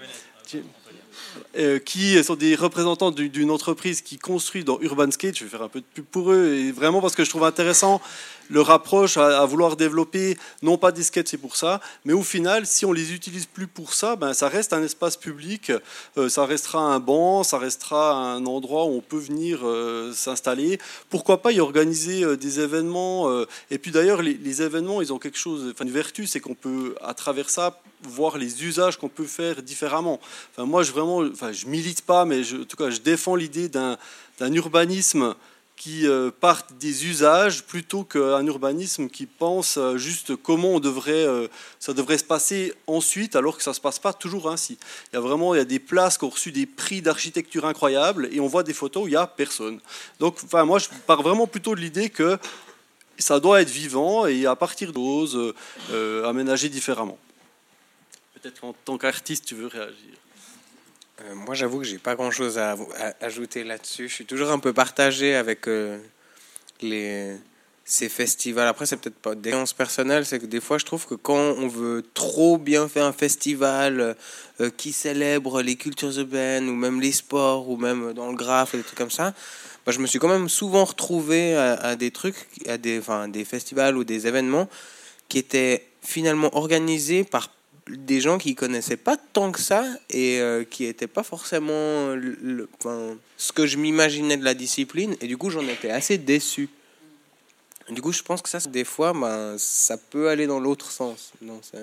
euh, 1.57 1.79
qui 1.79 2.23
sont 2.23 2.35
des 2.35 2.55
représentants 2.55 3.11
d'une 3.11 3.51
entreprise 3.51 4.01
qui 4.01 4.17
construit 4.17 4.63
dans 4.63 4.79
Urban 4.81 5.11
Skate. 5.11 5.37
Je 5.37 5.43
vais 5.43 5.49
faire 5.49 5.61
un 5.61 5.69
peu 5.69 5.79
de 5.79 5.85
pub 5.93 6.05
pour 6.05 6.31
eux, 6.31 6.55
et 6.55 6.71
vraiment 6.71 7.01
parce 7.01 7.15
que 7.15 7.23
je 7.23 7.29
trouve 7.29 7.43
intéressant 7.43 8.01
leur 8.49 8.69
approche 8.69 9.15
à, 9.15 9.45
vouloir 9.45 9.77
développer, 9.77 10.37
non 10.61 10.77
pas 10.77 10.91
des 10.91 11.03
skates, 11.03 11.29
c'est 11.29 11.37
pour 11.37 11.55
ça, 11.55 11.79
mais 12.03 12.11
au 12.11 12.21
final, 12.21 12.65
si 12.65 12.85
on 12.85 12.91
les 12.91 13.13
utilise 13.13 13.45
plus 13.45 13.67
pour 13.67 13.93
ça, 13.93 14.17
ben, 14.17 14.33
ça 14.33 14.49
reste 14.49 14.73
un 14.73 14.83
espace 14.83 15.15
public, 15.15 15.71
euh, 16.17 16.27
ça 16.27 16.45
restera 16.45 16.81
un 16.81 16.99
banc, 16.99 17.43
ça 17.43 17.57
restera 17.57 18.13
un 18.13 18.45
endroit 18.45 18.85
où 18.85 18.97
on 18.97 19.01
peut 19.01 19.19
venir 19.19 19.61
euh, 19.63 20.11
s'installer. 20.11 20.79
Pourquoi 21.09 21.41
pas 21.41 21.53
y 21.53 21.61
organiser 21.61 22.35
des 22.35 22.59
événements 22.59 23.45
Et 23.69 23.77
puis 23.77 23.91
d'ailleurs, 23.91 24.21
les, 24.21 24.33
les, 24.33 24.61
événements, 24.61 25.01
ils 25.01 25.13
ont 25.13 25.19
quelque 25.19 25.37
chose, 25.37 25.71
enfin, 25.73 25.85
une 25.85 25.91
vertu, 25.91 26.27
c'est 26.27 26.41
qu'on 26.41 26.55
peut, 26.55 26.95
à 27.01 27.13
travers 27.13 27.49
ça, 27.49 27.79
voir 28.03 28.37
les 28.37 28.63
usages 28.63 28.97
qu'on 28.97 29.09
peut 29.09 29.25
faire 29.25 29.61
différemment. 29.61 30.19
Enfin, 30.51 30.65
moi, 30.65 30.83
je 30.83 30.91
vraiment, 30.91 31.19
enfin, 31.31 31.51
je 31.51 31.65
milite 31.67 32.01
pas, 32.01 32.25
mais 32.25 32.43
je, 32.43 32.57
en 32.57 32.65
tout 32.65 32.77
cas, 32.77 32.89
je 32.89 32.99
défends 32.99 33.35
l'idée 33.35 33.69
d'un 33.69 33.97
urbanisme 34.53 35.35
qui 35.81 36.05
euh, 36.05 36.29
parte 36.29 36.73
des 36.79 37.07
usages 37.07 37.63
plutôt 37.63 38.03
qu'un 38.03 38.45
urbanisme 38.45 39.09
qui 39.09 39.25
pense 39.25 39.77
euh, 39.77 39.97
juste 39.97 40.35
comment 40.35 40.75
on 40.75 40.79
devrait, 40.79 41.25
euh, 41.25 41.47
ça 41.79 41.93
devrait 41.93 42.19
se 42.19 42.23
passer 42.23 42.71
ensuite, 42.85 43.35
alors 43.35 43.57
que 43.57 43.63
ça 43.63 43.71
ne 43.71 43.75
se 43.75 43.81
passe 43.81 43.97
pas 43.97 44.13
toujours 44.13 44.51
ainsi. 44.51 44.77
Il 45.11 45.15
y 45.15 45.17
a 45.17 45.21
vraiment 45.21 45.55
il 45.55 45.57
y 45.57 45.61
a 45.61 45.65
des 45.65 45.79
places 45.79 46.19
qui 46.19 46.25
ont 46.25 46.29
reçu 46.29 46.51
des 46.51 46.67
prix 46.67 47.01
d'architecture 47.01 47.65
incroyables 47.65 48.29
et 48.31 48.39
on 48.39 48.45
voit 48.45 48.61
des 48.61 48.75
photos 48.75 49.05
où 49.05 49.07
il 49.07 49.11
n'y 49.11 49.17
a 49.17 49.25
personne. 49.25 49.79
Donc, 50.19 50.37
enfin, 50.43 50.65
moi, 50.65 50.77
je 50.77 50.87
pars 51.07 51.23
vraiment 51.23 51.47
plutôt 51.47 51.73
de 51.73 51.81
l'idée 51.81 52.11
que 52.11 52.37
ça 53.17 53.39
doit 53.39 53.59
être 53.59 53.71
vivant 53.71 54.27
et 54.27 54.45
à 54.45 54.55
partir 54.55 54.93
d'ose 54.93 55.55
aménager 56.23 56.69
différemment. 56.69 57.17
Peut-être 58.41 58.61
qu'en 58.61 58.73
tant 58.73 58.97
qu'artiste, 58.97 59.45
tu 59.45 59.53
veux 59.53 59.67
réagir. 59.67 60.15
Euh, 61.21 61.35
moi, 61.35 61.53
j'avoue 61.53 61.79
que 61.79 61.85
j'ai 61.85 61.99
pas 61.99 62.15
grand-chose 62.15 62.57
à, 62.57 62.75
ajouter 63.19 63.63
là-dessus. 63.63 64.09
Je 64.09 64.13
suis 64.15 64.25
toujours 64.25 64.49
un 64.49 64.57
peu 64.57 64.73
partagé 64.73 65.35
avec 65.35 65.67
euh, 65.67 65.99
les, 66.81 67.35
ces 67.85 68.09
festivals. 68.09 68.67
Après, 68.67 68.87
c'est 68.87 68.97
peut-être 68.97 69.19
pas 69.19 69.35
des 69.35 69.53
personnelles, 69.77 70.25
c'est 70.25 70.39
que 70.39 70.47
des 70.47 70.59
fois, 70.59 70.79
je 70.79 70.85
trouve 70.85 71.05
que 71.05 71.13
quand 71.13 71.37
on 71.37 71.67
veut 71.67 72.03
trop 72.15 72.57
bien 72.57 72.87
faire 72.87 73.05
un 73.05 73.13
festival 73.13 74.15
euh, 74.59 74.69
qui 74.75 74.91
célèbre 74.91 75.61
les 75.61 75.75
cultures 75.75 76.17
urbaines, 76.17 76.67
ou 76.67 76.75
même 76.75 76.99
les 76.99 77.11
sports, 77.11 77.69
ou 77.69 77.77
même 77.77 78.13
dans 78.13 78.31
le 78.31 78.35
graphe, 78.35 78.75
des 78.75 78.81
trucs 78.81 78.97
comme 78.97 79.11
ça, 79.11 79.35
bah, 79.85 79.91
je 79.91 79.99
me 79.99 80.07
suis 80.07 80.17
quand 80.17 80.29
même 80.29 80.49
souvent 80.49 80.85
retrouvé 80.85 81.55
à, 81.55 81.73
à 81.73 81.95
des 81.95 82.09
trucs, 82.09 82.47
à 82.67 82.79
des, 82.79 82.97
enfin, 82.97 83.27
des 83.27 83.45
festivals 83.45 83.97
ou 83.97 84.03
des 84.03 84.25
événements 84.25 84.67
qui 85.29 85.37
étaient 85.37 85.85
finalement 86.01 86.55
organisés 86.57 87.23
par 87.23 87.49
des 87.87 88.21
gens 88.21 88.37
qui 88.37 88.55
connaissaient 88.55 88.97
pas 88.97 89.17
tant 89.17 89.51
que 89.51 89.59
ça 89.59 89.85
et 90.09 90.39
euh, 90.39 90.63
qui 90.63 90.83
n'étaient 90.83 91.07
pas 91.07 91.23
forcément 91.23 92.15
ce 93.37 93.51
que 93.51 93.65
je 93.65 93.77
m'imaginais 93.77 94.37
de 94.37 94.43
la 94.43 94.53
discipline 94.53 95.15
et 95.19 95.27
du 95.27 95.37
coup 95.37 95.49
j'en 95.49 95.67
étais 95.67 95.89
assez 95.89 96.17
déçu. 96.17 96.69
Du 97.89 98.01
coup 98.01 98.11
je 98.11 98.21
pense 98.21 98.41
que 98.41 98.49
ça 98.49 98.59
des 98.59 98.83
fois 98.83 99.13
ben, 99.13 99.55
ça 99.57 99.97
peut 99.97 100.29
aller 100.29 100.47
dans 100.47 100.59
l'autre 100.59 100.91
sens. 100.91 101.31
Non, 101.41 101.59
ça 101.63 101.79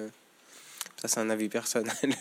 c'est 1.04 1.20
un 1.20 1.30
avis 1.30 1.48
personnel. 1.48 1.94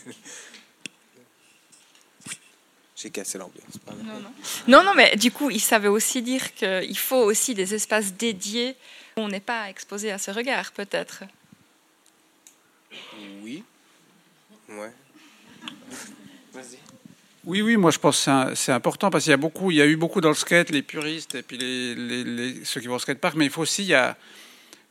J'ai 2.98 3.12
cassé 3.12 3.38
l'ambiance. 3.38 3.76
Non 3.86 4.20
non. 4.20 4.32
non, 4.68 4.84
non, 4.84 4.94
mais 4.96 5.16
du 5.18 5.32
coup, 5.32 5.52
il 5.52 5.60
savait 5.60 5.88
aussi 5.88 6.24
dire 6.24 6.56
qu'il 6.56 6.98
faut 6.98 7.24
aussi 7.24 7.54
des 7.54 7.76
espaces 7.76 8.14
dédiés 8.14 8.76
où 9.16 9.22
on 9.22 9.28
n'est 9.28 9.40
pas 9.40 9.70
exposé 9.70 10.12
à 10.12 10.18
ce 10.18 10.32
regard, 10.32 10.72
peut-être. 10.72 11.24
Oui. 13.44 13.64
Ouais. 14.70 14.92
Oui, 17.46 17.62
oui, 17.62 17.78
moi 17.78 17.92
je 17.92 18.00
pense 18.00 18.26
que 18.26 18.56
c'est 18.56 18.74
important 18.74 19.10
parce 19.10 19.24
qu'il 19.24 19.32
y 19.32 19.34
a 19.34 19.38
beaucoup, 19.38 19.72
il 19.72 19.78
y 19.78 19.82
a 19.82 19.86
eu 19.86 19.96
beaucoup 19.96 20.20
dans 20.20 20.30
le 20.30 20.36
skate, 20.36 20.70
les 20.70 20.82
puristes 20.82 21.36
et 21.36 21.44
puis 21.44 21.58
les, 21.58 21.96
les, 21.96 22.66
ceux 22.66 22.82
qui 22.82 22.88
vont 22.88 22.96
au 22.96 23.00
skatepark, 23.00 23.36
mais 23.36 23.46
il 23.46 23.52
faut 23.52 23.62
aussi, 23.62 23.84
il, 23.84 23.88
y 23.88 23.94
a, 23.94 24.18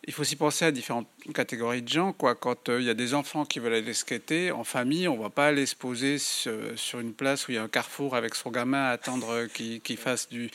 il 0.07 0.15
faut 0.15 0.23
aussi 0.23 0.37
penser 0.37 0.65
à 0.65 0.71
différentes 0.71 1.09
catégories 1.35 1.83
de 1.83 1.89
gens. 1.89 2.13
Quoi. 2.13 2.35
Quand 2.35 2.69
euh, 2.69 2.81
il 2.81 2.87
y 2.87 2.91
a 2.91 2.95
des 2.95 3.13
enfants 3.13 3.45
qui 3.45 3.59
veulent 3.59 3.75
aller 3.75 3.93
skater 3.93 4.53
en 4.53 4.63
famille, 4.63 5.09
on 5.09 5.17
ne 5.17 5.23
va 5.23 5.31
pas 5.31 5.49
aller 5.49 5.67
se 5.67 5.75
poser 5.75 6.19
sur, 6.19 7.01
une 7.01 7.13
place 7.13 7.49
où 7.49 7.51
il 7.51 7.57
y 7.57 7.59
a 7.59 7.63
un 7.63 7.69
carrefour 7.69 8.15
avec 8.15 8.37
son 8.37 8.51
gamin 8.51 8.85
à 8.85 8.91
attendre 8.91 9.47
qu'il 9.49 9.97
fasse 9.97 10.29
du. 10.29 10.49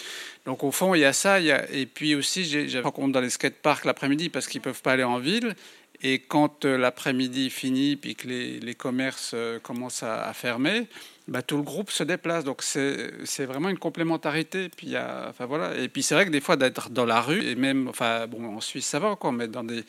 Donc 0.45 0.63
au 0.63 0.71
fond, 0.71 0.95
il 0.95 1.01
y 1.01 1.05
a 1.05 1.13
ça. 1.13 1.39
Il 1.39 1.47
y 1.47 1.51
a... 1.51 1.69
Et 1.69 1.85
puis 1.85 2.15
aussi, 2.15 2.45
j'ai 2.45 2.79
rencontré 2.79 3.11
dans 3.11 3.21
les 3.21 3.29
skateparks 3.29 3.85
l'après-midi 3.85 4.29
parce 4.29 4.47
qu'ils 4.47 4.61
ne 4.61 4.63
peuvent 4.63 4.81
pas 4.81 4.93
aller 4.93 5.03
en 5.03 5.19
ville. 5.19 5.55
Et 6.03 6.19
quand 6.19 6.65
euh, 6.65 6.77
l'après-midi 6.77 7.49
finit, 7.49 7.95
puis 7.95 8.15
que 8.15 8.27
les, 8.27 8.75
commerces 8.75 9.31
euh, 9.35 9.59
commencent 9.59 10.03
à, 10.03 10.33
fermer, 10.33 10.87
bah, 11.27 11.43
tout 11.43 11.57
le 11.57 11.63
groupe 11.63 11.91
se 11.91 12.03
déplace. 12.03 12.43
Donc 12.43 12.63
c'est 12.63 13.45
vraiment 13.45 13.69
une 13.69 13.77
complémentarité. 13.77 14.69
Puis, 14.69 14.95
enfin, 14.97 15.45
voilà. 15.45 15.77
Et 15.77 15.89
puis 15.89 16.01
c'est 16.01 16.15
vrai 16.15 16.25
que 16.25 16.31
des 16.31 16.41
fois 16.41 16.55
d'être 16.55 16.89
dans 16.89 17.05
la 17.05 17.21
rue, 17.21 17.45
et 17.45 17.55
même, 17.55 17.87
enfin, 17.87 18.27
bon, 18.27 18.55
en 18.55 18.61
Suisse 18.61 18.87
ça 18.87 18.99
va, 18.99 19.15
quoi, 19.15 19.31
mais 19.31 19.47
dans 19.47 19.63
des, 19.63 19.83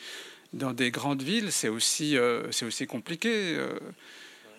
dans 0.53 0.71
des 0.71 0.91
grandes 0.91 1.23
villes, 1.23 1.51
c'est 1.51 1.69
aussi, 1.69 2.15
euh, 2.17 2.43
aussi 2.61 2.85
compliqué. 2.85 3.57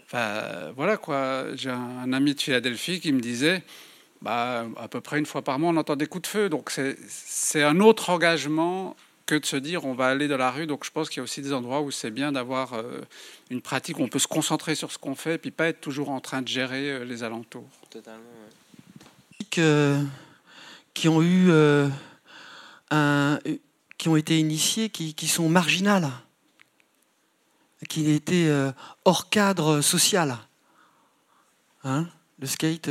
Enfin, 0.07 0.72
voilà 0.76 0.96
quoi. 0.96 1.55
J'ai 1.55 1.70
un, 1.70 2.12
ami 2.12 2.34
de 2.34 2.40
Philadelphie 2.40 3.00
qui 3.00 3.12
me 3.12 3.20
disait, 3.20 3.62
bah, 4.22 4.66
à 4.76 4.88
peu 4.88 5.00
près 5.00 5.18
une 5.20 5.26
fois 5.26 5.42
par 5.42 5.61
mois, 5.61 5.70
on 5.70 5.76
entend 5.76 5.94
des 5.94 6.07
coups 6.07 6.22
de 6.22 6.26
feu. 6.26 6.48
Donc 6.48 6.72
c'est 7.09 7.62
un 7.62 7.78
autre 7.78 8.11
engagement 8.11 8.96
que 9.26 9.34
de 9.34 9.46
se 9.46 9.56
dire 9.56 9.84
on 9.84 9.94
va 9.94 10.06
aller 10.06 10.28
dans 10.28 10.36
la 10.36 10.50
rue. 10.50 10.66
Donc 10.66 10.84
je 10.84 10.90
pense 10.90 11.08
qu'il 11.08 11.18
y 11.18 11.20
a 11.20 11.24
aussi 11.24 11.40
des 11.42 11.52
endroits 11.52 11.80
où 11.80 11.90
c'est 11.90 12.10
bien 12.10 12.32
d'avoir 12.32 12.74
euh, 12.74 13.00
une 13.50 13.62
pratique 13.62 13.98
où 13.98 14.02
on 14.02 14.08
peut 14.08 14.18
se 14.18 14.26
concentrer 14.26 14.74
sur 14.74 14.92
ce 14.92 14.98
qu'on 14.98 15.14
fait 15.14 15.34
et 15.34 15.38
puis 15.38 15.50
pas 15.50 15.68
être 15.68 15.80
toujours 15.80 16.10
en 16.10 16.20
train 16.20 16.42
de 16.42 16.48
gérer 16.48 16.90
euh, 16.90 17.04
les 17.04 17.22
alentours. 17.22 17.68
Totalement. 17.90 18.22
qui 19.50 21.08
ont 21.08 21.22
eu 21.22 21.50
euh, 21.50 21.88
un, 22.90 23.38
qui 23.98 24.08
ont 24.08 24.16
été 24.16 24.38
initiés, 24.38 24.90
qui, 24.90 25.14
qui 25.14 25.28
sont 25.28 25.48
marginales, 25.48 26.10
qui 27.88 28.10
étaient 28.10 28.50
hors 29.04 29.28
cadre 29.28 29.80
social. 29.80 30.38
Hein 31.84 32.08
le 32.40 32.46
skate 32.46 32.90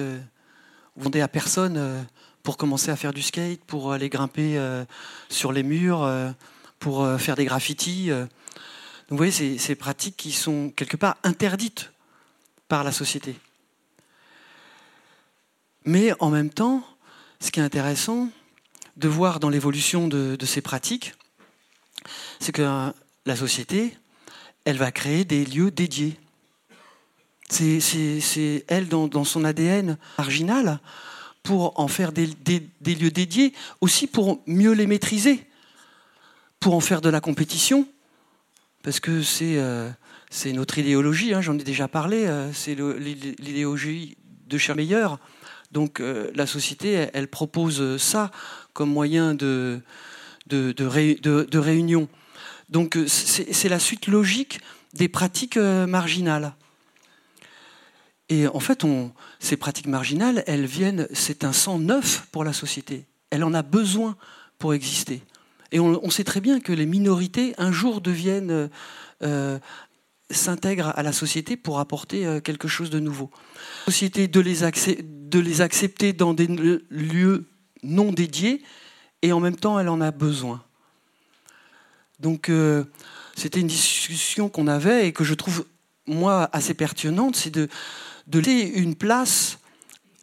vendait 0.96 1.22
à 1.22 1.28
personne 1.28 2.06
pour 2.44 2.58
commencer 2.58 2.92
à 2.92 2.98
faire 2.98 3.14
du 3.14 3.22
skate, 3.22 3.64
pour 3.64 3.94
aller 3.94 4.10
grimper 4.10 4.58
euh, 4.58 4.84
sur 5.30 5.54
les 5.54 5.64
murs, 5.64 6.04
euh, 6.04 6.30
pour 6.78 7.04
euh, 7.04 7.18
faire 7.18 7.36
des 7.36 7.46
graffitis. 7.46 8.12
Vous 9.10 9.18
voyez, 9.18 9.32
c'est 9.32 9.58
ces 9.58 9.76
pratiques 9.76 10.18
qui 10.18 10.34
sont 10.34 10.70
quelque 10.76 10.98
part 10.98 11.16
interdites 11.24 11.92
par 12.68 12.84
la 12.84 12.92
société. 12.92 13.36
Mais 15.86 16.12
en 16.20 16.30
même 16.30 16.50
temps, 16.50 16.84
ce 17.40 17.52
qui 17.52 17.60
est 17.60 17.64
intéressant 17.64 18.30
de 18.98 19.08
voir 19.08 19.40
dans 19.40 19.50
l'évolution 19.50 20.08
de, 20.08 20.38
ces 20.46 20.62
pratiques, 20.62 21.14
c'est 22.40 22.52
que 22.52 22.94
la 23.26 23.36
société, 23.36 23.98
elle 24.66 24.78
va 24.78 24.92
créer 24.92 25.26
des 25.26 25.46
lieux 25.46 25.72
dédiés. 25.72 26.20
C'est 27.50 28.66
elle, 28.68 28.88
dans, 28.88 29.24
son 29.24 29.44
ADN 29.44 29.98
marginal, 30.18 30.80
pour 31.44 31.78
en 31.80 31.90
faire 31.90 32.14
des, 32.14 32.28
lieux 32.86 33.12
dédiés, 33.12 33.54
aussi 33.82 34.08
pour 34.08 34.42
mieux 34.48 34.72
les 34.72 34.88
maîtriser, 34.88 35.46
pour 36.60 36.74
en 36.74 36.80
faire 36.80 37.02
de 37.02 37.10
la 37.10 37.20
compétition, 37.20 37.86
parce 38.82 39.02
que 39.02 39.22
c'est 39.22 39.58
euh, 39.58 39.90
notre 40.54 40.78
idéologie, 40.80 41.34
hein, 41.34 41.42
j'en 41.42 41.58
ai 41.60 41.64
déjà 41.64 41.90
parlé, 41.90 42.26
euh, 42.26 42.52
c'est 42.54 42.76
l'idéologie 42.76 44.18
de 44.48 44.58
Schermeyer. 44.58 45.08
Donc 45.72 46.00
euh, 46.00 46.32
la 46.34 46.48
société, 46.48 47.10
elle, 47.14 47.28
propose 47.28 47.98
ça 47.98 48.32
comme 48.72 48.90
moyen 48.90 49.36
de 49.36 49.82
réunion. 51.54 52.08
Donc 52.70 52.98
c'est 53.08 53.70
la 53.70 53.80
suite 53.80 54.08
logique 54.08 54.60
des 54.94 55.10
pratiques 55.10 55.58
marginales. 55.58 56.54
Et 58.30 58.48
en 58.48 58.60
fait, 58.60 58.86
ces 59.40 59.58
pratiques 59.58 59.88
marginales, 59.88 60.44
elles 60.48 60.66
viennent, 60.66 61.08
c'est 61.14 61.44
un 61.44 61.54
sang 61.54 61.80
neuf 61.80 62.28
pour 62.32 62.44
la 62.44 62.54
société. 62.54 63.06
Elle 63.30 63.44
en 63.44 63.54
a 63.54 63.62
besoin 63.62 64.16
pour 64.58 64.74
exister. 64.74 65.22
Et 65.72 65.80
on, 65.80 66.10
sait 66.12 66.24
très 66.24 66.40
bien 66.40 66.60
que 66.60 66.72
les 66.72 66.86
minorités, 66.86 67.56
un 67.58 67.72
jour, 67.72 68.00
deviennent, 68.00 68.70
euh, 69.24 69.60
s'intègrent 70.30 70.94
à 70.96 71.02
la 71.02 71.12
société 71.12 71.58
pour 71.58 71.80
apporter 71.80 72.28
euh, 72.28 72.40
quelque 72.40 72.68
chose 72.68 72.92
de 72.92 73.00
nouveau. 73.00 73.32
La 73.88 73.92
société 73.92 74.28
de 74.28 74.40
les, 74.40 74.60
de 75.04 75.40
les 75.40 75.62
accepter 75.62 76.14
dans 76.14 76.36
des 76.36 76.48
lieux 76.48 77.50
non 77.82 78.12
dédiés, 78.12 78.62
et 79.24 79.34
en 79.34 79.40
même 79.40 79.56
temps, 79.56 79.80
elle 79.80 79.90
en 79.90 80.00
a 80.00 80.12
besoin. 80.12 80.64
Donc, 82.20 82.50
euh, 82.50 82.84
c'était 83.36 83.60
une 83.60 83.68
discussion 83.68 84.50
qu'on 84.50 84.68
avait 84.68 85.08
et 85.08 85.12
que 85.12 85.24
je 85.24 85.34
trouve, 85.34 85.66
moi, 86.06 86.50
assez 86.54 86.74
pertinente, 86.74 87.36
c'est 87.36 87.50
de 87.50 87.68
de 88.28 88.40
laisser 88.40 88.72
une 88.76 88.96
place 88.96 89.60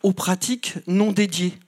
aux 0.02 0.12
pratiques 0.12 0.74
non 0.86 1.12
dédiées. 1.12 1.58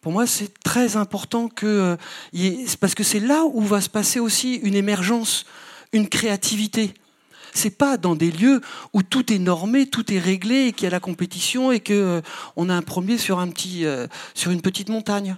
Pour 0.00 0.12
moi, 0.12 0.26
c'est 0.26 0.58
très 0.62 0.96
important 0.96 1.48
que, 1.48 1.96
euh, 2.34 2.66
parce 2.80 2.94
que 2.94 3.02
c'est 3.02 3.20
là 3.20 3.44
où 3.44 3.60
va 3.60 3.80
se 3.80 3.88
passer 3.88 4.20
aussi 4.20 4.54
une 4.54 4.74
émergence, 4.74 5.44
une 5.92 6.08
créativité. 6.08 6.94
C'est 7.52 7.76
pas 7.76 7.96
dans 7.96 8.14
des 8.14 8.30
lieux 8.30 8.60
où 8.92 9.02
tout 9.02 9.32
est 9.32 9.38
normé, 9.38 9.86
tout 9.86 10.12
est 10.12 10.18
réglé, 10.18 10.66
et 10.66 10.72
qu'il 10.72 10.84
y 10.84 10.86
a 10.86 10.90
la 10.90 11.00
compétition 11.00 11.72
et 11.72 11.80
que 11.80 11.92
euh, 11.92 12.20
on 12.56 12.68
a 12.68 12.74
un 12.74 12.82
premier 12.82 13.18
sur 13.18 13.38
un 13.40 13.48
petit, 13.48 13.84
euh, 13.84 14.06
sur 14.34 14.52
une 14.52 14.60
petite 14.60 14.88
montagne. 14.88 15.36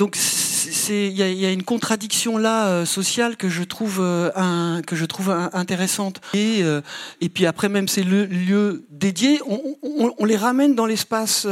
Donc 0.00 0.16
il 0.88 1.12
y, 1.12 1.44
a 1.44 1.52
une 1.52 1.62
contradiction 1.62 2.38
là 2.38 2.68
euh, 2.68 2.84
sociale 2.86 3.36
que 3.36 3.50
je 3.50 3.62
trouve 3.62 4.00
trouve 5.06 5.30
intéressante. 5.52 6.22
Et, 6.32 6.62
et 7.20 7.28
puis 7.28 7.44
après 7.44 7.68
même 7.68 7.86
ces 7.86 8.02
lieux 8.02 8.86
dédiés, 8.88 9.42
on, 9.46 9.76
on, 10.18 10.24
les 10.24 10.38
ramène 10.38 10.74
dans 10.74 10.86
l'espace 10.86 11.46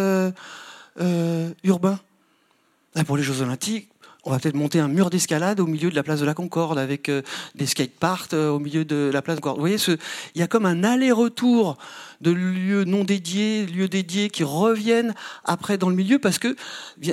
urbain. 1.62 2.00
Pour 3.06 3.18
les 3.18 3.22
Jeux 3.22 3.42
Olympiques, 3.42 3.90
on 4.24 4.30
va 4.30 4.38
peut-être 4.38 4.56
monter 4.56 4.80
un 4.80 4.88
mur 4.88 5.10
d'escalade 5.10 5.60
au 5.60 5.66
milieu 5.66 5.90
de 5.90 5.94
la 5.94 6.02
place 6.02 6.20
de 6.20 6.26
la 6.26 6.34
Concorde 6.34 6.78
avec 6.78 7.08
euh, 7.08 7.22
des 7.54 7.66
skateparks 7.66 8.34
euh, 8.34 8.50
au 8.50 8.58
milieu 8.58 8.84
de 8.84 9.10
la 9.12 9.22
place 9.22 9.36
de 9.36 9.40
Concorde. 9.40 9.58
Vous 9.58 9.62
voyez, 9.62 9.78
il 10.34 10.40
y 10.40 10.42
a 10.42 10.48
comme 10.48 10.66
un 10.66 10.82
aller-retour 10.82 11.78
de 12.20 12.32
lieux 12.32 12.84
non 12.84 13.04
dédiés, 13.04 13.64
lieux 13.66 13.88
dédiés 13.88 14.28
qui 14.28 14.42
reviennent 14.42 15.14
après 15.44 15.78
dans 15.78 15.88
le 15.88 15.94
milieu 15.94 16.18
parce 16.18 16.38
que 16.38 16.56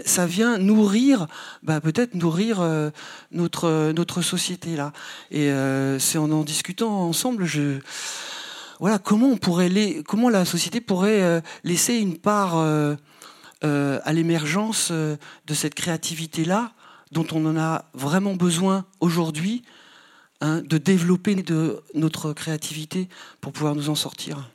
ça 0.04 0.26
vient 0.26 0.58
nourrir, 0.58 1.28
bah, 1.62 1.80
peut-être 1.80 2.16
nourrir 2.16 2.60
euh, 2.60 2.90
notre, 3.32 3.92
notre 3.92 4.24
société 4.24 4.76
là. 4.76 4.92
Et 5.32 5.52
c'est 6.00 6.18
en 6.18 6.32
en 6.32 6.44
discutant 6.44 7.02
ensemble, 7.04 7.46
voilà 8.80 8.98
comment 8.98 9.28
on 9.28 9.38
pourrait 9.38 9.70
la 9.70 10.46
société 10.46 10.82
pourrait 10.82 11.42
laisser 11.64 11.96
une 11.96 12.18
part 12.18 12.58
à 13.62 14.14
l'émergence 14.14 14.92
de 14.92 15.54
cette 15.54 15.76
créativité 15.76 16.46
là 16.46 16.75
dont 17.16 17.26
on 17.32 17.46
en 17.46 17.58
a 17.58 17.86
vraiment 17.94 18.36
besoin 18.36 18.86
aujourd'hui, 19.00 19.64
hein, 20.42 20.62
de 20.62 20.78
développer 20.78 21.36
notre 21.94 22.34
créativité 22.34 23.08
pour 23.40 23.54
pouvoir 23.54 23.74
nous 23.74 23.90
en 23.90 23.96
sortir. 23.96 24.52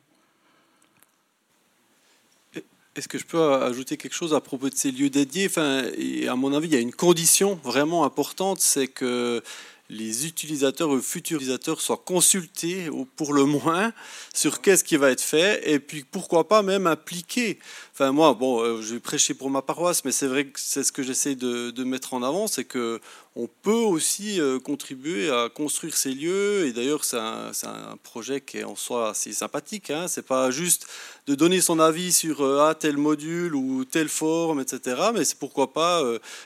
Est-ce 2.97 3.09
que 3.09 3.19
je 3.19 3.25
peux 3.25 3.55
ajouter 3.55 3.97
quelque 3.97 4.15
chose 4.15 4.35
à 4.35 4.43
propos 4.43 4.69
de 4.69 4.75
ces 4.75 4.93
lieux 4.93 5.09
dédiés? 5.09 5.47
Enfin, 5.47 5.85
À 6.29 6.37
mon 6.37 6.53
avis, 6.53 6.69
il 6.69 6.75
y 6.75 6.77
a 6.77 6.81
une 6.81 6.93
condition 6.93 7.59
vraiment 7.65 8.05
importante, 8.05 8.61
c'est 8.61 8.89
que 8.89 9.43
les 9.89 10.27
utilisateurs 10.27 10.91
ou 10.91 11.01
futurs 11.01 11.39
utilisateurs 11.39 11.81
soient 11.81 12.03
consultés, 12.05 12.91
ou 12.91 13.07
pour 13.07 13.33
le 13.33 13.45
moins, 13.45 13.93
sur 14.35 14.61
qu'est-ce 14.61 14.85
qui 14.85 14.97
va 14.97 15.11
être 15.11 15.23
fait, 15.23 15.63
et 15.65 15.81
puis 15.81 16.05
pourquoi 16.09 16.47
pas 16.47 16.63
même 16.63 16.87
appliquer. 16.87 17.59
Enfin, 18.01 18.13
moi, 18.13 18.33
bon, 18.33 18.63
euh, 18.63 18.81
je 18.81 18.95
vais 18.95 18.99
prêcher 18.99 19.35
pour 19.35 19.51
ma 19.51 19.61
paroisse, 19.61 20.07
mais 20.07 20.11
c'est 20.11 20.27
vrai 20.27 20.47
que 20.47 20.59
c'est 20.59 20.85
ce 20.85 20.91
que 20.91 21.03
j'essaie 21.03 21.35
de, 21.35 21.85
mettre 21.85 22.15
en 22.15 22.23
avant, 22.23 22.47
c'est 22.47 22.65
que 22.65 22.99
on 23.37 23.47
peut 23.47 23.71
aussi 23.73 24.41
euh, 24.41 24.59
contribuer 24.59 25.31
à 25.31 25.51
construire 25.51 25.95
ces 25.95 26.13
lieux. 26.13 26.67
Et 26.67 26.73
d'ailleurs, 26.73 27.05
c'est 27.05 27.19
un, 27.19 27.97
projet 28.03 28.41
qui 28.41 28.57
est 28.57 28.65
en 28.65 28.75
soi 28.75 29.11
assez 29.11 29.35
sympathique. 29.35 29.91
Hein. 29.91 30.07
C'est 30.09 30.25
pas 30.25 30.51
juste 30.51 30.87
de 31.27 31.35
donner 31.35 31.61
son 31.61 31.79
avis 31.79 32.11
sur 32.11 32.41
euh, 32.41 32.73
tel 32.73 32.97
module 32.97 33.55
ou 33.55 33.85
telle 33.85 34.09
forme, 34.09 34.61
etc. 34.61 35.11
Mais 35.13 35.27
c'est 35.27 35.39
pourquoi 35.39 35.75
pas 35.75 36.03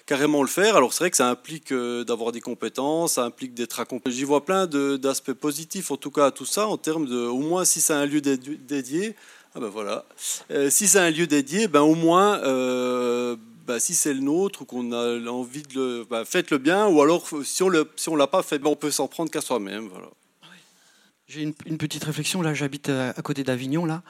carrément 0.07 0.43
le 0.43 0.49
faire. 0.49 0.75
Alors 0.75 0.93
c'est 0.93 1.05
vrai 1.05 1.11
que 1.13 1.17
ça 1.17 1.31
implique 1.31 1.73
d'avoir 1.73 2.33
des 2.33 2.41
compétences, 2.41 3.13
ça 3.13 3.25
implique 3.25 3.55
d'être 3.55 3.79
accompagné. 3.79 4.17
J'y 4.17 4.25
vois 4.25 4.45
plein 4.45 4.67
d'aspects 4.67 5.33
positifs, 5.35 5.93
en 5.93 5.97
tout 5.99 6.11
cas 6.11 6.27
à 6.27 6.31
tout 6.33 6.47
ça, 6.47 6.67
en 6.67 6.79
termes 6.79 7.07
de, 7.07 7.27
au 7.27 7.39
moins 7.39 7.65
si 7.65 7.81
c'est 7.81 7.93
un 7.93 8.07
lieu 8.07 8.21
dédié. 8.21 9.15
Ah 9.55 9.61
ben 9.61 9.69
voilà. 9.69 10.05
si 10.69 10.89
c'est 10.89 10.99
un 10.99 11.11
lieu 11.11 11.27
dédié, 11.27 11.69
ben 11.69 11.83
au 11.83 11.95
moins 11.95 12.41
bah, 13.67 13.81
si 13.81 13.95
c'est 13.95 14.13
le 14.13 14.21
nôtre 14.21 14.63
ou 14.63 14.65
qu'on 14.65 14.93
a 14.93 15.19
envie 15.31 15.63
de 15.63 15.75
le, 15.75 16.07
bah, 16.09 16.25
faites-le 16.25 16.59
bien, 16.59 16.87
ou 16.87 17.01
alors 17.01 17.27
si 17.45 17.63
on 17.63 17.69
le, 17.69 17.91
si 17.97 18.09
on 18.09 18.17
l'a 18.17 18.27
pas 18.27 18.43
fait, 18.43 18.59
ben, 18.59 18.71
on 18.71 18.77
peut 18.77 18.91
s'en 18.91 19.09
prendre 19.09 19.31
qu'à 19.31 19.41
soi-même. 19.41 19.89
Voilà. 19.89 20.09
J'ai 21.27 21.43
une, 21.43 21.79
petite 21.79 22.05
réflexion 22.05 22.43
là. 22.43 22.53
J'habite 22.53 22.91
à, 22.91 23.15
côté 23.23 23.43
d'Avignon 23.43 23.87
là. 23.87 24.03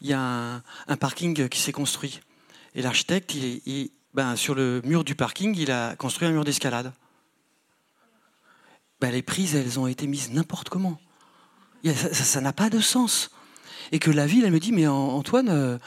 Il 0.00 0.08
y 0.08 0.12
a 0.12 0.62
un, 0.88 0.96
parking 0.96 1.48
qui 1.48 1.60
s'est 1.60 1.72
construit 1.72 2.20
et 2.74 2.82
l'architecte, 2.82 3.34
il, 3.34 3.90
ben, 4.14 4.36
sur 4.36 4.54
le 4.54 4.80
mur 4.84 5.04
du 5.04 5.14
parking, 5.14 5.54
il 5.58 5.70
a 5.70 5.94
construit 5.96 6.26
un 6.26 6.32
mur 6.32 6.44
d'escalade. 6.44 6.92
Ben, 9.00 9.10
les 9.10 9.22
prises, 9.22 9.54
elles 9.54 9.78
ont 9.78 9.86
été 9.86 10.06
mises 10.06 10.30
n'importe 10.30 10.70
comment. 10.70 10.98
Ça 12.12 12.40
n'a 12.40 12.52
pas 12.52 12.70
de 12.70 12.80
sens. 12.80 13.30
Et 13.92 13.98
que 13.98 14.10
la 14.10 14.26
ville, 14.26 14.44
elle 14.44 14.52
me 14.52 14.60
dit, 14.60 14.72
mais 14.72 14.86
Antoine, 14.86 15.48
euh, 15.48 15.78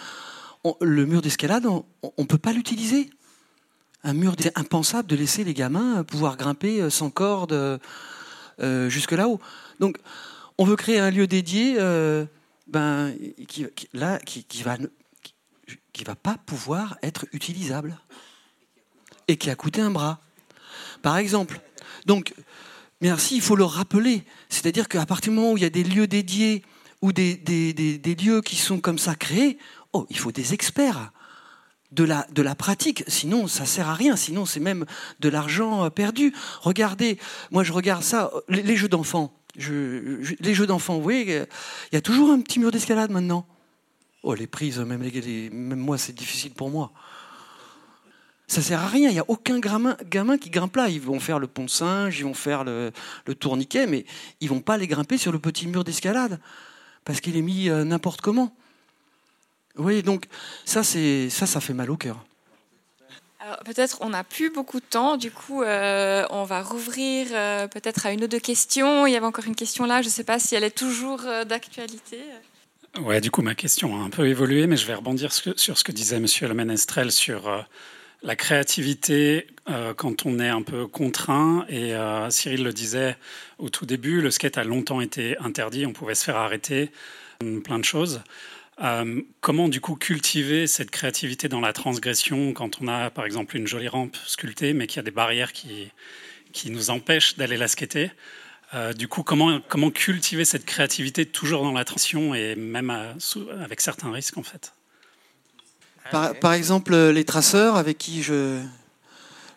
le 0.81 1.05
mur 1.05 1.21
d'escalade, 1.21 1.65
on 1.65 1.85
ne 2.17 2.25
peut 2.25 2.37
pas 2.37 2.53
l'utiliser. 2.53 3.09
Un 4.03 4.13
mur, 4.13 4.35
c'est 4.39 4.57
impensable 4.57 5.09
de 5.09 5.15
laisser 5.15 5.43
les 5.43 5.53
gamins 5.53 6.03
pouvoir 6.03 6.37
grimper 6.37 6.81
euh, 6.81 6.89
sans 6.89 7.09
corde 7.09 7.51
euh, 7.51 7.77
euh, 8.61 8.89
jusque 8.89 9.11
là-haut. 9.11 9.39
Donc, 9.79 9.97
on 10.57 10.63
veut 10.63 10.77
créer 10.77 10.99
un 10.99 11.11
lieu 11.11 11.27
dédié, 11.27 11.77
ben, 12.67 13.15
qui, 13.47 13.65
là, 13.93 14.19
qui, 14.19 14.43
qui 14.43 14.61
va, 14.61 14.77
qui, 15.93 16.03
va 16.03 16.15
pas 16.15 16.35
pouvoir 16.45 16.97
être 17.01 17.25
utilisable 17.31 17.97
et 19.29 19.37
qui 19.37 19.49
a 19.49 19.55
coûté 19.55 19.79
un 19.79 19.89
bras. 19.89 20.19
Par 21.01 21.15
exemple. 21.15 21.61
Donc, 22.05 22.33
merci, 22.99 23.35
il 23.35 23.41
faut 23.41 23.55
le 23.55 23.63
rappeler. 23.63 24.25
C'est-à-dire 24.49 24.89
qu'à 24.89 25.05
partir 25.05 25.31
du 25.31 25.37
moment 25.37 25.53
où 25.53 25.57
il 25.57 25.63
y 25.63 25.65
a 25.65 25.69
des 25.69 25.85
lieux 25.85 26.07
dédiés 26.07 26.63
ou 27.01 27.13
des, 27.13 27.35
des, 27.35 28.15
lieux 28.15 28.41
qui 28.41 28.55
sont 28.55 28.79
comme 28.79 28.97
ça 28.97 29.15
créés, 29.15 29.57
oh, 29.93 30.05
il 30.09 30.17
faut 30.17 30.31
des 30.31 30.53
experts 30.53 31.11
de 31.91 32.03
la, 32.03 32.55
pratique, 32.55 33.03
sinon 33.07 33.47
ça 33.47 33.65
sert 33.65 33.89
à 33.89 33.93
rien, 33.93 34.15
sinon 34.15 34.45
c'est 34.45 34.59
même 34.59 34.85
de 35.19 35.29
l'argent 35.29 35.85
euh, 35.85 35.89
perdu. 35.89 36.33
Regardez, 36.61 37.17
moi 37.51 37.63
je 37.63 37.73
regarde 37.73 38.03
ça, 38.03 38.31
les, 38.47 38.75
jeux 38.75 38.89
d'enfants. 38.89 39.33
les 39.55 40.53
jeux 40.53 40.67
d'enfants, 40.67 40.97
oui, 40.97 41.25
il 41.27 41.95
y 41.95 41.97
a 41.97 42.01
toujours 42.01 42.29
un 42.31 42.41
petit 42.41 42.59
mur 42.59 42.71
d'escalade 42.71 43.11
maintenant. 43.11 43.47
Oh, 44.21 44.33
les 44.33 44.47
prises, 44.47 44.79
même, 44.79 45.01
les, 45.01 45.49
même 45.49 45.79
moi, 45.79 45.97
c'est 45.97 46.13
difficile 46.13 46.51
pour 46.51 46.69
moi. 46.69 46.91
Ça 48.47 48.61
sert 48.61 48.81
à 48.81 48.87
rien, 48.87 49.09
il 49.09 49.13
n'y 49.13 49.19
a 49.19 49.25
aucun 49.27 49.59
gamin, 49.59 50.37
qui 50.37 50.49
grimpe 50.49 50.75
là. 50.75 50.89
Ils 50.89 50.99
vont 50.99 51.19
faire 51.19 51.39
le 51.39 51.47
pont 51.47 51.65
de 51.65 51.69
singe, 51.69 52.19
ils 52.19 52.23
vont 52.23 52.33
faire 52.33 52.63
le, 52.63 52.91
le 53.25 53.35
tourniquet, 53.35 53.85
mais 53.87 54.05
ils 54.41 54.49
vont 54.49 54.59
pas 54.59 54.77
les 54.77 54.87
grimper 54.87 55.17
sur 55.17 55.31
le 55.31 55.39
petit 55.39 55.67
mur 55.67 55.83
d'escalade, 55.83 56.39
parce 57.09 57.21
qu'il 57.21 57.35
est 57.37 57.41
mis 57.41 57.71
euh, 57.71 57.83
n'importe 57.83 58.21
comment. 58.21 58.55
Oui, 59.77 60.03
donc 60.03 60.25
ça, 60.63 60.83
c'est 60.83 61.31
ça, 61.31 61.47
ça 61.47 61.59
fait 61.59 61.73
mal 61.73 61.89
au 61.89 61.97
cœur. 61.97 62.23
Peut-être 63.65 63.97
on 64.01 64.09
n'a 64.09 64.23
plus 64.23 64.51
beaucoup 64.51 64.79
de 64.79 64.85
temps, 64.85 65.17
du 65.17 65.31
coup 65.31 65.63
euh, 65.63 66.23
on 66.29 66.43
va 66.43 66.61
rouvrir 66.61 67.25
euh, 67.31 67.67
peut-être 67.67 68.05
à 68.05 68.11
une 68.11 68.25
ou 68.25 68.27
deux 68.27 68.39
questions. 68.39 69.07
Il 69.07 69.13
y 69.13 69.15
avait 69.15 69.25
encore 69.25 69.47
une 69.47 69.55
question 69.55 69.85
là, 69.85 70.03
je 70.03 70.07
ne 70.07 70.11
sais 70.11 70.23
pas 70.23 70.37
si 70.37 70.53
elle 70.53 70.63
est 70.63 70.77
toujours 70.77 71.21
euh, 71.25 71.45
d'actualité. 71.45 72.19
Ouais, 73.01 73.21
du 73.21 73.31
coup 73.31 73.41
ma 73.41 73.55
question 73.55 73.99
a 73.99 74.05
un 74.05 74.11
peu 74.11 74.27
évolué, 74.27 74.67
mais 74.67 74.77
je 74.77 74.85
vais 74.85 74.93
rebondir 74.93 75.33
sur 75.33 75.77
ce 75.79 75.83
que 75.83 75.91
disait 75.91 76.19
Monsieur 76.19 76.47
Le 76.47 76.53
Menestrel 76.53 77.11
sur 77.11 77.65
la 78.21 78.35
créativité 78.35 79.47
quand 79.97 80.25
on 80.25 80.39
est 80.39 80.49
un 80.49 80.61
peu 80.61 80.87
contraint. 80.87 81.65
Et 81.69 81.93
Cyril 82.29 82.63
le 82.63 82.73
disait 82.73 83.15
au 83.57 83.69
tout 83.69 83.85
début, 83.85 84.21
le 84.21 84.31
skate 84.31 84.57
a 84.57 84.63
longtemps 84.63 84.99
été 85.01 85.37
interdit, 85.37 85.85
on 85.85 85.93
pouvait 85.93 86.15
se 86.15 86.25
faire 86.25 86.37
arrêter, 86.37 86.91
plein 87.63 87.79
de 87.79 87.85
choses. 87.85 88.21
Euh, 88.81 89.21
comment 89.41 89.67
du 89.67 89.81
coup 89.81 89.95
cultiver 89.95 90.65
cette 90.65 90.89
créativité 90.89 91.49
dans 91.49 91.59
la 91.59 91.73
transgression 91.73 92.53
quand 92.53 92.81
on 92.81 92.87
a 92.87 93.09
par 93.09 93.25
exemple 93.25 93.57
une 93.57 93.67
jolie 93.67 93.89
rampe 93.89 94.15
sculptée 94.25 94.73
mais 94.73 94.87
qu'il 94.87 94.97
y 94.97 94.99
a 94.99 95.03
des 95.03 95.11
barrières 95.11 95.51
qui, 95.51 95.91
qui 96.53 96.71
nous 96.71 96.89
empêchent 96.89 97.35
d'aller 97.35 97.57
la 97.57 97.67
skater? 97.67 98.11
Euh, 98.73 98.93
Du 98.93 99.07
coup, 99.07 99.23
comment, 99.23 99.59
comment 99.67 99.91
cultiver 99.91 100.45
cette 100.45 100.65
créativité 100.65 101.25
toujours 101.25 101.63
dans 101.63 101.73
la 101.73 101.83
transition 101.83 102.33
et 102.33 102.55
même 102.55 102.89
avec 103.61 103.81
certains 103.81 104.11
risques 104.11 104.37
en 104.37 104.43
fait? 104.43 104.73
Par, 106.11 106.53
exemple, 106.53 106.95
les 106.95 107.25
traceurs 107.25 107.75
avec 107.75 107.97
qui 107.97 108.23
je, 108.23 108.61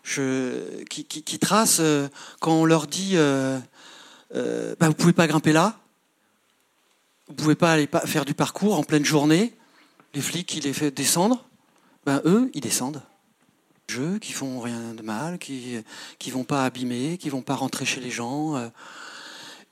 je 0.03 0.83
qui, 0.85 1.05
qui, 1.05 1.39
tracent, 1.39 1.81
euh, 1.81 2.09
quand 2.41 2.53
on 2.53 2.65
leur 2.65 2.87
dit 2.87 3.13
euh, 4.35 4.75
bah, 4.81 4.89
vous 4.89 4.95
pouvez 4.95 5.13
pas 5.13 5.27
grimper 5.27 5.53
là, 5.53 5.79
vous 7.29 7.35
pouvez 7.35 7.55
pas 7.55 7.73
aller 7.73 7.89
faire 8.07 8.25
du 8.25 8.35
parcours 8.35 8.79
en 8.79 8.83
pleine 8.83 9.05
journée. 9.05 9.55
Les 10.15 10.21
flics, 10.21 10.55
ils 10.55 10.65
les 10.65 10.73
font 10.73 10.91
descendre. 10.95 11.45
Ben, 12.05 12.21
eux, 12.25 12.51
ils 12.55 12.61
descendent. 12.61 13.03
Jeux 13.89 14.19
qui 14.19 14.33
font 14.33 14.61
rien 14.61 14.95
de 14.95 15.03
mal, 15.03 15.39
qui 15.39 15.77
qui 16.19 16.31
vont 16.31 16.45
pas 16.45 16.65
abîmer, 16.65 17.19
qui 17.19 17.31
vont 17.31 17.43
pas 17.43 17.55
rentrer 17.55 17.85
chez 17.85 18.01
les 18.01 18.11
gens. 18.11 18.57
Euh. 18.57 18.69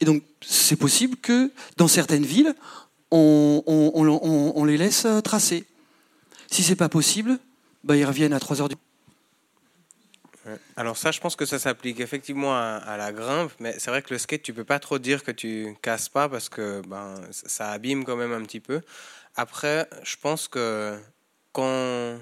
Et 0.01 0.05
donc, 0.05 0.23
c'est 0.41 0.77
possible 0.77 1.17
que 1.17 1.53
dans 1.77 1.89
certaines 1.89 2.25
villes, 2.25 2.55
on, 3.11 3.63
on, 3.67 4.65
les 4.65 4.79
laisse 4.79 5.07
tracer. 5.25 5.67
Si 6.51 6.63
c'est 6.63 6.77
pas 6.77 6.89
possible, 6.89 7.39
ben, 7.85 7.95
ils 7.95 8.05
reviennent 8.05 8.33
à 8.33 8.41
3 8.41 8.61
heures 8.61 8.69
du 8.69 8.77
alors 10.77 10.97
ça, 10.97 11.11
je 11.13 11.21
pense 11.21 11.37
que 11.37 11.45
ça 11.45 11.59
s'applique 11.59 12.01
effectivement 12.01 12.57
à, 12.57 12.97
la 12.97 13.13
grimpe, 13.13 13.53
mais 13.61 13.75
c'est 13.79 13.91
vrai 13.91 14.03
que 14.03 14.13
le 14.13 14.19
skate, 14.19 14.43
tu 14.43 14.53
peux 14.53 14.65
pas 14.65 14.79
trop 14.79 14.99
dire 14.99 15.23
que 15.23 15.31
tu 15.31 15.77
casses 15.83 16.09
pas 16.09 16.29
parce 16.29 16.49
que 16.49 16.83
ben, 16.87 17.15
ça 17.31 17.71
abîme 17.71 18.05
quand 18.05 18.17
même 18.17 18.33
un 18.33 18.43
petit 18.43 18.59
peu. 18.59 18.81
Après, 19.37 19.89
je 20.03 20.17
pense 20.17 20.49
que 20.49 20.99
quand, 21.53 22.19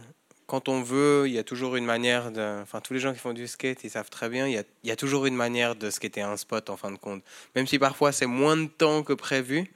quand 0.47 0.69
on 0.69 0.83
veut, 0.83 1.25
il 1.27 1.33
y 1.33 1.39
a 1.39 1.45
toujours 1.45 1.77
une 1.77 1.85
manière 1.85 2.33
de. 2.33 2.61
Enfin, 2.63 2.81
tous 2.81 2.93
les 2.93 3.01
gens 3.01 3.13
qui 3.13 3.21
font 3.21 3.33
du 3.33 3.47
skate, 3.47 3.85
ils 3.85 3.91
savent 3.91 4.11
très 4.11 4.29
bien, 4.29 4.47
il 4.47 4.55
y 4.55 4.59
a, 4.59 4.65
il 4.83 4.89
y 4.89 4.93
a 4.93 4.97
toujours 4.97 5.27
une 5.27 5.37
manière 5.37 5.77
de 5.77 5.89
skater 5.89 6.23
un 6.23 6.37
spot 6.37 6.71
en 6.71 6.77
fin 6.77 6.91
de 6.91 6.99
compte. 6.99 7.23
Même 7.55 7.67
si 7.67 7.79
parfois 7.79 8.13
c'est 8.13 8.27
moins 8.27 8.57
de 8.57 8.67
temps 8.67 9.03
que 9.05 9.13
prévu. 9.13 9.71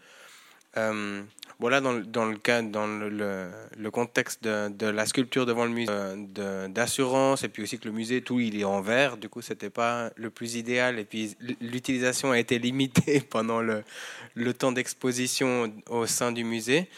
Euh, 0.76 1.22
voilà, 1.62 1.80
dans, 1.80 1.94
dans 1.94 2.24
le 2.24 2.38
dans 2.70 2.88
le, 2.88 3.08
le- 3.78 3.90
contexte 3.92 4.42
de, 4.42 4.68
de 4.68 4.88
la 4.88 5.06
sculpture 5.06 5.46
devant 5.46 5.64
le 5.64 5.70
musée, 5.70 5.92
euh, 5.92 6.66
d'assurance, 6.66 7.44
et 7.44 7.48
puis 7.48 7.62
aussi 7.62 7.78
que 7.78 7.86
le 7.86 7.94
musée, 7.94 8.20
tout, 8.20 8.40
il 8.40 8.60
est 8.60 8.64
en 8.64 8.80
verre, 8.80 9.16
du 9.16 9.28
coup, 9.28 9.42
c'était 9.42 9.70
pas 9.70 10.10
le 10.16 10.28
plus 10.30 10.56
idéal, 10.56 10.98
et 10.98 11.04
puis 11.04 11.36
l'utilisation 11.60 12.32
a 12.32 12.40
été 12.40 12.58
limitée 12.58 13.20
pendant 13.30 13.60
le, 13.60 13.84
le 14.34 14.52
temps 14.52 14.72
d'exposition 14.72 15.72
au 15.88 16.04
sein 16.06 16.32
du 16.32 16.42
musée. 16.42 16.88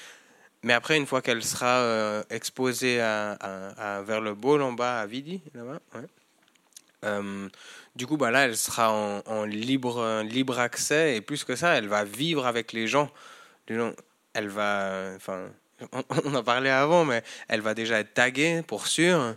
Mais 0.63 0.73
après, 0.73 0.97
une 0.97 1.05
fois 1.05 1.21
qu'elle 1.21 1.45
sera 1.45 1.81
euh, 1.81 2.23
exposée 2.31 3.03
à, 3.03 4.03
vers 4.07 4.23
le 4.23 4.35
bowl 4.35 4.63
en 4.63 4.73
bas, 4.73 4.99
à 4.99 5.05
Vidi, 5.05 5.43
là-bas. 5.55 5.79
Euh, 7.05 7.51
du 7.97 8.07
coup, 8.07 8.17
bah 8.17 8.31
là, 8.31 8.47
elle 8.47 8.57
sera 8.57 8.91
en, 9.27 9.45
libre, 9.45 10.23
libre 10.23 10.59
accès, 10.59 11.17
et 11.17 11.21
plus 11.21 11.45
que 11.45 11.55
ça, 11.55 11.75
elle 11.75 11.89
va 11.89 12.05
vivre 12.05 12.47
avec 12.47 12.73
les 12.73 12.87
gens. 12.89 13.11
Les 13.69 13.77
gens 13.77 13.93
elle 14.35 14.49
va, 14.49 15.13
enfin, 15.17 15.49
on, 15.93 16.35
en 16.35 16.43
parlait 16.45 16.71
avant, 16.71 17.05
mais 17.05 17.23
elle 17.49 17.61
va 17.61 17.75
déjà 17.75 17.99
être 18.01 18.15
taguée 18.15 18.63
pour 18.67 18.87
sûr. 18.87 19.37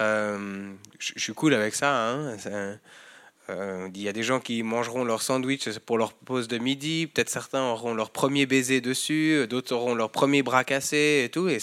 Euh, 0.00 0.72
je 0.98 1.18
suis 1.18 1.34
cool 1.34 1.54
avec 1.54 1.74
ça. 1.74 2.10
hein. 2.10 2.36
Euh, 3.50 3.88
Il 3.94 4.00
y 4.02 4.08
a 4.08 4.12
des 4.12 4.22
gens 4.22 4.40
qui 4.40 4.62
mangeront 4.62 5.04
leur 5.04 5.20
sandwich 5.22 5.68
pour 5.80 5.98
leur 5.98 6.14
pause 6.14 6.48
de 6.48 6.58
midi. 6.58 7.06
Peut-être 7.06 7.28
certains 7.28 7.62
auront 7.62 7.94
leur 7.94 8.10
premier 8.10 8.46
baiser 8.46 8.80
dessus, 8.80 9.46
d'autres 9.48 9.74
auront 9.74 9.94
leur 9.94 10.10
premier 10.10 10.42
bras 10.42 10.64
cassé 10.64 11.22
et 11.26 11.28
tout. 11.30 11.48
Et, 11.48 11.58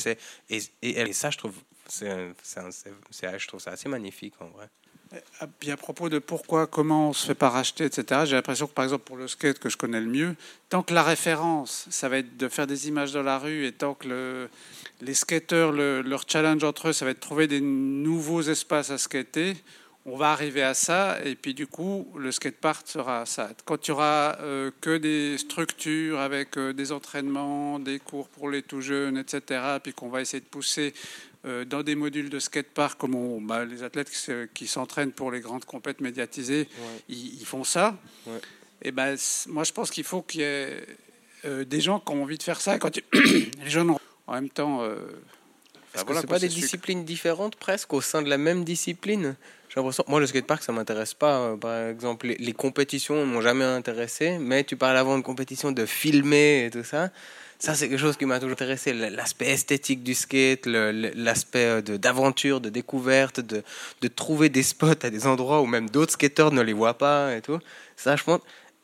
et, 0.49 1.13
ça, 1.13 1.31
je 1.31 1.37
trouve, 1.37 1.55
c'est- 1.87 2.33
je 2.43 3.47
trouve 3.47 3.59
ça 3.59 3.71
assez 3.71 3.89
magnifique 3.89 4.35
en 4.39 4.47
vrai. 4.49 4.69
Ah, 5.41 5.47
Puis 5.59 5.71
à 5.71 5.77
propos 5.77 6.07
de 6.07 6.19
pourquoi, 6.19 6.67
comment 6.67 7.09
on 7.09 7.13
se 7.13 7.25
fait 7.25 7.35
pas 7.35 7.49
racheter, 7.49 7.83
etc., 7.83 8.21
j'ai 8.25 8.35
l'impression 8.35 8.65
que 8.67 8.71
par 8.73 8.85
exemple 8.85 9.03
pour 9.03 9.17
le 9.17 9.27
skate 9.27 9.59
que 9.59 9.67
je 9.69 9.75
connais 9.75 9.99
le 9.99 10.07
mieux, 10.07 10.35
tant 10.69 10.83
que 10.83 10.93
la 10.93 11.03
référence, 11.03 11.85
ça 11.89 12.07
va 12.07 12.19
être 12.19 12.37
de 12.37 12.47
faire 12.47 12.65
des 12.65 12.87
images 12.87 13.11
dans 13.11 13.23
la 13.23 13.37
rue, 13.37 13.65
et 13.65 13.73
tant 13.73 13.93
que 13.93 14.07
le- 14.07 14.49
les 15.01 15.13
skateurs, 15.13 15.73
le- 15.73 16.01
leur 16.01 16.23
challenge 16.27 16.63
entre 16.63 16.89
eux, 16.89 16.93
ça 16.93 17.03
va 17.03 17.11
être 17.11 17.17
de 17.17 17.21
trouver 17.21 17.47
des 17.47 17.59
nouveaux 17.59 18.41
espaces 18.41 18.89
à 18.89 18.97
skater, 18.97 19.57
on 20.05 20.15
va 20.15 20.31
arriver 20.31 20.63
à 20.63 20.73
ça, 20.73 21.17
et 21.25 21.35
puis 21.35 21.53
du 21.53 21.67
coup, 21.67 22.07
le 22.17 22.31
skatepark 22.31 22.87
sera 22.87 23.25
ça. 23.25 23.49
Quand 23.65 23.85
il 23.85 23.89
y 23.89 23.91
aura 23.91 24.37
euh, 24.39 24.71
que 24.79 24.97
des 24.97 25.37
structures 25.37 26.19
avec 26.21 26.57
euh, 26.57 26.71
des 26.73 26.91
entraînements, 26.93 27.79
des 27.79 27.99
cours 27.99 28.29
pour 28.29 28.49
les 28.49 28.61
tout 28.63 28.81
jeunes, 28.81 29.17
etc., 29.17 29.61
puis 29.83 29.93
qu'on 29.93 30.09
va 30.09 30.21
essayer 30.21 30.39
de 30.39 30.45
pousser 30.45 30.93
euh, 30.95 31.30
dans 31.43 31.81
des 31.83 31.95
modules 31.95 32.29
de 32.29 32.39
skatepark, 32.39 32.99
comme 32.99 33.15
on- 33.15 33.41
bah, 33.41 33.65
les 33.65 33.81
athlètes 33.83 34.09
qui, 34.09 34.17
se- 34.17 34.45
qui 34.45 34.67
s'entraînent 34.67 35.11
pour 35.11 35.31
les 35.31 35.39
grandes 35.39 35.65
compètes 35.65 35.99
médiatisées, 36.01 36.67
ils, 37.09 37.41
ils 37.41 37.45
font 37.45 37.63
ça. 37.63 37.97
Ouais. 38.27 38.39
Et 38.83 38.91
ben, 38.91 39.15
moi, 39.47 39.63
je 39.63 39.71
pense 39.71 39.89
qu'il 39.91 40.03
faut 40.03 40.21
qu'il 40.21 40.41
y 40.41 40.43
ait 40.43 40.85
euh, 41.45 41.65
des 41.65 41.81
gens 41.81 41.99
qui 41.99 42.11
ont 42.13 42.21
envie 42.23 42.37
de 42.37 42.43
faire 42.43 42.61
ça. 42.61 42.77
Quand 42.77 42.99
les 43.13 43.77
ont 43.77 43.99
en 44.27 44.33
même 44.33 44.49
temps. 44.49 44.81
euh, 44.83 44.95
Est-ce 45.93 46.01
que 46.03 46.07
voilà, 46.07 46.21
c'est 46.21 46.27
pas 46.27 46.39
des 46.39 46.47
disciplines 46.61 47.03
différentes 47.05 47.55
presque 47.55 47.91
au 47.93 48.01
sein 48.01 48.21
de 48.21 48.29
la 48.29 48.37
même 48.37 48.63
discipline? 48.63 49.35
J'ai 49.69 49.75
l'impression. 49.79 50.03
Moi, 50.07 50.19
le 50.19 50.27
skatepark, 50.27 50.61
ça 50.63 50.71
m'intéresse 50.71 51.13
pas. 51.13 51.39
Euh, 51.39 51.57
Par 51.57 51.87
exemple, 51.89 52.27
les, 52.27 52.35
les 52.35 52.53
compétitions 52.53 53.15
ne 53.15 53.23
m'ont 53.25 53.41
jamais 53.41 53.63
intéressé. 53.65 54.37
Mais 54.39 54.63
tu 54.63 54.75
parles 54.75 54.97
avant 54.97 55.17
de 55.17 55.23
compétition, 55.23 55.71
de 55.71 55.85
filmer 55.85 56.65
et 56.65 56.69
tout 56.71 56.83
ça. 56.83 57.09
Ça, 57.61 57.75
c'est 57.75 57.89
quelque 57.89 57.99
chose 57.99 58.17
qui 58.17 58.25
m'a 58.25 58.39
toujours 58.39 58.53
intéressé. 58.53 58.91
L'aspect 58.91 59.51
esthétique 59.51 60.01
du 60.01 60.15
skate, 60.15 60.65
l'aspect 60.65 61.65
euh, 61.65 61.81
d'aventure, 61.81 62.59
de, 62.59 62.69
découverte, 62.69 63.39
de, 63.39 63.61
de 64.01 64.07
trouver 64.07 64.49
des 64.49 64.63
spots 64.63 65.03
à 65.03 65.11
des 65.11 65.27
endroits 65.27 65.61
où 65.61 65.67
même 65.67 65.87
d'autres 65.87 66.13
skateurs 66.13 66.51
ne 66.51 66.61
les 66.61 66.73
voient 66.73 66.97
pas 66.97 67.35
et 67.35 67.41
tout. 67.41 67.59
Ça, 67.95 68.15
je 68.15 68.23
pense. 68.23 68.41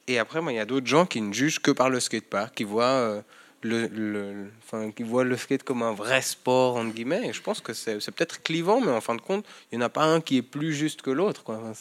Et 0.07 0.19
après, 0.19 0.41
il 0.47 0.55
y 0.55 0.59
a 0.59 0.65
d'autres 0.65 0.85
gens 0.85 1.07
qui 1.07 1.21
ne 1.21 1.33
jugent 1.33 1.59
que 1.59 1.71
par 1.71 1.89
le 1.89 1.99
skatepark, 1.99 2.53
qui 2.53 2.65
voient. 2.65 2.83
euh, 2.85 3.21
le, 3.63 4.51
enfin, 4.63 4.91
qui 4.91 5.01
voient 5.01 5.23
le 5.23 5.35
skate 5.35 5.63
comme 5.63 5.81
un 5.81 5.93
vrai 5.93 6.21
sport, 6.21 6.75
entre 6.75 6.93
guillemets. 6.93 7.29
Et 7.29 7.33
je 7.33 7.41
pense 7.41 7.59
que 7.61 7.73
c'est 7.73 7.97
peut-être 8.11 8.43
clivant, 8.43 8.79
mais 8.79 8.91
en 8.91 9.01
fin 9.01 9.15
de 9.15 9.21
compte, 9.21 9.43
il 9.71 9.79
n'y 9.79 9.83
en 9.83 9.87
a 9.87 9.89
pas 9.89 10.03
un 10.03 10.21
qui 10.21 10.37
est 10.37 10.41
plus 10.43 10.73
juste 10.73 11.01
que 11.01 11.09
l'autre. 11.09 11.43
Enfin, 11.47 11.73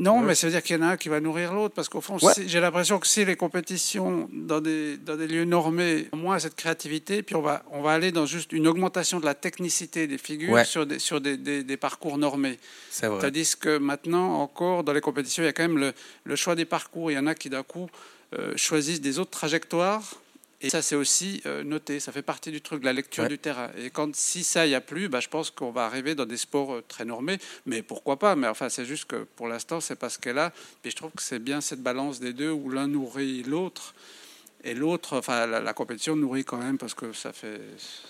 Non, 0.00 0.20
mais 0.20 0.34
ça 0.36 0.46
veut 0.46 0.52
dire 0.52 0.62
qu'il 0.62 0.76
y 0.76 0.78
en 0.78 0.82
a 0.82 0.90
un 0.92 0.96
qui 0.96 1.08
va 1.08 1.18
nourrir 1.20 1.52
l'autre, 1.52 1.74
parce 1.74 1.88
qu'au 1.88 2.00
fond, 2.00 2.18
Ouais. 2.22 2.32
j'ai 2.46 2.60
l'impression 2.60 3.00
que 3.00 3.06
si 3.06 3.24
les 3.24 3.34
compétitions 3.34 4.28
dans 4.32 4.60
des, 4.60 4.96
dans 4.96 5.16
des 5.16 5.26
lieux 5.26 5.44
normés 5.44 6.06
ont 6.12 6.16
moins 6.18 6.38
cette 6.38 6.54
créativité, 6.54 7.22
puis 7.24 7.34
on 7.34 7.42
va, 7.42 7.64
on 7.72 7.82
va 7.82 7.92
aller 7.92 8.12
dans 8.12 8.24
juste 8.24 8.52
une 8.52 8.68
augmentation 8.68 9.18
de 9.18 9.24
la 9.24 9.34
technicité 9.34 10.06
des 10.06 10.18
figures 10.18 10.50
Ouais. 10.52 10.64
sur, 10.64 10.86
des, 10.86 10.98
sur 11.00 11.20
des, 11.20 11.36
des- 11.36 11.64
des 11.64 11.76
parcours 11.76 12.16
normés. 12.16 12.58
c'est 12.90 13.08
vrai. 13.08 13.20
Tandis 13.20 13.54
que 13.58 13.76
maintenant, 13.78 14.34
encore, 14.40 14.84
dans 14.84 14.92
les 14.92 15.00
compétitions, 15.00 15.42
il 15.42 15.46
y 15.46 15.48
a 15.48 15.52
quand 15.52 15.64
même 15.64 15.78
le, 15.78 15.92
le 16.24 16.36
choix 16.36 16.54
des 16.54 16.64
parcours. 16.64 17.10
Il 17.10 17.14
y 17.14 17.18
en 17.18 17.26
a 17.26 17.34
qui, 17.34 17.50
d'un 17.50 17.64
coup, 17.64 17.88
euh, 18.38 18.52
choisissent 18.56 19.00
des 19.00 19.18
autres 19.18 19.30
trajectoires. 19.32 20.02
Et 20.60 20.70
ça, 20.70 20.82
c'est 20.82 20.96
aussi 20.96 21.40
euh, 21.46 21.62
noté. 21.62 22.00
Ça 22.00 22.10
fait 22.10 22.22
partie 22.22 22.50
du 22.50 22.60
truc, 22.60 22.80
de 22.80 22.84
la 22.84 22.92
lecture 22.92 23.22
Ouais. 23.22 23.28
du 23.28 23.38
terrain. 23.38 23.70
Et 23.78 23.90
quand, 23.90 24.14
si 24.16 24.42
ça, 24.42 24.66
n'y 24.66 24.74
a 24.74 24.80
plus, 24.80 25.08
bah, 25.08 25.20
je 25.20 25.28
pense 25.28 25.50
qu'on 25.52 25.70
va 25.70 25.84
arriver 25.84 26.16
dans 26.16 26.26
des 26.26 26.36
sports 26.36 26.74
euh, 26.74 26.84
très 26.88 27.04
normés. 27.04 27.38
Mais 27.66 27.82
pourquoi 27.82 28.18
pas? 28.18 28.34
Mais 28.34 28.48
enfin, 28.48 28.68
c'est 28.68 28.84
juste 28.84 29.04
que 29.04 29.24
pour 29.36 29.46
l'instant, 29.46 29.80
c'est 29.80 29.94
pas 29.96 30.08
ce 30.10 30.18
qu'elle 30.18 30.38
a. 30.38 30.52
Et 30.84 30.90
je 30.90 30.96
trouve 30.96 31.12
que 31.12 31.22
c'est 31.22 31.38
bien 31.38 31.60
cette 31.60 31.80
balance 31.82 32.18
des 32.18 32.32
deux 32.32 32.50
où 32.50 32.70
l'un 32.70 32.88
nourrit 32.88 33.44
l'autre. 33.44 33.94
Et 34.64 34.74
l'autre, 34.74 35.16
enfin, 35.16 35.46
la, 35.46 35.60
la 35.60 35.72
compétition 35.72 36.16
nourrit 36.16 36.44
quand 36.44 36.56
même 36.56 36.76
parce 36.78 36.92
que 36.94 37.12
ça 37.12 37.32
fait, 37.32 37.60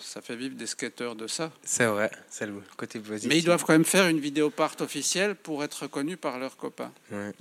ça 0.00 0.22
fait 0.22 0.34
vivre 0.34 0.54
des 0.56 0.66
skateurs 0.66 1.14
de 1.14 1.26
ça. 1.26 1.52
C'est 1.62 1.84
vrai, 1.84 2.10
c'est 2.30 2.46
le 2.46 2.54
côté 2.78 2.98
positif. 2.98 3.28
Mais 3.28 3.36
ils 3.36 3.44
doivent 3.44 3.62
quand 3.66 3.74
même 3.74 3.84
faire 3.84 4.06
une 4.08 4.18
vidéo 4.20 4.48
part 4.48 4.74
officielle 4.80 5.34
pour 5.34 5.62
être 5.62 5.82
reconnus 5.82 6.16
par 6.18 6.38
leurs 6.38 6.56
copains. 6.56 6.90
Ouais. 7.12 7.32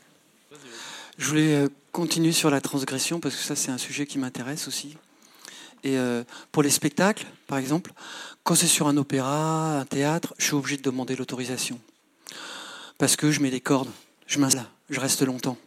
Je 1.18 1.28
voulais 1.28 1.56
euh, 1.56 1.68
continuer 1.92 2.32
sur 2.32 2.50
la 2.50 2.62
transgression 2.62 3.20
parce 3.20 3.36
que 3.36 3.42
ça 3.42 3.56
c'est 3.56 3.72
un 3.72 3.78
sujet 3.78 4.06
qui 4.06 4.20
m'intéresse 4.20 4.68
aussi. 4.68 4.96
Et 5.84 5.98
euh, 5.98 6.24
pour 6.52 6.64
les 6.64 6.70
spectacles, 6.70 7.26
par 7.48 7.58
exemple, 7.58 7.92
quand 8.44 8.56
c'est 8.56 8.68
sur 8.68 8.88
un 8.88 8.98
opéra, 8.98 9.80
un 9.80 9.86
théâtre, 9.86 10.36
je 10.38 10.46
suis 10.46 10.54
obligé 10.54 10.78
de 10.78 10.84
demander 10.84 11.16
l'autorisation. 11.16 11.80
Parce 12.98 13.16
que 13.16 13.32
je 13.32 13.42
mets 13.42 13.52
des 13.52 13.62
cordes, 13.62 13.90
je 14.28 14.40
m'installe, 14.40 14.66
je 14.90 15.00
reste 15.00 15.22
longtemps. 15.24 15.58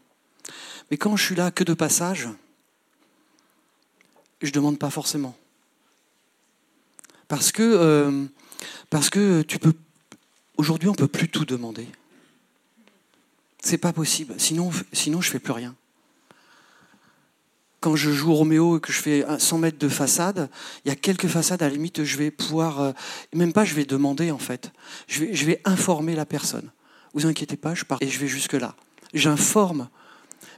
Mais 0.91 0.97
quand 0.97 1.17
je 1.17 1.25
suis 1.25 1.35
là 1.35 1.51
que 1.51 1.65
de 1.65 1.75
passage, 1.75 2.29
je 4.43 4.51
demande 4.53 4.79
pas 4.79 4.91
forcément. 4.91 5.37
Parce 7.29 7.53
que, 7.53 7.63
euh, 7.63 8.27
parce 8.89 9.11
que 9.11 9.43
tu 9.43 9.59
peux. 9.59 9.73
Aujourd'hui, 10.57 10.89
on 10.89 10.95
peut 10.95 11.09
plus 11.09 11.29
tout 11.29 11.45
demander. 11.45 11.87
C'est 13.63 13.79
pas 13.79 13.93
possible. 13.93 14.35
Sinon, 14.39 14.71
sinon 14.93 15.21
je 15.21 15.31
fais 15.31 15.39
plus 15.39 15.53
rien. 15.53 15.75
Quand 17.81 17.97
je 17.97 18.11
joue 18.11 18.35
Roméo 18.35 18.77
et 18.77 18.81
que 18.81 18.93
je 18.93 19.01
fais 19.01 19.25
un 19.25 19.39
100 19.39 19.59
mètres 19.59 19.79
de 19.79 19.89
façade, 19.89 20.51
il 20.85 20.89
y 20.89 20.93
a 20.93 20.97
quelques 20.97 21.29
façades 21.29 21.63
à 21.63 21.69
la 21.69 21.73
limite, 21.73 22.05
je 22.05 22.19
vais 22.19 22.31
pouvoir, 22.31 22.81
euh, 22.81 22.93
même 23.35 23.55
pas, 23.55 23.65
je 23.65 23.75
vais 23.75 23.85
demander 23.85 24.31
en 24.31 24.39
fait. 24.39 24.73
Je 25.09 25.25
vais, 25.25 25.61
informer 25.65 26.15
la 26.15 26.27
personne. 26.27 26.71
Vous 27.15 27.27
inquiétez 27.27 27.57
pas, 27.57 27.75
je 27.75 27.85
pars 27.85 27.99
et 28.03 28.09
je 28.09 28.19
vais 28.19 28.29
jusque 28.29 28.53
là. 28.53 28.77
J'informe, 29.15 29.89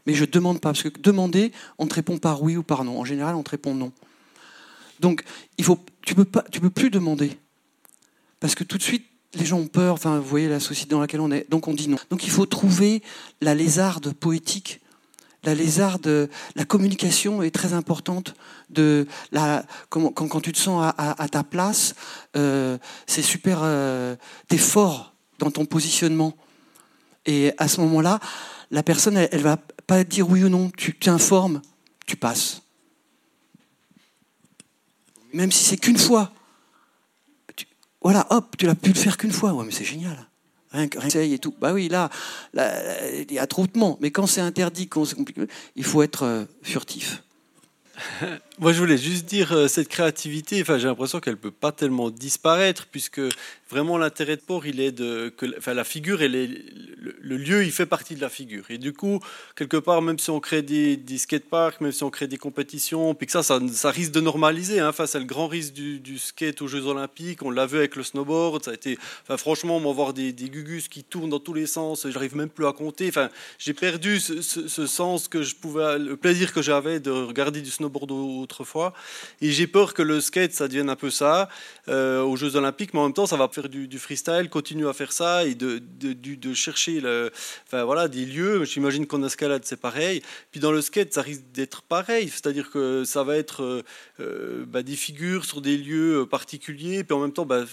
mais 0.05 0.15
je 0.15 0.25
demande 0.25 0.61
pas 0.61 0.71
parce 0.71 0.83
que 0.83 1.01
demander, 1.01 1.53
on 1.79 1.87
te 1.87 1.95
répond 1.95 2.19
par 2.19 2.43
oui 2.43 2.57
ou 2.57 2.65
par 2.65 2.85
non. 2.85 2.99
En 2.99 3.05
général, 3.05 3.37
on 3.37 3.43
te 3.43 3.51
répond 3.51 3.75
non. 3.75 3.93
Donc, 4.99 5.23
il 5.59 5.65
faut, 5.65 5.79
tu 6.03 6.15
peux 6.15 6.25
pas, 6.25 6.45
tu 6.51 6.61
peux 6.61 6.71
plus 6.71 6.91
demander 6.91 7.39
parce 8.41 8.57
que 8.57 8.65
tout 8.65 8.79
de 8.79 8.83
suite, 8.83 9.07
les 9.35 9.45
gens 9.45 9.59
ont 9.59 9.67
peur. 9.67 9.95
Enfin, 9.95 10.19
vous 10.19 10.29
voyez 10.29 10.49
la 10.49 10.61
société 10.61 10.91
dans 10.91 11.01
laquelle 11.01 11.21
on 11.21 11.31
est. 11.31 11.49
Donc, 11.51 11.69
on 11.69 11.75
dit 11.75 11.89
non. 11.89 11.99
Donc, 12.11 12.25
il 12.25 12.31
faut 12.31 12.47
trouver 12.47 13.03
la 13.41 13.55
lézarde 13.55 14.13
poétique. 14.13 14.81
La 15.45 15.55
lézarde, 15.55 16.31
la 16.55 16.65
communication 16.65 17.43
est 17.43 17.51
très 17.51 17.73
importante. 17.73 18.35
De 18.71 19.09
quand, 19.89 20.41
tu 20.41 20.53
te 20.53 20.59
sens 20.59 20.93
à 20.97 21.29
ta 21.29 21.43
place, 21.43 21.95
euh, 22.37 22.79
c'est 23.07 23.23
super. 23.23 23.61
Euh, 23.63 24.15
T'es 24.49 24.59
fort 24.59 25.15
dans 25.39 25.51
ton 25.51 25.65
positionnement. 25.65 26.35
Et 27.27 27.53
à 27.59 27.67
ce 27.67 27.81
moment-là, 27.81 28.21
la 28.71 28.83
personne, 28.83 29.17
elle, 29.17 29.29
elle 29.33 29.43
va 29.43 29.57
pas 29.87 30.05
dire 30.05 30.29
oui 30.29 30.45
ou 30.45 30.49
non. 30.49 30.71
Tu 30.77 30.95
t'informes, 30.95 31.61
tu 32.07 32.17
passes. 32.17 32.63
Même 35.33 35.51
si 35.51 35.65
c'est 35.65 35.77
qu'une 35.77 35.99
fois. 35.99 36.33
Voilà, 38.03 38.27
hop, 38.31 38.57
tu 38.59 38.67
l'as 38.67 38.75
pu 38.75 38.91
le 38.91 38.99
faire 38.99 39.17
qu'une 39.17 39.33
fois. 39.33 39.53
Ouais, 39.53 39.65
mais 39.65 39.73
c'est 39.73 39.85
génial. 39.85 40.17
Rien 40.73 40.89
que 40.89 40.99
rien 40.99 41.21
et 41.21 41.39
tout. 41.39 41.55
Bah 41.61 41.73
oui, 41.73 41.89
là, 41.89 42.09
il 42.55 43.33
y 43.33 43.39
a 43.39 43.47
trop 43.47 43.67
de 43.67 43.79
monde. 43.79 43.99
Mais 44.01 44.11
quand 44.11 44.27
c'est 44.27 44.41
interdit, 44.41 44.89
il 45.77 45.85
faut 45.85 46.03
être 46.03 46.25
euh, 46.25 46.45
furtif. 46.63 47.23
Moi, 48.63 48.73
je 48.73 48.79
voulais 48.79 48.97
juste 48.97 49.25
dire 49.25 49.51
euh, 49.51 49.67
cette 49.67 49.89
créativité. 49.89 50.63
Enfin, 50.63 50.79
j'ai 50.79 50.87
l'impression 50.87 51.19
qu'elle 51.19 51.37
peut 51.37 51.51
pas 51.51 51.73
tellement 51.73 52.11
disparaître, 52.11 52.87
puisque 52.87 53.21
vraiment 53.69 53.99
l'intérêt 53.99 54.37
de 54.37 54.43
port, 54.43 54.67
il 54.67 54.79
est 54.79 54.93
de 54.93 55.35
que, 55.37 55.47
enfin, 55.59 55.75
la 55.75 55.83
figure, 55.83 56.23
elle 56.23 56.33
le, 56.33 57.37
lieu, 57.37 57.65
il 57.65 57.73
fait 57.73 57.87
partie 57.87 58.15
de 58.15 58.21
la 58.21 58.29
figure. 58.29 58.65
Et 58.71 58.79
du 58.79 58.93
coup, 58.93 59.19
quelque 59.57 59.79
part, 59.79 60.01
même 60.01 60.19
si 60.21 60.31
on 60.31 60.39
crée 60.39 60.63
des, 60.63 60.97
des 60.97 61.19
skateparks, 61.19 61.81
même 61.81 61.91
si 61.91 62.05
on 62.05 62.11
crée 62.11 62.29
des 62.29 62.37
compétitions, 62.37 63.17
puis 63.17 63.27
que 63.27 63.33
ça, 63.33 63.43
ça, 63.43 63.91
risque 63.91 64.13
de 64.13 64.21
normaliser. 64.21 64.79
Hein, 64.79 64.93
face 64.93 65.17
à 65.17 65.19
le 65.19 65.25
grand 65.25 65.49
risque 65.49 65.73
du, 65.73 66.19
skate 66.19 66.63
aux 66.63 66.69
Jeux 66.69 66.87
Olympiques, 66.87 67.43
on 67.43 67.51
l'a 67.51 67.67
vu 67.67 67.79
avec 67.79 67.97
le 67.97 68.05
snowboard. 68.05 68.65
Ça 68.65 68.71
a 68.71 68.75
été, 68.75 68.97
enfin, 69.25 69.39
franchement, 69.39 69.79
on 69.79 69.93
voir 69.93 70.13
des, 70.13 70.33
des 70.33 70.49
gugus 70.49 70.87
qui 70.87 71.03
tournent 71.03 71.31
dans 71.31 71.41
tous 71.41 71.55
les 71.55 71.67
sens. 71.67 72.07
J'arrive 72.09 72.37
même 72.37 72.51
plus 72.51 72.67
à 72.67 72.73
compter. 72.73 73.09
Enfin, 73.09 73.29
j'ai 73.59 73.75
perdu 73.75 74.21
ce, 74.21 74.87
sens 74.87 75.27
que 75.27 75.43
je 75.43 75.57
pouvais, 75.57 75.99
le 75.99 76.17
plaisir 76.17 76.53
que 76.53 76.63
j'avais 76.63 77.01
de 77.01 77.11
regarder 77.11 77.61
du 77.61 77.71
snowboard 77.71 78.13
autrefois. 78.53 78.93
Et 79.41 79.51
j'ai 79.51 79.67
peur 79.67 79.95
que 79.95 80.03
le 80.03 80.21
skate, 80.21 80.53
ça 80.53 80.69
devienne 80.69 80.91
un 80.91 80.97
peu 80.97 81.11
ça 81.11 81.49
euh, 81.89 82.23
aux 82.23 82.37
Jeux 82.37 82.57
Olympiques, 82.57 82.95
mais 82.95 83.01
en 83.01 83.05
même 83.05 83.13
temps, 83.13 83.27
ça 83.27 83.37
va 83.37 83.49
faire 83.49 83.69
du, 83.69 83.99
freestyle, 83.99 84.49
continuer 84.51 84.89
à 84.89 84.93
faire 84.93 85.13
ça 85.13 85.45
et 85.45 85.55
de, 85.55 86.55
chercher 86.55 87.01
le, 87.01 87.33
enfin, 87.67 87.85
voilà, 87.85 88.09
des 88.09 88.25
lieux. 88.25 88.65
J'imagine 88.65 89.07
qu'en 89.07 89.23
escalade, 89.23 89.63
c'est 89.65 89.81
pareil. 89.81 90.23
Puis 90.51 90.61
dans 90.61 90.73
le 90.73 90.81
skate, 90.81 91.13
ça 91.13 91.23
risque 91.23 91.45
d'être 91.53 91.83
pareil, 91.83 92.29
c'est-à-dire 92.29 92.71
que 92.71 93.05
ça 93.05 93.25
va 93.25 93.37
être 93.37 93.63
euh, 93.63 93.83
euh, 94.21 94.65
bah, 94.67 94.83
des 94.83 94.97
figures 94.97 95.45
sur 95.45 95.61
des 95.61 95.77
lieux 95.77 96.27
particuliers, 96.31 97.05
puis 97.05 97.15
en 97.15 97.21
même 97.21 97.33
temps, 97.33 97.47
bah, 97.47 97.65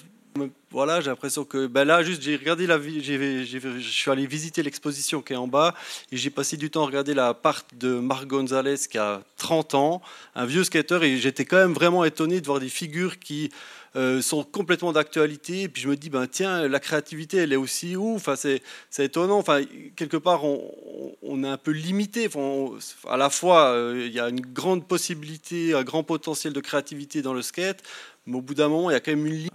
voilà, 0.71 1.01
j'ai 1.01 1.09
l'impression 1.09 1.45
que 1.45 1.67
ben 1.67 1.83
là, 1.83 2.03
juste, 2.03 2.21
j'ai 2.21 2.35
regardé 2.35 2.67
la, 2.67 2.79
je 2.79 3.79
suis 3.81 4.11
allé 4.11 4.27
visiter 4.27 4.61
l'exposition 4.61 5.21
qui 5.21 5.33
est 5.33 5.35
en 5.35 5.47
bas 5.47 5.73
et 6.11 6.17
j'ai 6.17 6.29
passé 6.29 6.57
du 6.57 6.69
temps 6.69 6.83
à 6.83 6.85
regarder 6.85 7.13
la 7.13 7.33
part 7.33 7.63
de 7.73 7.99
Marc 7.99 8.27
Gonzalez 8.27 8.75
qui 8.89 8.97
a 8.97 9.21
30 9.37 9.75
ans, 9.75 10.01
un 10.35 10.45
vieux 10.45 10.63
skater, 10.63 11.03
et 11.03 11.17
j'étais 11.17 11.45
quand 11.45 11.57
même 11.57 11.73
vraiment 11.73 12.05
étonné 12.05 12.41
de 12.41 12.45
voir 12.45 12.59
des 12.59 12.69
figures 12.69 13.19
qui 13.19 13.49
euh, 13.95 14.21
sont 14.21 14.43
complètement 14.43 14.91
d'actualité. 14.91 15.63
Et 15.63 15.69
puis 15.69 15.81
je 15.81 15.89
me 15.89 15.95
dis, 15.95 16.09
ben 16.09 16.27
tiens, 16.27 16.67
la 16.67 16.79
créativité, 16.79 17.37
elle 17.37 17.53
est 17.53 17.57
aussi 17.57 17.95
où? 17.95 18.15
Enfin, 18.15 18.35
c'est, 18.35 18.61
étonnant. 18.99 19.39
Enfin, 19.39 19.61
quelque 19.95 20.17
part, 20.17 20.43
on, 20.43 21.43
est 21.43 21.47
un 21.47 21.57
peu 21.57 21.71
limité. 21.71 22.27
Enfin, 22.27 22.77
à 23.07 23.17
la 23.17 23.29
fois, 23.29 23.69
euh, 23.69 24.05
il 24.05 24.13
y 24.13 24.19
a 24.19 24.29
une 24.29 24.41
grande 24.41 24.87
possibilité, 24.87 25.73
un 25.73 25.83
grand 25.83 26.03
potentiel 26.03 26.53
de 26.53 26.59
créativité 26.61 27.21
dans 27.21 27.33
le 27.33 27.41
skate, 27.41 27.81
mais 28.25 28.37
au 28.37 28.41
bout 28.41 28.53
d'un 28.53 28.67
moment, 28.67 28.89
il 28.89 28.93
y 28.93 28.95
a 28.95 28.99
quand 28.99 29.11
même 29.11 29.25
une 29.25 29.33
limite. 29.33 29.53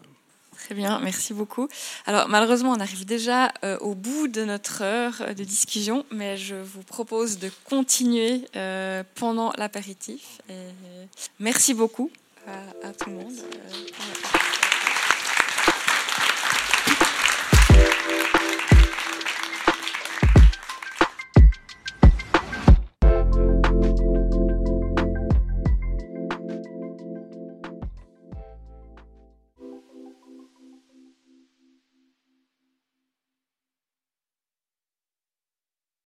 Très 0.64 0.74
bien, 0.74 0.98
merci 1.00 1.34
beaucoup. 1.34 1.68
Alors 2.06 2.28
malheureusement, 2.28 2.72
on 2.72 2.80
arrive 2.80 3.04
déjà 3.04 3.52
euh, 3.64 3.78
au 3.80 3.94
bout 3.94 4.28
de 4.28 4.44
notre 4.44 4.82
heure 4.82 5.34
de 5.36 5.44
discussion, 5.44 6.06
mais 6.10 6.36
je 6.36 6.54
vous 6.54 6.82
propose 6.82 7.38
de 7.38 7.50
continuer 7.64 8.42
pendant 9.14 9.52
l'apéritif. 9.58 10.40
Merci 11.38 11.74
beaucoup 11.74 12.10
à, 12.82 12.92
tout 12.92 13.10
le 13.10 13.16
monde. 13.16 13.32